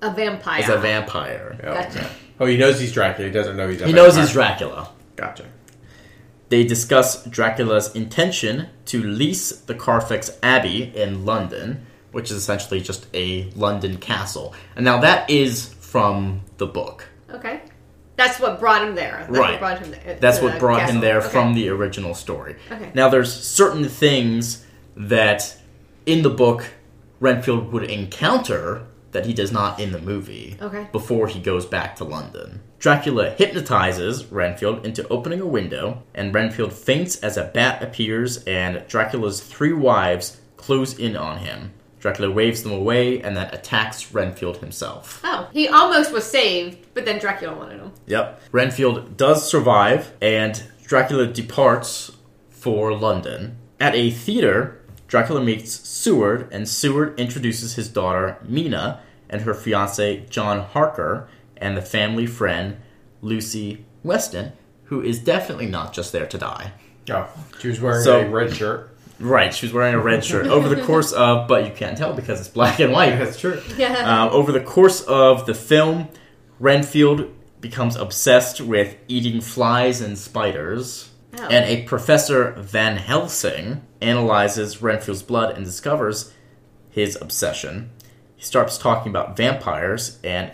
A 0.01 0.11
vampire. 0.14 0.62
is 0.62 0.68
a 0.71 0.79
vampire. 0.79 1.59
Yeah. 1.62 1.75
Gotcha. 1.85 2.11
Oh, 2.40 2.47
he 2.47 2.57
knows 2.57 2.81
he's 2.81 2.92
Dracula. 2.92 3.29
He 3.29 3.33
doesn't 3.35 3.55
know 3.57 3.68
he's. 3.68 3.83
A 3.83 3.87
He 3.87 3.92
knows 3.92 4.16
he's 4.16 4.33
Dracula. 4.33 4.90
Gotcha. 5.16 5.45
They 6.53 6.65
discuss 6.65 7.25
Dracula's 7.25 7.95
intention 7.95 8.69
to 8.85 9.03
lease 9.03 9.53
the 9.53 9.75
Carfax 9.75 10.38
Abbey 10.43 10.93
in 10.95 11.25
London, 11.25 11.87
which 12.11 12.31
is 12.31 12.37
essentially 12.37 12.83
just 12.83 13.07
a 13.15 13.51
London 13.57 13.97
castle. 13.97 14.53
And 14.77 14.85
now 14.85 15.01
that 15.01 15.31
is 15.31 15.73
from 15.81 16.43
the 16.59 16.67
book. 16.67 17.09
Okay. 17.31 17.62
That's 18.17 18.38
what 18.38 18.61
brought 18.61 18.87
him 18.87 18.95
there. 18.95 19.21
That's 19.21 19.31
Right. 19.38 19.51
What 19.53 19.61
brought 19.61 19.79
him 19.79 19.91
there. 19.93 20.15
Uh, 20.17 20.19
That's 20.21 20.41
to 20.41 20.45
what 20.45 20.59
brought 20.59 20.81
castle. 20.81 20.97
him 20.97 21.01
there 21.01 21.21
Okay. 21.21 21.29
from 21.31 21.55
the 21.55 21.71
original 21.71 22.15
story. 22.15 22.57
Okay. 22.71 22.91
Now, 22.93 23.09
there's 23.09 23.33
certain 23.33 23.88
things 23.88 24.62
that 24.95 25.57
in 26.05 26.21
the 26.21 26.29
book 26.29 26.67
Renfield 27.19 27.73
would 27.73 27.85
encounter 27.85 28.83
that 29.12 29.27
he 29.27 29.33
does 29.33 29.53
not 29.53 29.79
in 29.79 29.92
the 29.92 29.98
movie 30.01 30.57
Okay. 30.61 30.88
before 30.92 31.29
he 31.29 31.38
goes 31.40 31.64
back 31.64 31.96
to 31.96 32.05
London. 32.05 32.61
Dracula 32.79 33.31
hypnotizes 33.31 34.25
Renfield 34.27 34.85
into 34.85 35.07
opening 35.09 35.40
a 35.40 35.46
window, 35.46 36.03
and 36.14 36.35
Renfield 36.35 36.72
faints 36.72 37.16
as 37.22 37.37
a 37.37 37.44
bat 37.44 37.83
appears, 37.83 38.42
and 38.44 38.83
Dracula's 38.88 39.40
three 39.40 39.72
wives 39.72 40.40
close 40.57 40.98
in 40.98 41.16
on 41.16 41.38
him. 41.38 41.72
Dracula 42.01 42.33
waves 42.33 42.64
them 42.64 42.72
away 42.72 43.20
and 43.22 43.37
then 43.37 43.46
attacks 43.55 44.12
Renfield 44.12 44.57
himself. 44.57 45.20
Oh, 45.22 45.48
he 45.53 45.68
almost 45.68 46.12
was 46.12 46.25
saved, 46.25 46.79
but 46.94 47.05
then 47.05 47.20
Dracula 47.20 47.55
wanted 47.57 47.79
him. 47.79 47.92
Yep. 48.07 48.40
Renfield 48.51 49.16
does 49.16 49.48
survive, 49.48 50.12
and 50.20 50.61
Dracula 50.85 51.29
departs 51.29 52.11
for 52.51 52.92
London. 52.92 53.57
At 53.79 53.94
a 53.94 54.11
theater, 54.11 54.82
Dracula 55.12 55.42
meets 55.42 55.70
Seward, 55.87 56.48
and 56.53 56.66
Seward 56.66 57.20
introduces 57.20 57.75
his 57.75 57.90
daughter, 57.90 58.38
Mina, 58.48 59.03
and 59.29 59.42
her 59.42 59.53
fiance, 59.53 60.25
John 60.31 60.61
Harker, 60.61 61.29
and 61.59 61.77
the 61.77 61.83
family 61.83 62.25
friend, 62.27 62.79
Lucy 63.20 63.85
Weston, 64.03 64.53
who 64.85 65.03
is 65.03 65.18
definitely 65.18 65.66
not 65.66 65.92
just 65.92 66.12
there 66.12 66.25
to 66.25 66.38
die. 66.38 66.72
Oh, 67.11 67.29
she 67.61 67.68
was 67.68 67.79
wearing 67.79 68.03
So- 68.03 68.20
a 68.22 68.27
red 68.31 68.57
shirt. 68.57 68.88
Right, 69.20 69.53
she 69.53 69.66
was 69.66 69.75
wearing 69.75 69.92
a 69.94 70.01
red 70.01 70.25
shirt. 70.25 70.46
Over 70.46 70.70
the 70.75 70.81
course 70.83 71.12
of, 71.27 71.46
but 71.46 71.66
you 71.66 71.72
can't 71.72 71.98
tell 71.98 72.14
because 72.14 72.40
it's 72.40 72.48
black 72.48 72.81
and 72.81 72.90
white. 72.90 73.18
That's 73.18 73.38
true. 73.38 73.61
Yeah. 73.77 74.22
Um, 74.25 74.31
over 74.31 74.51
the 74.51 74.61
course 74.61 75.03
of 75.03 75.44
the 75.44 75.53
film, 75.53 76.09
Renfield 76.59 77.29
becomes 77.61 77.96
obsessed 77.96 78.62
with 78.62 78.96
eating 79.09 79.42
flies 79.42 80.01
and 80.01 80.16
spiders. 80.18 81.11
Oh. 81.38 81.49
And 81.49 81.64
a 81.64 81.83
Professor 81.85 82.53
Van 82.53 82.97
Helsing 82.99 83.83
analyzes 84.01 84.83
Renfield's 84.83 85.23
blood 85.23 85.57
and 85.57 85.64
discovers 85.64 86.33
his 86.90 87.16
obsession. 87.21 87.90
He 88.37 88.45
starts 88.45 88.77
talking 88.77 89.11
about 89.11 89.37
vampires, 89.37 90.18
and 90.23 90.53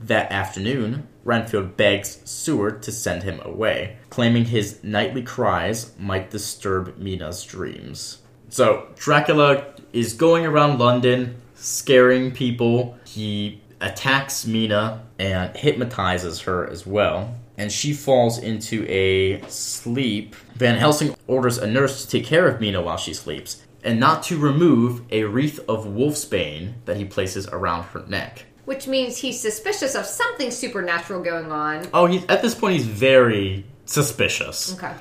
that 0.00 0.32
afternoon, 0.32 1.06
Renfield 1.24 1.76
begs 1.76 2.20
Seward 2.24 2.82
to 2.82 2.92
send 2.92 3.22
him 3.22 3.40
away, 3.44 3.98
claiming 4.08 4.46
his 4.46 4.82
nightly 4.82 5.22
cries 5.22 5.92
might 5.98 6.30
disturb 6.30 6.96
Mina's 6.96 7.44
dreams. 7.44 8.18
So, 8.48 8.88
Dracula 8.96 9.74
is 9.92 10.14
going 10.14 10.44
around 10.44 10.78
London, 10.78 11.36
scaring 11.54 12.32
people. 12.32 12.98
He 13.04 13.60
attacks 13.80 14.46
Mina 14.46 15.04
and 15.18 15.56
hypnotizes 15.56 16.40
her 16.40 16.68
as 16.68 16.86
well. 16.86 17.36
And 17.60 17.70
she 17.70 17.92
falls 17.92 18.38
into 18.38 18.86
a 18.88 19.42
sleep. 19.48 20.34
Van 20.54 20.76
Helsing 20.78 21.14
orders 21.26 21.58
a 21.58 21.66
nurse 21.66 22.04
to 22.06 22.10
take 22.10 22.24
care 22.24 22.48
of 22.48 22.58
Mina 22.58 22.80
while 22.80 22.96
she 22.96 23.12
sleeps, 23.12 23.62
and 23.84 24.00
not 24.00 24.22
to 24.24 24.38
remove 24.38 25.02
a 25.10 25.24
wreath 25.24 25.60
of 25.68 25.84
wolfsbane 25.86 26.72
that 26.86 26.96
he 26.96 27.04
places 27.04 27.46
around 27.48 27.82
her 27.92 28.02
neck. 28.08 28.46
Which 28.64 28.86
means 28.86 29.18
he's 29.18 29.38
suspicious 29.38 29.94
of 29.94 30.06
something 30.06 30.50
supernatural 30.50 31.22
going 31.22 31.52
on. 31.52 31.86
Oh, 31.92 32.06
he's 32.06 32.24
at 32.30 32.40
this 32.40 32.54
point 32.54 32.76
he's 32.76 32.86
very 32.86 33.66
suspicious 33.84 34.72
Okay. 34.74 34.94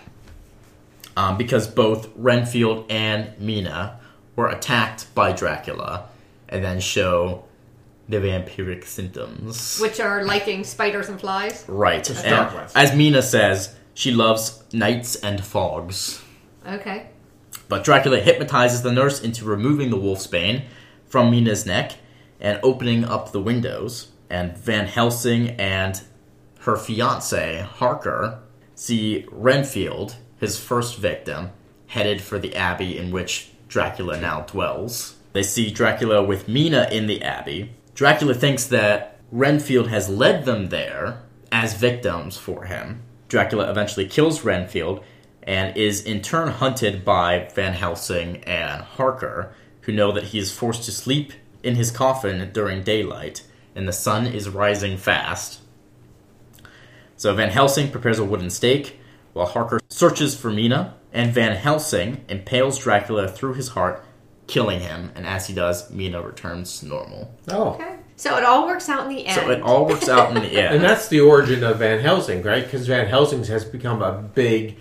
um, 1.16 1.38
because 1.38 1.66
both 1.66 2.10
Renfield 2.18 2.88
and 2.90 3.40
Mina 3.40 4.00
were 4.36 4.50
attacked 4.50 5.14
by 5.16 5.32
Dracula, 5.32 6.10
and 6.50 6.62
then 6.64 6.82
show 6.82 7.46
the 8.10 8.18
vampiric 8.18 8.84
symptoms. 8.84 9.80
Which 9.80 10.00
are 10.00 10.26
liking 10.26 10.64
spiders 10.64 11.08
and 11.10 11.20
flies. 11.20 11.64
right. 11.68 12.04
To 12.04 12.14
And 12.26 12.72
as 12.76 12.96
Mina 12.96 13.22
says, 13.22 13.76
she 13.94 14.12
loves 14.12 14.64
nights 14.74 15.16
and 15.16 15.44
fogs. 15.44 16.22
Okay. 16.68 17.08
But 17.68 17.84
Dracula 17.84 18.20
hypnotizes 18.20 18.82
the 18.82 18.92
nurse 18.92 19.22
into 19.22 19.46
removing 19.46 19.92
the 19.92 19.98
wolfsbane 19.98 20.64
from 21.06 21.30
Mina's 21.30 21.66
neck 21.66 21.94
and 22.40 22.60
opening 22.64 23.06
up 23.06 23.32
the 23.32 23.42
windows. 23.42 24.10
And 24.30 24.58
Van 24.58 24.88
Helsing 24.88 25.52
and 25.52 26.02
her 26.62 26.76
fiance, 26.76 27.62
Harker, 27.62 28.40
see 28.76 29.26
Renfield, 29.32 30.16
his 30.40 30.60
first 30.60 30.98
victim, 30.98 31.52
headed 31.88 32.22
for 32.22 32.40
the 32.40 32.56
abbey 32.56 32.98
in 32.98 33.12
which 33.12 33.52
Dracula 33.68 34.20
now 34.20 34.42
dwells. 34.42 35.16
They 35.34 35.44
see 35.44 35.72
Dracula 35.72 36.24
with 36.24 36.48
Mina 36.48 36.88
in 36.92 37.06
the 37.08 37.22
abbey. 37.24 37.76
Dracula 38.00 38.34
thinks 38.34 38.64
that 38.68 39.20
Renfield 39.30 39.90
has 39.90 40.08
led 40.08 40.46
them 40.46 40.70
there 40.70 41.22
as 41.52 41.74
victims 41.74 42.38
for 42.38 42.64
him. 42.64 43.02
Dracula 43.28 43.70
eventually 43.70 44.08
kills 44.08 44.46
Renfield 44.46 45.04
and 45.44 45.76
is 45.76 46.02
in 46.06 46.22
turn 46.22 46.48
hunted 46.48 47.04
by 47.04 47.50
Van 47.54 47.74
Helsing 47.74 48.38
and 48.46 48.84
Harker, 48.84 49.54
who 49.82 49.92
know 49.92 50.14
that 50.14 50.28
he 50.28 50.40
is 50.40 50.50
forced 50.50 50.84
to 50.84 50.94
sleep 50.94 51.34
in 51.62 51.76
his 51.76 51.92
coffin 51.92 52.50
during 52.54 52.84
daylight, 52.84 53.44
and 53.76 53.86
the 53.86 53.92
sun 53.92 54.26
is 54.26 54.48
rising 54.48 54.96
fast. 54.96 55.60
So 57.18 57.36
Van 57.36 57.50
Helsing 57.50 57.92
prepares 57.92 58.18
a 58.18 58.24
wooden 58.24 58.50
stake, 58.50 58.98
while 59.34 59.48
Harker 59.48 59.82
searches 59.90 60.38
for 60.40 60.50
Mina, 60.50 60.96
and 61.12 61.34
Van 61.34 61.58
Helsing 61.58 62.24
impales 62.30 62.80
Dracula 62.80 63.28
through 63.28 63.56
his 63.56 63.68
heart, 63.68 64.06
killing 64.50 64.82
him, 64.82 65.12
and 65.16 65.26
as 65.26 65.48
he 65.48 65.54
does, 65.54 65.90
Mina 65.92 66.22
returns 66.22 66.80
to 66.80 66.88
normal. 66.88 67.34
Oh. 67.50 67.70
Okay. 67.76 67.96
So 68.16 68.36
it 68.38 68.44
all 68.44 68.66
works 68.68 68.90
out 68.90 69.08
in 69.08 69.16
the 69.16 69.26
end. 69.26 69.40
So 69.40 69.50
it 69.50 69.62
all 69.62 69.86
works 69.86 70.10
out 70.10 70.36
in 70.36 70.42
the 70.44 70.50
end. 70.62 70.76
And 70.76 70.84
that's 70.84 71.08
the 71.08 71.22
origin 71.22 71.64
of 71.64 71.80
Van 71.80 72.00
Helsing, 72.00 72.42
right? 72.42 72.66
Because 72.66 72.86
Van 72.88 73.08
Helsing 73.08 73.46
has 73.46 73.64
become 73.64 74.02
a 74.02 74.22
big, 74.22 74.78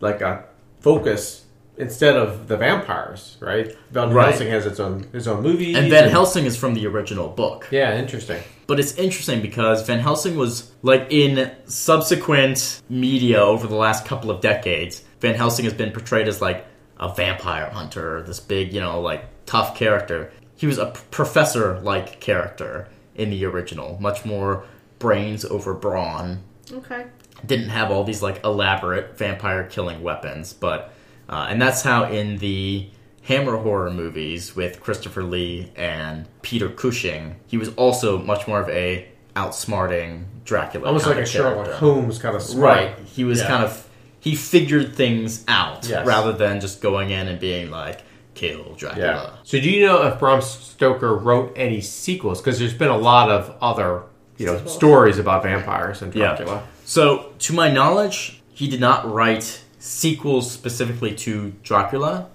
like 0.00 0.20
a 0.20 0.44
focus 0.80 1.46
instead 1.78 2.16
of 2.16 2.48
the 2.48 2.56
vampires, 2.58 3.38
right? 3.40 3.74
Van 3.92 4.12
Right. 4.12 4.28
Helsing 4.28 4.48
has 4.48 4.66
its 4.66 4.78
own 4.78 5.08
his 5.12 5.26
own 5.26 5.42
movie. 5.42 5.74
And 5.74 5.88
Van 5.88 6.10
Helsing 6.10 6.44
is 6.44 6.54
from 6.54 6.74
the 6.74 6.86
original 6.86 7.28
book. 7.28 7.66
Yeah, 7.70 7.96
interesting. 7.98 8.42
But 8.66 8.78
it's 8.78 8.94
interesting 8.96 9.40
because 9.40 9.86
Van 9.86 9.98
Helsing 10.00 10.36
was 10.36 10.70
like 10.82 11.06
in 11.10 11.50
subsequent 11.64 12.82
media 12.90 13.40
over 13.40 13.66
the 13.66 13.74
last 13.74 14.04
couple 14.04 14.30
of 14.30 14.40
decades. 14.40 15.02
Van 15.20 15.34
Helsing 15.34 15.64
has 15.64 15.74
been 15.74 15.92
portrayed 15.92 16.28
as 16.28 16.40
like 16.42 16.66
a 17.02 17.14
vampire 17.14 17.68
hunter, 17.70 18.22
this 18.22 18.40
big, 18.40 18.72
you 18.72 18.80
know, 18.80 19.00
like 19.00 19.24
tough 19.46 19.76
character. 19.76 20.32
He 20.56 20.66
was 20.66 20.78
a 20.78 20.86
professor-like 21.10 22.20
character 22.20 22.88
in 23.16 23.30
the 23.30 23.44
original, 23.44 23.98
much 24.00 24.24
more 24.24 24.64
brains 24.98 25.44
over 25.44 25.74
brawn. 25.74 26.42
okay. 26.72 27.06
Didn't 27.44 27.70
have 27.70 27.90
all 27.90 28.04
these 28.04 28.22
like 28.22 28.44
elaborate 28.44 29.18
vampire 29.18 29.64
killing 29.64 30.02
weapons, 30.02 30.52
but 30.52 30.92
uh, 31.28 31.46
and 31.50 31.60
that's 31.60 31.82
how 31.82 32.04
in 32.04 32.38
the 32.38 32.88
Hammer 33.24 33.56
horror 33.56 33.90
movies 33.90 34.54
with 34.54 34.80
Christopher 34.80 35.22
Lee 35.24 35.70
and 35.74 36.26
Peter 36.42 36.68
Cushing, 36.68 37.36
he 37.48 37.56
was 37.56 37.70
also 37.74 38.18
much 38.18 38.46
more 38.46 38.60
of 38.60 38.68
a 38.68 39.08
outsmarting 39.34 40.24
Dracula, 40.44 40.86
Almost 40.86 41.04
kind 41.06 41.16
like 41.16 41.20
a 41.20 41.22
of 41.22 41.28
Sherlock 41.28 41.54
character. 41.66 41.74
Holmes 41.76 42.18
kind 42.18 42.36
of 42.36 42.42
smart. 42.42 42.64
Right. 42.76 42.98
He 43.06 43.24
was 43.24 43.40
Yeah. 43.40 43.46
kind 43.48 43.64
of 43.64 43.88
he 44.22 44.34
figured 44.36 44.94
things 44.94 45.44
out 45.48 45.86
Yes. 45.88 46.06
rather 46.06 46.32
than 46.32 46.60
just 46.60 46.80
going 46.80 47.10
in 47.10 47.26
and 47.28 47.38
being 47.40 47.70
like 47.70 48.02
kill 48.34 48.60
Yeah. 48.70 48.74
Dracula. 48.78 49.38
So 49.42 49.60
do 49.60 49.68
you 49.68 49.84
know 49.84 50.02
if 50.06 50.18
Bram 50.20 50.40
Stoker 50.40 51.14
wrote 51.14 51.52
any 51.56 51.80
sequels? 51.80 52.40
Because 52.40 52.58
there's 52.60 52.72
been 52.72 52.88
a 52.88 52.96
lot 52.96 53.30
of 53.30 53.52
other, 53.60 54.02
you 54.38 54.46
know, 54.46 54.56
Sequels. 54.58 54.74
stories 54.74 55.18
about 55.18 55.42
vampires 55.42 56.02
and 56.02 56.14
Yeah. 56.14 56.36
Dracula. 56.36 56.62
So, 56.84 57.26
to 57.40 57.52
my 57.52 57.70
knowledge, 57.70 58.40
he 58.54 58.68
did 58.68 58.80
not 58.80 59.10
write 59.12 59.60
sequels 59.78 60.50
specifically 60.50 61.12
to 61.26 61.52
Dracula 61.64 62.26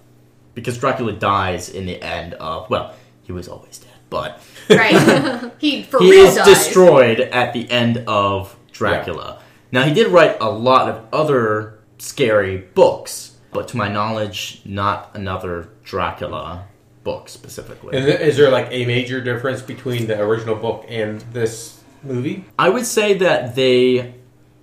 because 0.55 0.77
Dracula 0.77 1.13
dies 1.13 1.69
in 1.69 1.85
the 1.85 2.01
end 2.03 2.33
of 2.35 2.69
well, 2.69 2.93
he 3.23 3.31
was 3.31 3.47
always 3.47 3.77
dead, 3.77 3.93
but 4.09 4.41
Right. 4.69 5.51
he 5.57 5.83
for 5.83 5.99
he 6.01 6.11
real 6.11 6.25
is 6.27 6.35
dies. 6.35 6.45
destroyed 6.47 7.19
at 7.21 7.53
the 7.53 7.69
end 7.71 8.03
of 8.07 8.55
Dracula. 8.73 9.39
Now 9.71 9.83
he 9.83 9.93
did 9.93 10.07
write 10.09 10.38
a 10.41 10.49
lot 10.49 10.89
of 10.89 11.01
other 11.13 11.76
scary 11.98 12.58
books, 12.58 13.38
but 13.52 13.68
to 13.70 13.78
my 13.78 13.88
knowledge, 13.88 14.62
not 14.66 15.12
another 15.14 15.70
Dracula 15.84 16.66
book 17.04 17.30
specifically. 17.30 17.95
And 17.98 18.06
th- 18.06 18.20
is 18.20 18.38
there 18.38 18.52
like 18.52 18.68
a 18.72 18.86
major 18.86 19.22
difference 19.22 19.62
between 19.62 20.08
the 20.08 20.20
original 20.20 20.56
book 20.56 20.86
and 20.88 21.22
this 21.34 21.82
movie? 22.04 22.45
I 22.60 22.70
would 22.70 22.86
say 22.86 23.14
that 23.16 23.56
they, 23.56 24.16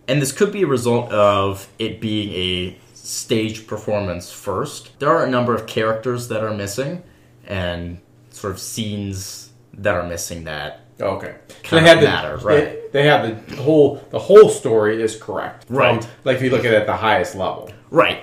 and 0.06 0.20
this 0.20 0.32
could 0.32 0.52
be 0.52 0.62
a 0.62 0.66
result 0.66 1.10
of 1.10 1.68
it 1.78 2.00
being 2.00 2.32
a 2.32 2.78
stage 2.92 3.66
performance 3.66 4.30
first. 4.30 4.98
There 4.98 5.08
are 5.08 5.24
a 5.24 5.30
number 5.30 5.54
of 5.54 5.66
characters 5.66 6.28
that 6.28 6.42
are 6.42 6.54
missing, 6.54 7.02
and 7.46 7.98
sort 8.30 8.52
of 8.52 8.60
scenes 8.60 9.50
that 9.74 9.94
are 9.94 10.06
missing 10.06 10.44
that 10.44 10.83
Oh, 11.00 11.16
okay. 11.16 11.34
Kind 11.64 11.84
they 11.86 11.90
of 11.90 11.96
have 11.96 12.00
the 12.00 12.06
matter, 12.06 12.36
right. 12.38 12.92
They, 12.92 13.02
they 13.02 13.06
have 13.08 13.48
the 13.48 13.56
whole 13.56 13.96
the 14.10 14.18
whole 14.18 14.48
story 14.48 15.02
is 15.02 15.16
correct. 15.16 15.64
From- 15.66 15.76
Right. 15.76 16.08
like 16.24 16.36
if 16.36 16.42
you 16.42 16.50
look 16.50 16.64
at 16.64 16.72
it 16.72 16.80
at 16.82 16.86
the 16.86 16.96
highest 16.96 17.34
level. 17.34 17.70
Right. 17.90 18.22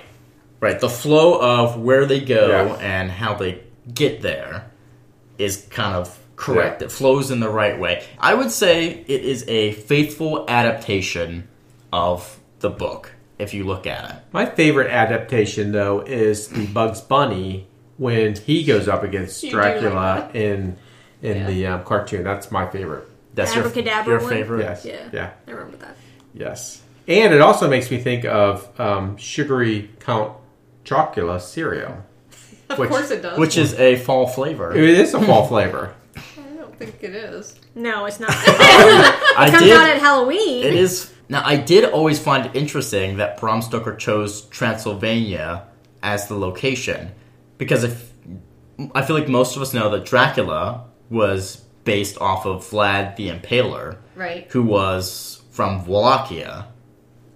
Right. 0.60 0.78
The 0.80 0.88
flow 0.88 1.38
of 1.40 1.78
where 1.80 2.06
they 2.06 2.20
go 2.20 2.48
Yeah. 2.48 2.74
and 2.80 3.10
how 3.10 3.34
they 3.34 3.62
get 3.92 4.22
there 4.22 4.70
is 5.38 5.66
kind 5.70 5.94
of 5.96 6.18
correct. 6.36 6.82
It 6.82 6.90
flows 6.92 7.30
in 7.30 7.40
the 7.40 7.50
right 7.50 7.78
way. 7.78 8.04
I 8.18 8.34
would 8.34 8.50
say 8.50 8.86
it 9.06 9.22
is 9.22 9.44
a 9.48 9.72
faithful 9.72 10.44
adaptation 10.48 11.48
of 11.92 12.38
the 12.60 12.70
book 12.70 13.12
if 13.38 13.52
you 13.54 13.64
look 13.64 13.86
at 13.86 14.10
it. 14.10 14.16
My 14.32 14.46
favorite 14.46 14.90
adaptation 14.90 15.72
though 15.72 16.00
is 16.00 16.48
the 16.48 16.66
Bugs 16.66 17.00
Bunny 17.00 17.66
when 17.98 18.34
he 18.36 18.64
goes 18.64 18.88
up 18.88 19.02
against 19.02 19.42
You 19.42 19.50
do 19.50 19.56
like 19.56 19.80
Dracula 19.80 20.30
in 20.32 20.76
in 21.22 21.36
Yeah. 21.38 21.46
the 21.46 21.66
um, 21.68 21.84
cartoon. 21.84 22.24
That's 22.24 22.50
my 22.50 22.68
favorite. 22.68 23.08
That's 23.34 23.54
your, 23.54 23.66
your 24.04 24.20
favorite. 24.20 24.60
Yes. 24.62 24.84
Yeah. 24.84 25.08
Yeah. 25.12 25.30
I 25.46 25.50
remember 25.52 25.78
that. 25.78 25.96
Yes. 26.34 26.82
And 27.08 27.32
it 27.32 27.40
also 27.40 27.68
makes 27.68 27.90
me 27.90 27.98
think 27.98 28.24
of 28.24 28.68
um, 28.78 29.16
sugary 29.16 29.90
Count 30.00 30.36
Chocula 30.84 31.40
cereal. 31.40 32.04
Of 32.68 32.78
Which- 32.78 32.90
course 32.90 33.10
it 33.10 33.22
does. 33.22 33.38
Which 33.38 33.56
is 33.56 33.74
a 33.74 33.96
fall 33.96 34.26
flavor. 34.26 34.74
It 34.74 34.84
is 34.84 35.14
a 35.14 35.20
fall 35.24 35.46
flavor. 35.46 35.94
I 36.16 36.56
don't 36.56 36.76
think 36.76 37.02
it 37.02 37.14
is. 37.14 37.58
No, 37.74 38.04
it's 38.04 38.20
not. 38.20 38.30
it 38.36 38.36
I 38.46 39.48
comes 39.50 39.62
did. 39.62 39.76
out 39.76 39.88
at 39.88 39.98
Halloween. 40.00 40.64
It 40.64 40.74
is 40.74 41.10
now. 41.28 41.42
I 41.44 41.56
did 41.56 41.84
always 41.84 42.18
find 42.18 42.46
it 42.46 42.54
interesting 42.56 43.16
that 43.16 43.38
Bram 43.40 43.62
Stoker 43.62 43.94
chose 43.96 44.42
Transylvania 44.46 45.64
as 46.02 46.28
the 46.28 46.34
location 46.36 47.12
because 47.58 47.84
if 47.84 48.12
I 48.94 49.02
feel 49.02 49.16
like 49.18 49.28
most 49.28 49.56
of 49.56 49.62
us 49.62 49.72
know 49.74 49.90
that 49.90 50.04
Dracula 50.04 50.84
was 51.12 51.56
based 51.84 52.20
off 52.20 52.46
of 52.46 52.68
Vlad 52.68 53.16
the 53.16 53.28
Impaler, 53.28 53.96
Right. 54.16 54.46
who 54.50 54.62
was 54.62 55.42
from 55.50 55.84
Wallachia, 55.86 56.68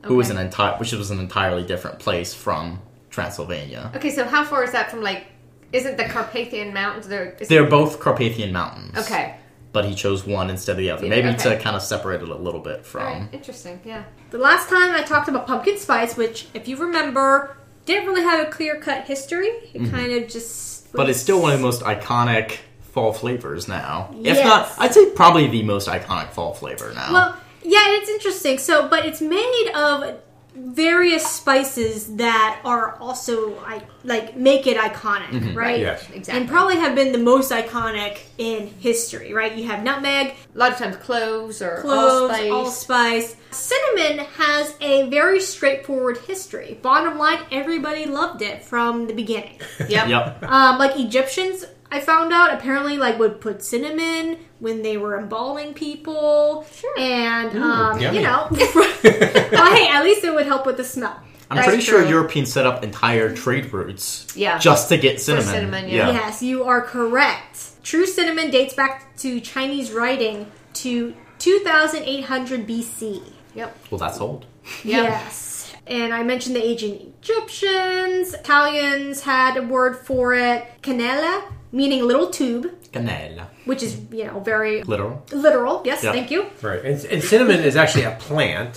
who 0.04 0.16
was 0.16 0.30
an 0.30 0.38
entire, 0.38 0.76
which 0.78 0.92
was 0.92 1.10
an 1.10 1.18
entirely 1.18 1.64
different 1.64 1.98
place 1.98 2.32
from 2.32 2.80
Transylvania. 3.10 3.90
Okay, 3.96 4.10
so 4.10 4.24
how 4.24 4.44
far 4.44 4.62
is 4.64 4.72
that 4.72 4.90
from 4.90 5.02
like? 5.02 5.26
Isn't 5.72 5.96
the 5.96 6.04
Carpathian 6.04 6.72
Mountains 6.72 7.08
there? 7.08 7.36
Is, 7.40 7.48
They're 7.48 7.66
both 7.68 7.98
Carpathian 7.98 8.52
Mountains. 8.52 8.96
okay. 8.98 9.34
but 9.72 9.84
he 9.84 9.94
chose 9.94 10.24
one 10.24 10.48
instead 10.48 10.72
of 10.72 10.78
the 10.78 10.90
other, 10.90 11.06
maybe 11.06 11.28
okay. 11.28 11.36
to 11.56 11.58
kind 11.58 11.76
of 11.76 11.82
separate 11.82 12.22
it 12.22 12.28
a 12.28 12.34
little 12.34 12.60
bit 12.60 12.86
from. 12.86 13.02
right. 13.02 13.28
Interesting. 13.32 13.78
Yeah. 13.84 14.04
The 14.30 14.38
last 14.38 14.70
time 14.70 14.94
I 14.94 15.02
talked 15.02 15.28
about 15.28 15.46
pumpkin 15.46 15.76
spice, 15.76 16.16
which, 16.16 16.46
if 16.54 16.66
you 16.68 16.76
remember, 16.78 17.56
didn't 17.84 18.06
really 18.06 18.22
have 18.22 18.46
a 18.46 18.50
clear 18.50 18.80
cut 18.80 19.04
history. 19.06 19.48
It 19.74 19.90
kind 19.90 20.12
of 20.12 20.28
just. 20.28 20.86
Mm-hmm. 20.86 20.96
But 20.96 21.10
it's 21.10 21.18
still 21.20 21.42
one 21.42 21.52
of 21.52 21.58
the 21.58 21.64
most 21.64 21.82
iconic 21.82 22.58
fall 22.96 23.12
flavors 23.12 23.68
now. 23.68 24.08
If 24.24 24.42
not, 24.42 24.72
I'd 24.78 24.94
say 24.94 25.10
probably 25.10 25.46
the 25.48 25.62
most 25.62 25.86
iconic 25.86 26.30
fall 26.30 26.54
flavor 26.54 26.92
now. 26.94 27.12
Well, 27.12 27.36
yeah, 27.62 27.84
it's 27.88 28.08
interesting. 28.08 28.56
So, 28.56 28.88
but 28.88 29.04
it's 29.04 29.20
made 29.20 29.70
of 29.74 30.18
various 30.54 31.26
spices 31.30 32.16
that 32.16 32.58
are 32.64 32.96
also 32.96 33.58
I 33.58 33.82
like 34.04 34.34
make 34.38 34.66
it 34.66 34.78
iconic, 34.78 35.26
Mm-hmm. 35.28 35.54
right? 35.54 35.78
Yes. 35.78 36.08
Exactly. 36.10 36.40
And 36.40 36.48
probably 36.48 36.76
have 36.76 36.94
been 36.94 37.12
the 37.12 37.18
most 37.18 37.52
iconic 37.52 38.20
in 38.38 38.68
history, 38.68 39.34
right? 39.34 39.54
You 39.54 39.66
have 39.66 39.82
nutmeg, 39.82 40.28
A 40.54 40.58
lot 40.58 40.72
of 40.72 40.78
times 40.78 40.96
cloves 40.96 41.60
or 41.60 41.82
cloves, 41.82 42.32
allspice. 42.48 42.50
allspice. 42.50 43.36
Cinnamon 43.50 44.24
has 44.38 44.74
a 44.80 45.10
very 45.10 45.40
straightforward 45.40 46.16
history. 46.26 46.78
Bottom 46.80 47.18
line, 47.18 47.40
everybody 47.52 48.06
loved 48.06 48.40
it 48.40 48.64
from 48.64 49.06
the 49.06 49.12
beginning. 49.12 49.60
Yep. 49.86 50.08
yep. 50.08 50.42
Um, 50.42 50.78
like 50.78 50.98
Egyptians, 50.98 51.66
I 51.90 52.00
found 52.00 52.32
out 52.32 52.52
apparently 52.52 52.96
like 52.98 53.18
would 53.18 53.40
put 53.40 53.62
cinnamon 53.64 54.38
when 54.58 54.82
they 54.82 54.96
were 54.96 55.18
embalming 55.18 55.74
people, 55.74 56.66
Sure. 56.74 56.98
and 56.98 57.56
um, 57.58 58.00
yummy. 58.00 58.18
you 58.18 58.22
know, 58.24 58.48
well, 58.50 59.74
hey, 59.74 59.88
at 59.88 60.02
least 60.02 60.24
it 60.24 60.34
would 60.34 60.46
help 60.46 60.66
with 60.66 60.76
the 60.76 60.84
smell. 60.84 61.20
I'm 61.48 61.56
That's 61.58 61.68
pretty 61.68 61.82
sure. 61.82 62.04
Europeans 62.04 62.52
set 62.52 62.66
up 62.66 62.82
entire 62.82 63.32
trade 63.34 63.72
routes 63.72 64.26
Yeah. 64.34 64.58
just 64.58 64.88
to 64.88 64.96
get 64.96 65.20
cinnamon. 65.20 65.46
cinnamon, 65.48 65.88
yeah. 65.88 66.10
Yes, 66.10 66.42
you 66.42 66.64
are 66.64 66.82
correct. 66.82 67.82
true 67.84 68.04
cinnamon 68.06 68.50
dates 68.50 68.74
back 68.74 69.16
to 69.18 69.38
Chinese 69.40 69.92
writing 69.92 70.50
to 70.74 71.14
2800 71.38 72.66
BC. 72.66 73.22
Yep. 73.54 73.76
Well, 73.90 73.98
that's 73.98 74.20
old. 74.20 74.46
Yeah. 74.82 75.02
Yes. 75.02 75.72
And 75.86 76.12
I 76.12 76.24
mentioned 76.24 76.56
the 76.56 76.64
ancient 76.64 77.14
Egyptians. 77.22 78.34
Italians 78.34 79.20
had 79.22 79.56
a 79.56 79.62
word 79.62 79.96
for 79.96 80.34
it, 80.34 80.66
canela, 80.82 81.44
meaning 81.76 82.00
little 82.06 82.28
tube, 82.30 82.66
Canela. 82.92 83.46
which 83.66 83.82
is, 83.82 83.92
you 84.10 84.24
know, 84.24 84.40
very 84.40 84.82
Literal. 84.82 85.22
literal. 85.32 85.82
Yes, 85.84 86.02
Yeah. 86.02 86.12
thank 86.12 86.30
you. 86.30 86.46
Right. 86.62 86.82
And, 86.84 87.04
and 87.12 87.22
cinnamon 87.22 87.60
is 87.60 87.76
actually 87.76 88.04
a 88.04 88.16
plant. 88.28 88.74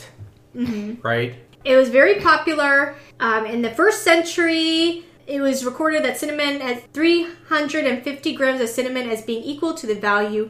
Right? 0.53 1.35
It 1.63 1.75
was 1.77 1.89
very 1.89 2.15
popular 2.19 2.95
um, 3.19 3.45
in 3.45 3.61
the 3.61 3.69
first 3.71 4.03
century. 4.03 5.05
It 5.27 5.41
was 5.41 5.63
recorded 5.63 6.03
that 6.05 6.17
cinnamon 6.17 6.61
at 6.61 6.91
350 6.93 8.33
grams 8.35 8.61
of 8.61 8.69
cinnamon 8.69 9.09
as 9.09 9.21
being 9.21 9.43
equal 9.43 9.73
to 9.75 9.87
the 9.87 9.95
value 9.95 10.49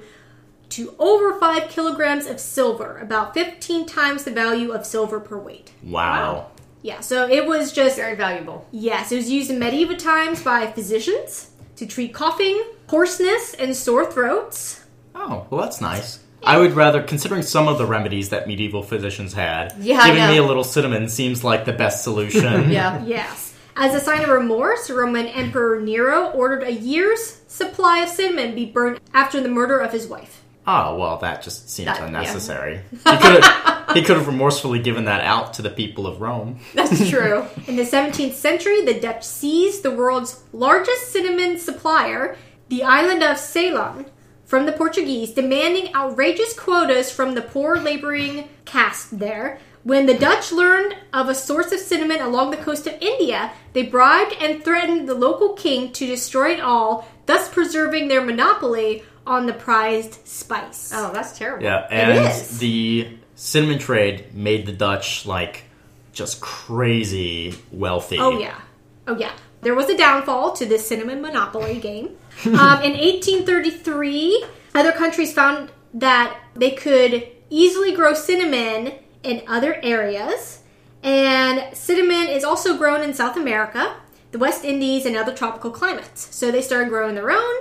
to 0.70 0.96
over 1.00 1.38
five 1.40 1.68
kilograms 1.70 2.26
of 2.28 2.40
silver, 2.40 2.98
about 3.00 3.34
15 3.34 3.86
times 3.88 4.24
the 4.24 4.32
value 4.32 4.72
of 4.72 4.86
silver 4.86 5.20
per 5.20 5.38
weight. 5.38 5.72
Wow. 5.84 6.52
Yeah, 6.82 7.02
so 7.02 7.28
it 7.28 7.46
was 7.46 7.74
just 7.74 7.98
Very 7.98 8.16
valuable. 8.16 8.66
yes, 8.72 9.12
it 9.12 9.18
was 9.18 9.30
used 9.30 9.50
in 9.52 9.60
medieval 9.60 9.98
times 9.98 10.42
by 10.44 10.68
physicians 10.72 11.49
to 11.80 11.88
treat 11.88 12.14
coughing, 12.14 12.62
hoarseness, 12.88 13.54
and 13.54 13.76
sore 13.76 14.10
throats. 14.12 14.84
Oh, 15.16 15.48
well, 15.50 15.62
that's 15.62 15.82
nice. 15.82 16.20
I 16.44 16.58
would 16.58 16.74
rather, 16.74 17.02
considering 17.04 17.42
some 17.42 17.68
of 17.68 17.78
the 17.78 17.86
remedies 17.86 18.30
that 18.30 18.48
medieval 18.48 18.84
physicians 18.84 19.34
had, 19.34 19.74
Yeah, 19.80 20.06
giving 20.08 20.28
me 20.28 20.38
a 20.38 20.44
little 20.44 20.64
cinnamon 20.64 21.10
seems 21.10 21.44
like 21.44 21.66
the 21.66 21.74
best 21.74 22.04
solution. 22.04 22.70
Yeah. 22.72 23.04
Yes. 23.06 23.54
As 23.76 23.96
a 23.96 24.00
sign 24.00 24.22
of 24.24 24.30
remorse, 24.30 24.90
Roman 24.90 25.28
Emperor 25.28 25.80
Nero 25.80 26.32
ordered 26.32 26.64
a 26.64 26.72
year's 26.72 27.42
supply 27.48 28.00
of 28.00 28.10
cinnamon 28.10 28.54
be 28.54 28.66
burned 28.66 29.00
after 29.14 29.40
the 29.42 29.48
murder 29.50 29.80
of 29.80 29.92
his 29.94 30.06
wife. 30.08 30.44
Oh, 30.68 30.96
well, 30.98 31.18
that 31.18 31.42
just 31.42 31.70
seems 31.70 31.88
That- 31.88 32.00
yeah. 32.00 32.06
unnecessary. 32.08 32.82
He 32.92 32.98
could 33.18 33.44
have 33.44 33.96
he 33.96 34.04
could 34.04 34.18
have 34.18 34.28
remorsefully 34.28 34.78
given 34.80 35.06
that 35.06 35.22
out 35.22 35.54
to 35.56 35.64
the 35.64 35.70
people 35.72 36.06
of 36.06 36.22
Rome. 36.22 36.60
That's 36.76 37.10
true. 37.10 37.46
In 37.66 37.76
the 37.76 37.84
17th 37.84 38.36
century, 38.36 38.84
the 38.86 39.00
Dutch 39.00 39.24
seized 39.24 39.82
the 39.82 39.90
world's 39.92 40.44
largest 40.54 41.12
cinnamon 41.12 41.58
supplier, 41.58 42.38
the 42.68 42.84
island 42.84 43.24
of 43.24 43.40
Ceylon, 43.40 44.06
from 44.46 44.68
the 44.68 44.72
Portuguese, 44.74 45.32
demanding 45.32 45.94
outrageous 45.96 46.54
quotas 46.54 47.12
from 47.12 47.34
the 47.34 47.42
poor 47.42 47.78
laboring 47.78 48.48
caste 48.66 49.18
there. 49.18 49.60
When 49.84 50.06
the 50.06 50.14
Dutch 50.14 50.52
learned 50.52 50.96
of 51.14 51.30
a 51.30 51.34
source 51.36 51.72
of 51.72 51.80
cinnamon 51.80 52.22
along 52.22 52.52
the 52.52 52.58
coast 52.58 52.86
of 52.86 52.94
India, 53.02 53.52
they 53.74 53.84
bribed 53.84 54.36
and 54.40 54.64
threatened 54.64 55.08
the 55.10 55.16
local 55.16 55.54
king 55.54 55.92
to 55.94 56.06
destroy 56.06 56.52
it 56.52 56.60
all, 56.60 57.08
thus 57.26 57.50
preserving 57.50 58.08
their 58.08 58.22
monopoly 58.22 59.02
on 59.30 59.46
the 59.46 59.54
prized 59.54 60.28
spice. 60.28 60.92
Oh, 60.94 61.14
that's 61.14 61.38
terrible. 61.38 61.64
Yeah, 61.64 61.88
and 61.92 62.28
is. 62.28 62.58
the 62.58 63.08
cinnamon 63.36 63.78
trade 63.78 64.34
made 64.34 64.66
the 64.66 64.74
Dutch 64.74 65.26
like 65.26 65.64
just 66.12 66.42
crazy 66.42 67.56
wealthy. 67.72 68.18
Oh 68.20 68.38
yeah, 68.40 68.60
oh 69.08 69.16
yeah. 69.16 69.32
There 69.62 69.76
was 69.76 69.88
a 69.88 69.96
downfall 69.96 70.54
to 70.54 70.66
this 70.66 70.88
cinnamon 70.88 71.22
monopoly 71.22 71.80
game. 71.80 72.18
um, 72.46 72.82
in 72.82 72.94
1833, 72.98 74.46
other 74.74 74.92
countries 74.94 75.32
found 75.32 75.72
that 75.94 76.40
they 76.56 76.72
could 76.72 77.28
easily 77.50 77.94
grow 77.94 78.14
cinnamon 78.14 78.94
in 79.22 79.44
other 79.48 79.80
areas, 79.84 80.64
and 81.04 81.76
cinnamon 81.78 82.28
is 82.28 82.44
also 82.44 82.78
grown 82.78 83.04
in 83.04 83.14
South 83.14 83.38
America, 83.38 83.96
the 84.32 84.40
West 84.40 84.66
Indies, 84.66 85.06
and 85.06 85.16
other 85.16 85.36
tropical 85.36 85.70
climates. 85.70 86.36
So 86.36 86.50
they 86.50 86.62
started 86.62 86.90
growing 86.90 87.14
their 87.14 87.32
own, 87.32 87.56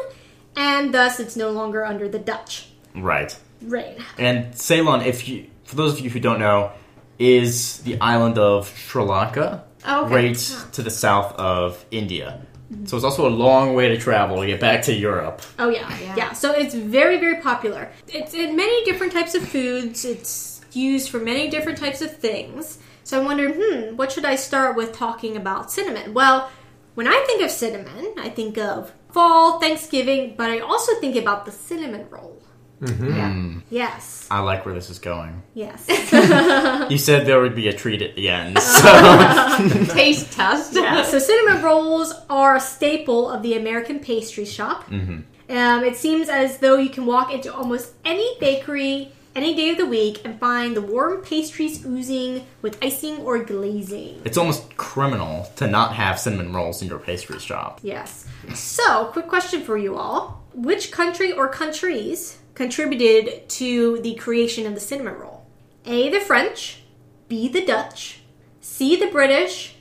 and 0.57 0.93
thus 0.95 1.21
it's 1.21 1.37
no 1.37 1.51
longer 1.51 1.85
under 1.85 2.09
the 2.09 2.19
Dutch 2.19 2.69
Right. 2.95 3.37
Right. 3.63 3.99
And 4.19 4.55
Ceylon, 4.57 5.03
if 5.03 5.29
you 5.29 5.47
for 5.65 5.77
those 5.77 5.93
of 5.93 6.01
you 6.01 6.11
who 6.11 6.19
don't 6.21 6.39
know, 6.41 6.73
is 7.19 7.79
the 7.81 8.01
island 8.01 8.39
of 8.39 8.69
Sri 8.77 9.03
Lanka, 9.03 9.65
Oh, 9.87 10.07
okay. 10.07 10.15
right 10.15 10.37
to 10.73 10.83
the 10.83 10.91
south 10.91 11.33
of 11.37 11.85
India. 11.91 12.41
So 12.85 12.97
it's 12.97 13.05
also 13.05 13.27
a 13.27 13.31
long 13.31 13.75
way 13.75 13.89
to 13.89 13.97
travel 13.99 14.41
to 14.41 14.47
get 14.47 14.61
back 14.61 14.83
to 14.83 14.93
Europe. 14.95 15.41
Oh 15.59 15.69
yeah, 15.71 15.89
Yeah. 16.01 16.17
yeah. 16.17 16.33
So 16.33 16.53
it's 16.53 16.75
very, 16.75 17.19
very 17.19 17.41
popular. 17.41 17.91
It's 18.09 18.35
in 18.35 18.57
many 18.57 18.85
different 18.85 19.13
types 19.13 19.35
of 19.35 19.47
foods. 19.49 20.05
It's 20.05 20.61
used 20.73 21.09
for 21.11 21.19
many 21.19 21.49
different 21.49 21.79
types 21.79 22.03
of 22.03 22.17
things. 22.17 22.79
So 23.05 23.21
I 23.21 23.25
wondered, 23.25 23.55
hmm, 23.59 23.97
what 23.97 24.13
should 24.13 24.25
I 24.27 24.37
start 24.37 24.77
with 24.77 24.93
talking 24.93 25.37
about 25.37 25.71
cinnamon? 25.73 26.13
Well, 26.13 26.51
when 26.95 27.07
I 27.09 27.25
think 27.27 27.43
of 27.43 27.51
cinnamon, 27.51 28.15
I 28.19 28.29
think 28.29 28.59
of 28.59 28.93
fall, 29.19 29.59
Thanksgiving, 29.59 30.35
but 30.37 30.49
I 30.51 30.59
also 30.61 30.93
think 31.01 31.17
about 31.17 31.45
the 31.45 31.51
cinnamon 31.51 32.07
roll. 32.11 32.37
Mm-hmm. 32.81 33.11
Hmm. 33.11 33.59
Yeah. 33.71 33.89
Yes, 33.89 34.29
I 34.31 34.39
like 34.51 34.65
where 34.65 34.75
this 34.75 34.89
is 34.95 35.01
going. 35.01 35.43
yes. 35.55 35.81
You 36.93 36.99
said 36.99 37.27
there 37.27 37.41
would 37.41 37.57
be 37.57 37.67
a 37.69 37.73
treat 37.73 38.01
at 38.03 38.15
the 38.15 38.29
end. 38.29 38.57
Uh, 38.57 38.61
so 38.61 39.95
Taste 40.01 40.33
test. 40.33 40.75
Yeah, 40.75 41.03
so 41.03 41.19
cinnamon 41.19 41.63
rolls 41.65 42.13
are 42.31 42.55
a 42.57 42.61
staple 42.61 43.29
of 43.29 43.43
the 43.43 43.55
American 43.63 43.99
pastry 43.99 44.45
shop. 44.45 44.79
Mm-hmm. 44.89 45.19
Um, 45.51 45.79
it 45.91 45.97
seems 45.97 46.29
as 46.29 46.59
though 46.59 46.77
you 46.77 46.91
can 46.91 47.05
walk 47.15 47.33
into 47.33 47.53
almost 47.53 47.95
any 48.05 48.29
bakery 48.39 49.11
any 49.35 49.55
day 49.55 49.71
of 49.71 49.77
the 49.79 49.87
week 49.87 50.21
and 50.25 50.39
find 50.39 50.77
the 50.77 50.83
warm 50.83 51.23
pastries 51.23 51.85
oozing 51.85 52.47
with 52.63 52.79
icing 52.83 53.19
or 53.19 53.39
glazing. 53.39 54.21
it's 54.25 54.39
almost 54.39 54.77
criminal 54.77 55.51
to 55.57 55.67
not 55.67 55.95
have 55.95 56.19
cinnamon 56.19 56.53
rolls 56.53 56.83
in 56.83 56.89
your 56.89 56.99
pastry 56.99 57.39
shop. 57.39 57.81
Yes. 57.83 58.27
So, 58.55 59.07
quick 59.07 59.29
question 59.29 59.63
for 59.63 59.77
you 59.79 59.97
all. 59.97 60.43
Which 60.55 60.91
country 60.91 61.33
or 61.33 61.49
countries 61.49 62.39
contributed 62.55 63.49
to 63.51 64.01
the 64.01 64.15
creation 64.17 64.67
of 64.67 64.75
the 64.75 64.81
cinnamon 64.81 65.15
roll? 65.15 65.47
A, 65.85 66.11
the 66.11 66.21
French, 66.21 66.83
B, 67.29 67.49
the 67.49 67.65
Dutch, 67.65 68.21
C, 68.61 68.97
the 68.97 69.07
British, 69.07 69.77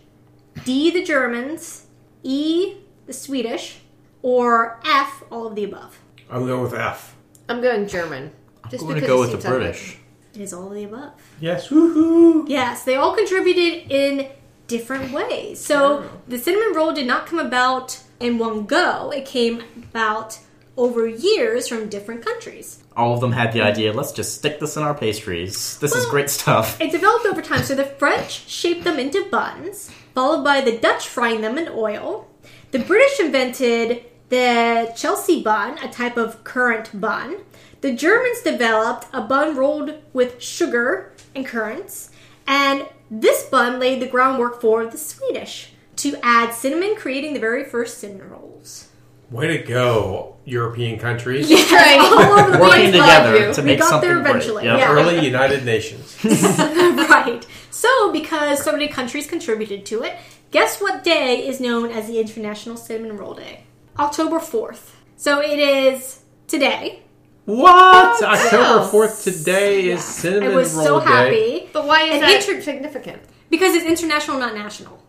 D, 0.63 0.91
the 0.91 1.03
Germans, 1.03 1.85
E, 2.23 2.75
the 3.05 3.13
Swedish, 3.13 3.79
or 4.21 4.79
F, 4.85 5.23
all 5.31 5.47
of 5.47 5.55
the 5.55 5.63
above? 5.63 5.99
I'm 6.29 6.45
going 6.45 6.61
with 6.61 6.73
F. 6.73 7.15
I'm 7.49 7.61
going 7.61 7.87
German. 7.87 8.31
Just 8.69 8.83
I'm 8.83 8.89
going 8.89 9.01
to 9.01 9.07
go 9.07 9.19
with 9.19 9.31
the 9.31 9.41
seems 9.41 9.45
like- 9.45 9.53
British. 9.53 9.97
It 10.35 10.41
is 10.41 10.53
all 10.53 10.67
of 10.67 10.73
the 10.75 10.83
above. 10.83 11.13
Yes. 11.39 11.69
Woohoo! 11.69 12.47
Yes, 12.47 12.83
they 12.83 12.95
all 12.95 13.15
contributed 13.15 13.89
in 13.91 14.27
different 14.67 15.11
ways. 15.11 15.59
So 15.59 16.03
Oh. 16.03 16.09
the 16.27 16.37
cinnamon 16.37 16.73
roll 16.75 16.91
did 16.93 17.07
not 17.07 17.25
come 17.25 17.39
about 17.39 17.97
in 18.19 18.37
one 18.37 18.65
go. 18.65 19.09
It 19.11 19.25
came 19.25 19.63
about 19.77 20.37
over 20.75 21.07
years 21.07 21.67
from 21.67 21.89
different 21.89 22.23
countries. 22.23 22.83
All 22.95 23.13
of 23.15 23.19
them 23.21 23.31
had 23.31 23.51
the 23.51 23.61
idea, 23.61 23.93
let's 23.93 24.11
just 24.11 24.35
stick 24.35 24.59
this 24.59 24.77
in 24.77 24.83
our 24.83 24.93
pastries. 24.93 25.79
This 25.79 25.95
is 25.95 26.05
great 26.05 26.29
stuff. 26.29 26.79
It 26.79 26.91
developed 26.91 27.25
over 27.25 27.41
time. 27.41 27.63
So 27.63 27.73
the 27.73 27.85
French 27.85 28.47
shaped 28.47 28.83
them 28.83 28.99
into 28.99 29.25
buns, 29.31 29.89
followed 30.13 30.43
by 30.43 30.61
the 30.61 30.77
Dutch 30.77 31.07
frying 31.07 31.41
them 31.41 31.57
in 31.57 31.67
oil. 31.69 32.27
The 32.71 32.79
British 32.79 33.19
invented 33.19 34.03
the 34.29 34.93
Chelsea 34.95 35.41
bun, 35.41 35.79
a 35.79 35.87
type 35.87 36.17
of 36.17 36.43
currant 36.43 36.99
bun. 37.01 37.37
The 37.87 37.93
Germans 37.95 38.41
developed 38.41 39.07
a 39.13 39.21
bun 39.21 39.55
rolled 39.55 39.93
with 40.11 40.41
sugar 40.43 41.13
and 41.33 41.45
currants. 41.45 42.11
And 42.45 42.85
this 43.09 43.43
bun 43.43 43.79
laid 43.79 44.01
the 44.01 44.07
groundwork 44.07 44.59
for 44.59 44.85
the 44.85 44.97
Swedish 44.97 45.71
to 45.95 46.17
add 46.21 46.53
cinnamon, 46.53 46.97
creating 46.97 47.33
the 47.33 47.39
very 47.39 47.63
first 47.63 47.99
cinnamon 47.99 48.29
rolls. 48.29 48.89
Way 49.31 49.47
to 49.57 49.59
go, 49.59 50.35
European 50.43 50.99
countries. 50.99 51.49
Right. 51.71 51.97
All 51.97 52.39
over 52.39 52.51
the 52.51 52.57
Working 52.57 52.91
place. 52.91 52.91
together 52.91 53.37
you. 53.47 53.53
to 53.53 53.61
We 53.61 53.65
make 53.67 53.79
got 53.79 53.87
something 53.89 54.09
there 54.09 54.19
great. 54.19 54.31
eventually, 54.31 54.63
Yep. 54.65 54.79
yeah. 54.79 54.91
Early 54.91 55.19
United 55.25 55.63
Nations. 55.63 56.17
right. 56.25 57.47
So, 57.71 58.11
because 58.11 58.61
so 58.61 58.73
many 58.73 58.89
countries 58.89 59.27
contributed 59.27 59.85
to 59.85 60.03
it, 60.03 60.17
guess 60.51 60.81
what 60.81 61.05
day 61.05 61.47
is 61.47 61.61
known 61.61 61.89
as 61.91 62.07
the 62.07 62.19
International 62.19 62.75
Cinnamon 62.75 63.15
Roll 63.15 63.33
Day? 63.35 63.63
October 63.97 64.39
4th. 64.39 64.91
So, 65.15 65.39
it 65.41 65.57
is 65.57 66.23
today. 66.49 67.03
What? 67.47 68.21
October 68.21 68.85
4th 68.91 69.23
today 69.23 69.79
is 69.85 69.87
Yeah. 69.87 69.99
Cinnamon 70.01 70.51
I 70.51 70.55
was 70.55 70.73
Roll 70.73 70.85
so 70.85 70.99
Day. 70.99 71.05
happy 71.05 71.69
But 71.71 71.85
why 71.87 72.01
is 72.03 72.13
And 72.15 72.23
that 72.23 72.47
inter- 72.49 72.61
significant? 72.61 73.21
because 73.49 73.73
it's 73.73 73.85
international, 73.85 74.37
not 74.37 74.53
national. 74.53 75.01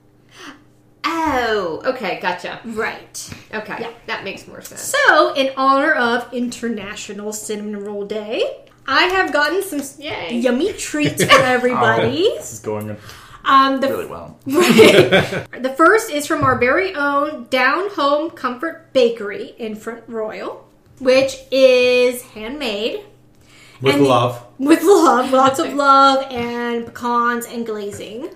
Oh, 1.04 1.82
okay, 1.84 2.20
gotcha. 2.22 2.60
Right. 2.64 3.30
Okay, 3.52 3.76
Yeah. 3.80 3.88
that 4.06 4.22
makes 4.24 4.46
more 4.46 4.60
sense. 4.62 4.82
So, 5.06 5.32
in 5.34 5.50
honor 5.56 5.92
of 5.92 6.32
International 6.32 7.32
Cinnamon 7.32 7.82
Roll 7.84 8.04
Day, 8.04 8.44
I 8.86 9.04
have 9.06 9.32
gotten 9.32 9.62
some 9.62 9.80
Yay. 9.98 10.34
yummy 10.34 10.72
treats 10.88 11.24
for 11.24 11.40
everybody. 11.42 12.28
Oh, 12.30 12.36
this 12.36 12.52
is 12.52 12.60
going 12.60 12.96
Um, 13.44 13.80
the 13.80 13.88
really 13.88 14.06
well. 14.06 14.38
the 14.46 15.74
first 15.76 16.10
is 16.10 16.26
from 16.26 16.44
our 16.44 16.56
very 16.58 16.94
own 16.94 17.46
Down 17.50 17.88
Home 17.96 18.30
Comfort 18.30 18.92
Bakery 18.92 19.54
in 19.58 19.74
Front 19.74 20.04
Royal, 20.06 20.67
which 21.00 21.38
is 21.50 22.22
handmade 22.22 23.00
With 23.80 23.94
And- 23.96 24.04
love. 24.06 24.42
with 24.58 24.82
love, 24.82 25.30
lots 25.32 25.58
of 25.58 25.72
love 25.88 26.26
and 26.30 26.86
pecans 26.86 27.46
and 27.46 27.64
glazing. 27.64 28.30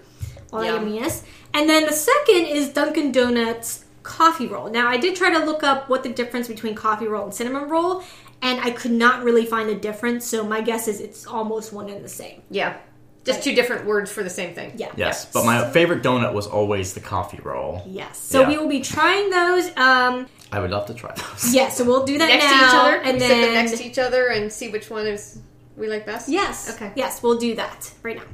All 0.52 0.64
Yum. 0.64 0.86
yumminess. 0.86 1.22
And 1.54 1.68
then 1.68 1.86
the 1.86 1.92
second 1.92 2.46
is 2.46 2.68
Dunkin' 2.68 3.10
Donuts 3.12 3.84
coffee 4.02 4.46
roll. 4.46 4.68
Now, 4.70 4.88
I 4.88 4.96
did 4.96 5.16
try 5.16 5.30
to 5.32 5.44
look 5.44 5.62
up 5.62 5.88
what 5.88 6.02
the 6.02 6.08
difference 6.10 6.46
between 6.48 6.74
coffee 6.74 7.06
roll 7.06 7.24
and 7.24 7.34
cinnamon 7.34 7.68
roll, 7.68 8.02
and 8.42 8.60
I 8.60 8.70
could 8.70 8.90
not 8.92 9.22
really 9.24 9.46
find 9.46 9.68
a 9.70 9.74
difference. 9.74 10.26
So 10.26 10.44
my 10.44 10.60
guess 10.60 10.88
is 10.88 11.00
it's 11.00 11.26
almost 11.26 11.72
one 11.72 11.88
and 11.88 12.04
the 12.04 12.08
same. 12.08 12.42
Yeah. 12.50 12.76
Just 13.24 13.42
two 13.44 13.54
different 13.54 13.86
words 13.86 14.10
for 14.10 14.22
the 14.24 14.30
same 14.30 14.52
thing. 14.54 14.72
Yeah. 14.76 14.90
Yes, 14.96 15.26
but 15.26 15.44
my 15.44 15.70
favorite 15.70 16.02
donut 16.02 16.32
was 16.32 16.46
always 16.48 16.92
the 16.94 17.00
coffee 17.00 17.38
roll. 17.42 17.82
Yes. 17.86 18.18
So 18.18 18.40
Yeah. 18.40 18.48
we 18.48 18.58
will 18.58 18.68
be 18.68 18.80
trying 18.80 19.30
those. 19.30 19.68
Um, 19.76 20.26
I 20.50 20.58
would 20.58 20.70
love 20.70 20.86
to 20.86 20.94
try 20.94 21.14
those. 21.14 21.54
yeah. 21.54 21.68
So 21.68 21.84
we'll 21.84 22.04
do 22.04 22.18
that 22.18 22.26
Next 22.26 22.44
now, 22.44 22.50
to 22.50 22.66
each 22.66 22.74
other? 22.74 22.96
and 23.08 23.20
then 23.20 23.28
sit 23.30 23.40
them 23.42 23.54
next 23.54 23.78
to 23.78 23.84
each 23.84 23.98
other 23.98 24.26
and 24.26 24.52
see 24.52 24.68
which 24.70 24.90
one 24.90 25.06
is 25.06 25.38
we 25.76 25.88
like 25.88 26.04
best? 26.04 26.28
Yes. 26.28 26.74
Okay. 26.74 26.90
Yes, 26.96 27.22
we'll 27.22 27.38
do 27.38 27.54
that 27.54 27.92
right 28.02 28.16
now. 28.16 28.24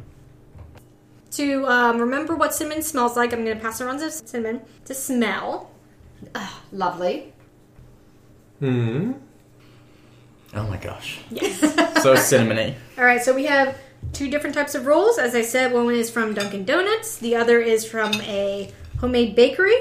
To 1.33 1.67
um, 1.67 1.99
remember 2.01 2.35
what 2.35 2.55
cinnamon 2.55 2.83
smells 2.83 3.15
like, 3.15 3.33
I'm 3.35 3.45
going 3.45 3.57
to 3.59 3.63
pass 3.63 3.81
around 3.83 3.99
the 3.99 4.11
cinnamon 4.11 4.63
to 4.87 4.95
smell. 4.95 5.71
Lovely. 6.73 7.33
Hmm. 8.59 9.13
Oh 10.55 10.63
my 10.67 10.79
gosh. 10.79 11.21
Yes. 11.31 11.61
So 12.03 12.15
cinnamony. 12.15 12.75
All 12.99 13.05
right, 13.05 13.23
so 13.23 13.35
we 13.35 13.45
have 13.45 13.77
two 14.13 14.29
different 14.31 14.55
types 14.55 14.75
of 14.75 14.87
rolls. 14.87 15.19
As 15.19 15.35
I 15.35 15.43
said, 15.43 15.73
one 15.73 15.93
is 15.95 16.11
from 16.11 16.35
Dunkin' 16.35 16.65
Donuts, 16.65 17.17
the 17.19 17.37
other 17.37 17.61
is 17.61 17.85
from 17.85 18.13
a 18.23 18.73
homemade 19.01 19.35
bakery. 19.37 19.77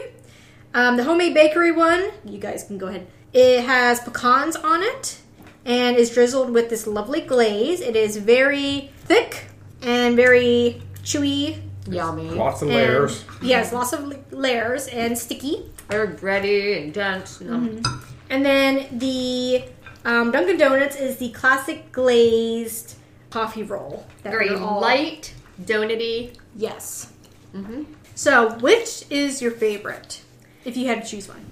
Um, 0.74 0.98
the 0.98 1.04
homemade 1.04 1.34
bakery 1.34 1.72
one, 1.72 2.12
you 2.26 2.38
guys 2.38 2.64
can 2.64 2.78
go 2.78 2.88
ahead. 2.88 3.08
It 3.34 3.64
has 3.64 4.00
pecans 4.02 4.56
on 4.56 4.84
it 4.84 5.20
and 5.66 5.98
is 5.98 6.10
drizzled 6.12 6.52
with 6.52 6.70
this 6.70 6.86
lovely 6.88 7.22
glaze. 7.22 7.82
It 7.82 7.96
is 7.96 8.18
very 8.18 8.92
thick 9.06 9.48
and 9.82 10.16
very 10.16 10.82
chewy. 11.04 11.62
Yummy. 11.90 12.30
Lots 12.30 12.62
of 12.62 12.68
and- 12.68 12.78
layers. 12.78 13.24
yes, 13.42 13.72
lots 13.72 13.94
of 13.94 14.32
layers 14.34 14.88
and 14.88 15.18
sticky. 15.18 15.72
Very 15.90 16.10
bready 16.10 16.82
and 16.84 16.94
dense. 16.94 17.40
No. 17.40 17.82
And 18.30 18.46
then 18.46 18.88
the 18.92 19.64
um, 20.04 20.32
Dunkin' 20.32 20.58
Donuts 20.58 20.98
is 20.98 21.18
the 21.18 21.30
classic 21.30 21.92
glazed 21.94 22.97
coffee 23.30 23.64
roll. 23.64 24.06
that 24.24 24.32
Very 24.32 24.50
all- 24.50 24.80
light, 24.82 25.34
donutty. 25.62 26.36
Yes. 26.56 27.12
Mm-hmm. 27.54 27.84
So, 28.16 28.56
which 28.60 29.04
is 29.10 29.42
your 29.42 29.52
favorite? 29.52 30.22
If 30.66 30.76
you 30.78 30.88
had 30.88 31.04
to 31.04 31.10
choose 31.10 31.28
one. 31.28 31.46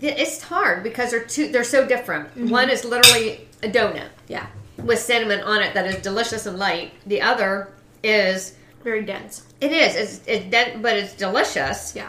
It's 0.00 0.42
hard 0.42 0.82
because 0.82 1.10
they're 1.10 1.24
two. 1.24 1.52
They're 1.52 1.64
so 1.64 1.86
different. 1.86 2.28
Mm-hmm. 2.30 2.48
One 2.48 2.70
is 2.70 2.84
literally 2.84 3.46
a 3.62 3.68
donut 3.68 4.08
Yeah. 4.28 4.46
with 4.78 4.98
cinnamon 4.98 5.40
on 5.40 5.62
it 5.62 5.74
that 5.74 5.86
is 5.86 5.96
delicious 5.96 6.46
and 6.46 6.58
light. 6.58 6.92
The 7.06 7.20
other 7.20 7.72
is 8.02 8.54
Very 8.82 9.02
dense. 9.04 9.46
it 9.60 9.70
is 9.72 9.94
it's, 9.94 10.26
it's 10.26 10.50
den- 10.50 10.80
but 10.82 10.96
it's 10.96 11.14
delicious. 11.14 11.94
Yeah. 11.94 12.08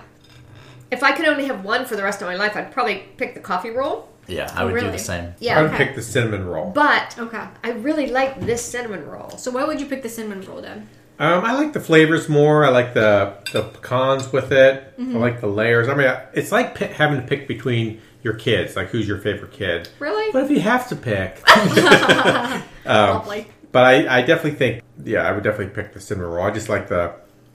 If 0.92 1.04
I 1.04 1.12
could 1.12 1.26
only 1.28 1.46
have 1.48 1.66
one 1.66 1.86
for 1.86 1.96
the 1.96 2.04
rest 2.04 2.22
of 2.22 2.28
my 2.28 2.36
life, 2.36 2.56
I'd 2.56 2.72
probably 2.72 3.04
pick 3.18 3.34
the 3.34 3.40
coffee 3.42 3.72
roll. 3.72 4.08
Yeah, 4.28 4.52
I 4.56 4.62
Oh, 4.62 4.66
would 4.66 4.72
do 4.72 4.76
really? 4.76 4.92
the 4.92 4.98
same. 5.00 5.34
Yeah, 5.40 5.60
I 5.60 5.62
would 5.64 5.72
okay. 5.74 5.86
pick 5.86 5.96
the 5.96 6.02
cinnamon 6.02 6.46
roll. 6.46 6.72
but 6.72 7.16
Okay. 7.20 7.44
I 7.64 7.72
really 7.72 8.08
like 8.08 8.40
this 8.42 8.64
cinnamon 8.64 9.06
roll. 9.08 9.32
So, 9.32 9.52
why 9.52 9.64
would 9.66 9.80
you 9.82 9.86
pick 9.88 10.02
the 10.04 10.10
cinnamon 10.10 10.42
roll 10.48 10.62
then? 10.62 10.88
Um, 11.20 11.44
I 11.46 11.54
like 11.54 11.74
the 11.74 11.80
flavors 11.80 12.28
more. 12.28 12.66
I 12.66 12.70
like 12.70 12.94
the 12.94 13.36
the 13.52 13.64
pecans 13.64 14.32
with 14.34 14.52
it. 14.52 14.94
I 15.00 15.04
like 15.04 15.42
the 15.42 15.48
layers. 15.48 15.88
I 15.88 15.94
mean, 15.94 16.12
it's 16.34 16.52
like 16.52 16.74
pi 16.78 16.86
having 16.88 17.22
to 17.22 17.28
pick 17.28 17.48
between 17.48 18.02
your 18.24 18.34
kids. 18.34 18.76
Like, 18.76 18.88
who's 18.90 19.08
your 19.08 19.20
favorite 19.20 19.52
kid? 19.52 19.90
Really? 20.00 20.32
But 20.32 20.46
if 20.46 20.50
you 20.52 20.60
have 20.62 20.88
to 20.90 20.96
pick, 20.96 21.42
Lovely. 22.86 23.48
but 23.72 23.84
I, 23.86 24.18
I 24.20 24.22
definitely 24.22 24.58
think, 24.58 24.84
yeah, 25.04 25.22
I 25.28 25.32
would 25.32 25.44
definitely 25.44 25.74
pick 25.74 25.94
the 25.94 26.00
cinnamon 26.00 26.32
roll. 26.32 26.46
I 26.46 26.52
just 26.52 26.70
like 26.70 26.88
the 26.90 27.14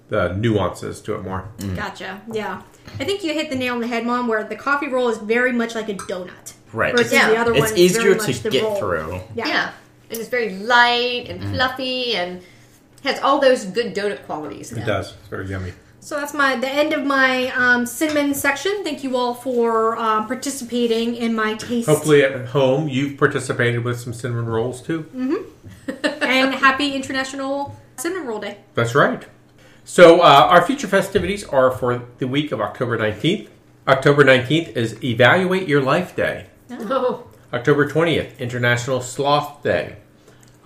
the 0.09 0.33
nuances 0.35 1.01
to 1.03 1.15
it 1.15 1.23
more. 1.23 1.49
Gotcha. 1.75 2.21
Yeah. 2.33 2.63
I 2.99 3.05
think 3.05 3.23
you 3.23 3.35
hit 3.35 3.51
the 3.51 3.57
nail 3.57 3.75
on 3.75 3.81
the 3.81 3.87
head, 3.87 4.07
Mom, 4.07 4.27
where 4.29 4.43
the 4.45 4.57
coffee 4.57 4.89
roll 4.89 5.09
is 5.09 5.19
very 5.19 5.53
much 5.53 5.75
like 5.75 5.89
a 5.89 5.95
donut. 5.95 6.55
Right. 6.73 6.97
Versus 6.97 7.13
Yeah. 7.13 7.31
the 7.31 7.37
other 7.37 7.53
one 7.53 7.63
It's 7.63 7.73
is 7.73 7.79
easier 7.79 8.15
to 8.15 8.51
get 8.51 8.63
roll. 8.63 8.77
through. 8.77 9.21
Yeah. 9.35 9.47
Yeah. 9.49 9.71
And 10.11 10.19
it's 10.19 10.29
very 10.29 10.57
light 10.57 11.27
and 11.29 11.43
fluffy 11.55 12.15
and 12.15 12.43
has 13.05 13.21
all 13.21 13.39
those 13.41 13.65
good 13.67 13.95
donut 13.95 14.25
qualities. 14.25 14.73
It 14.73 14.87
does. 14.87 15.13
It's 15.13 15.29
very 15.29 15.47
yummy. 15.49 15.73
So 16.01 16.19
that's 16.19 16.33
my 16.33 16.57
the 16.57 16.69
end 16.69 16.95
of 16.95 17.05
my 17.05 17.51
um, 17.51 17.85
cinnamon 17.85 18.33
section. 18.33 18.83
Thank 18.85 19.05
you 19.05 19.17
all 19.17 19.35
for 19.35 19.99
um, 19.99 20.27
participating 20.27 21.17
in 21.17 21.35
my 21.35 21.55
taste. 21.55 21.89
Hopefully, 21.89 22.23
at 22.23 22.47
home, 22.47 22.89
you've 22.89 23.19
participated 23.19 23.85
with 23.85 24.01
some 24.01 24.15
cinnamon 24.15 24.47
rolls 24.47 24.81
too. 24.81 25.05
and 26.23 26.55
happy 26.55 26.95
International 26.95 27.77
Cinnamon 27.97 28.27
Roll 28.27 28.39
Day. 28.41 28.59
That's 28.75 28.95
right. 28.95 29.27
So, 29.91 30.21
uh, 30.21 30.47
our 30.51 30.67
future 30.67 30.87
festivities 30.87 31.45
are 31.45 31.71
for 31.71 32.03
the 32.19 32.29
week 32.29 32.53
of 32.53 32.61
October 32.61 32.99
19th. 32.99 33.49
October 33.89 34.23
19th 34.23 34.77
is 34.77 35.03
Evaluate 35.03 35.67
Your 35.67 35.81
Life 35.81 36.15
Day. 36.15 36.49
Oh, 36.71 37.25
October 37.55 37.89
20th, 37.89 38.39
International 38.39 39.01
Sloth 39.01 39.63
Day. 39.63 39.97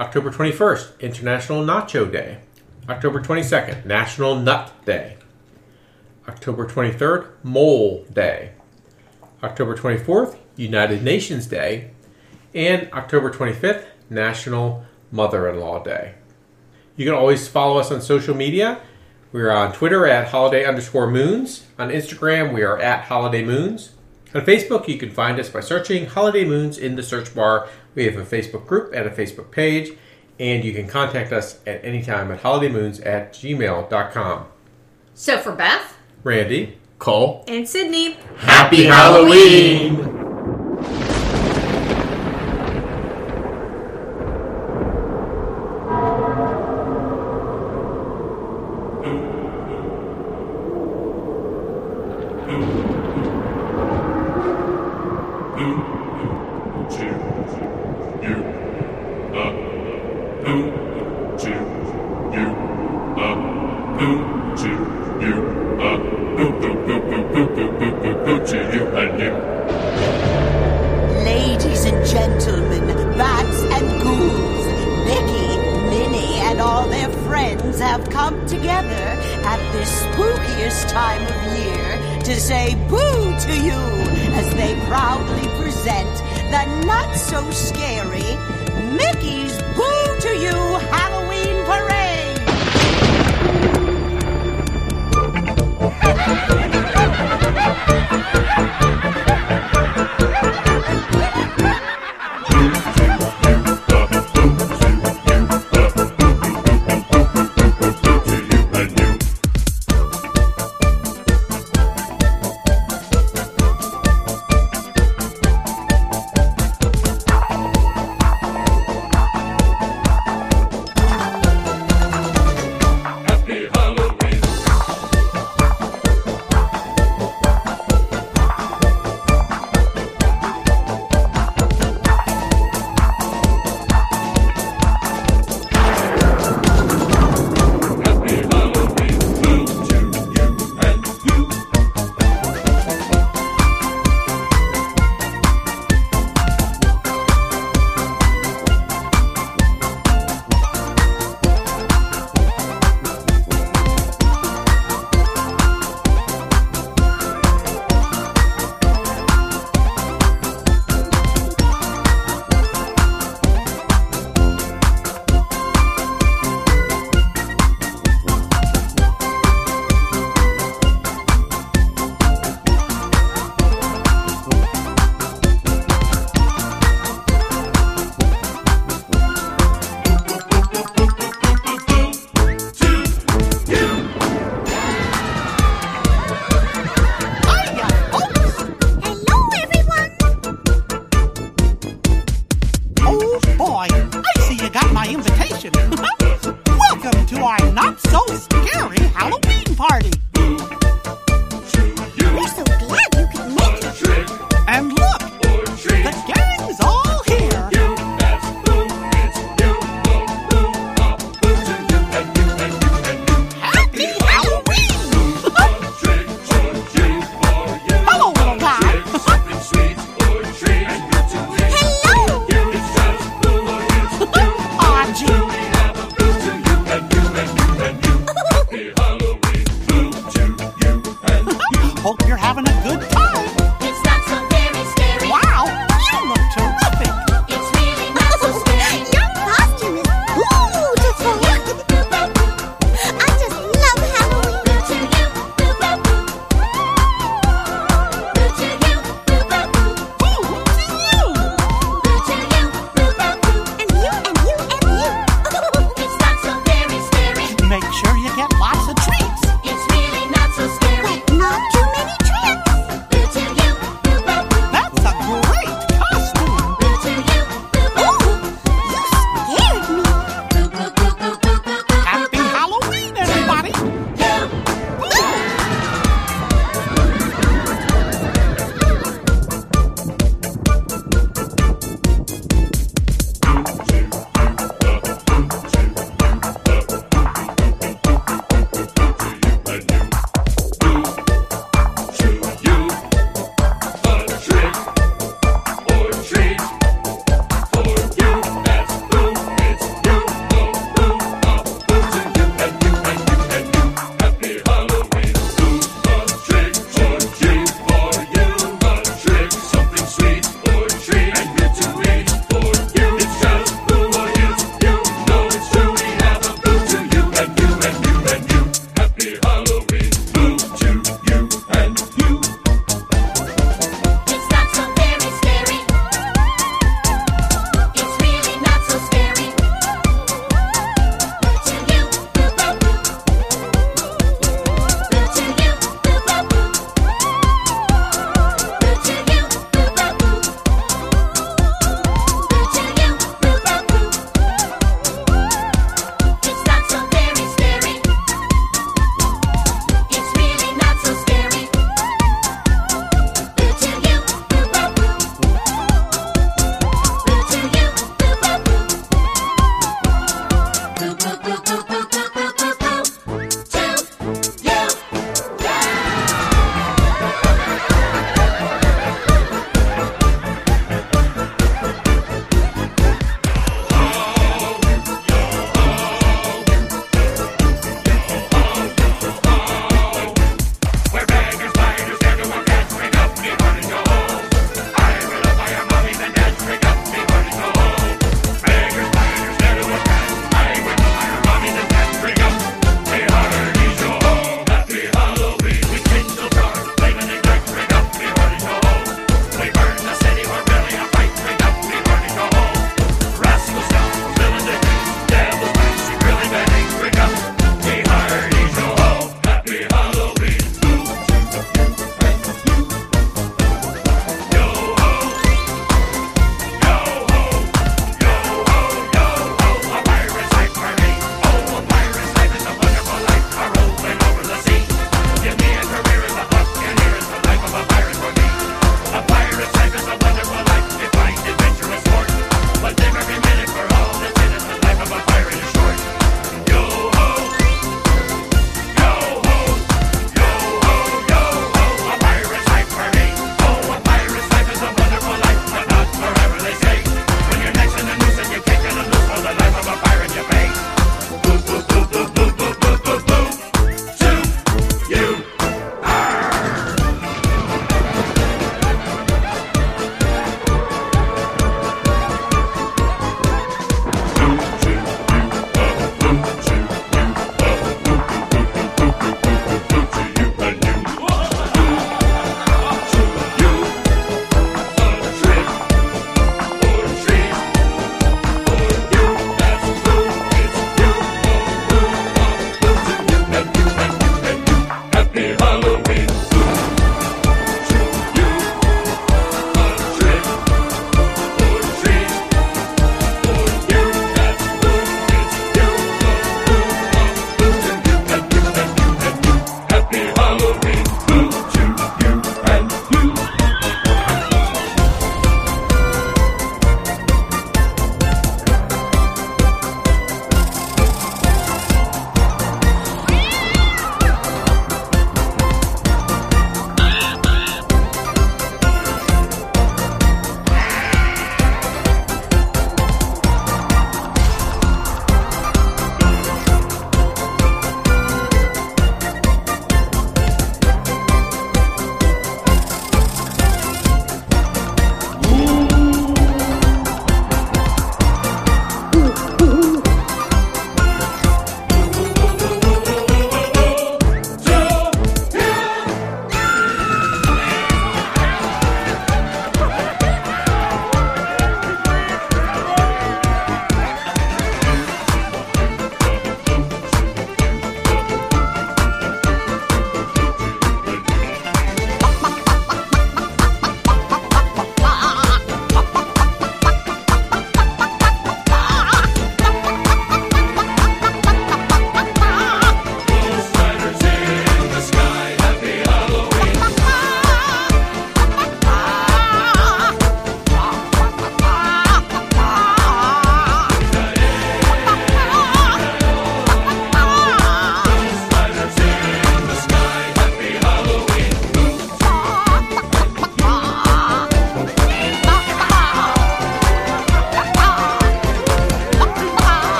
October 0.00 0.32
21st, 0.32 0.98
International 0.98 1.64
Nacho 1.64 2.10
Day. 2.10 2.38
October 2.88 3.22
22nd, 3.22 3.86
National 3.86 4.34
Nut 4.34 4.72
Day. 4.84 5.18
October 6.26 6.66
23rd, 6.66 7.28
Mole 7.44 8.04
Day. 8.12 8.50
October 9.44 9.76
24th, 9.76 10.36
United 10.56 11.04
Nations 11.04 11.46
Day. 11.46 11.92
And 12.56 12.90
October 12.92 13.30
25th, 13.30 13.84
National 14.10 14.84
Mother 15.12 15.48
in 15.48 15.60
Law 15.60 15.80
Day. 15.80 16.14
You 16.96 17.04
can 17.04 17.14
always 17.14 17.46
follow 17.46 17.78
us 17.78 17.92
on 17.92 18.02
social 18.02 18.34
media. 18.34 18.80
We're 19.32 19.50
on 19.50 19.72
Twitter 19.72 20.06
at 20.06 20.28
holiday 20.28 20.64
underscore 20.66 21.10
moons. 21.10 21.66
On 21.78 21.88
Instagram, 21.88 22.52
we 22.52 22.62
are 22.62 22.78
at 22.78 23.04
holiday 23.04 23.42
moons. 23.44 23.92
On 24.34 24.42
Facebook, 24.42 24.88
you 24.88 24.98
can 24.98 25.10
find 25.10 25.38
us 25.38 25.48
by 25.48 25.60
searching 25.60 26.06
Holiday 26.06 26.44
Moons 26.44 26.78
in 26.78 26.96
the 26.96 27.02
search 27.02 27.34
bar. 27.34 27.68
We 27.94 28.04
have 28.06 28.16
a 28.16 28.24
Facebook 28.24 28.66
group 28.66 28.92
and 28.94 29.06
a 29.06 29.10
Facebook 29.10 29.50
page, 29.50 29.92
and 30.40 30.64
you 30.64 30.72
can 30.72 30.86
contact 30.88 31.32
us 31.32 31.58
at 31.66 31.84
any 31.84 32.02
time 32.02 32.30
at 32.30 32.42
holidaymoons 32.42 33.04
at 33.06 33.34
gmail.com. 33.34 34.46
so 35.14 35.38
for 35.38 35.52
Beth, 35.52 35.96
Randy, 36.24 36.78
Cole, 36.98 37.44
And 37.46 37.68
Sydney. 37.68 38.14
happy 38.38 38.84
Halloween! 38.84 40.21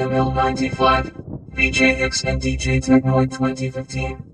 WML 0.00 0.34
95, 0.34 1.12
VJX 1.52 2.24
and 2.24 2.40
DJ 2.40 2.80
Technoid 2.80 3.30
2015. 3.32 4.29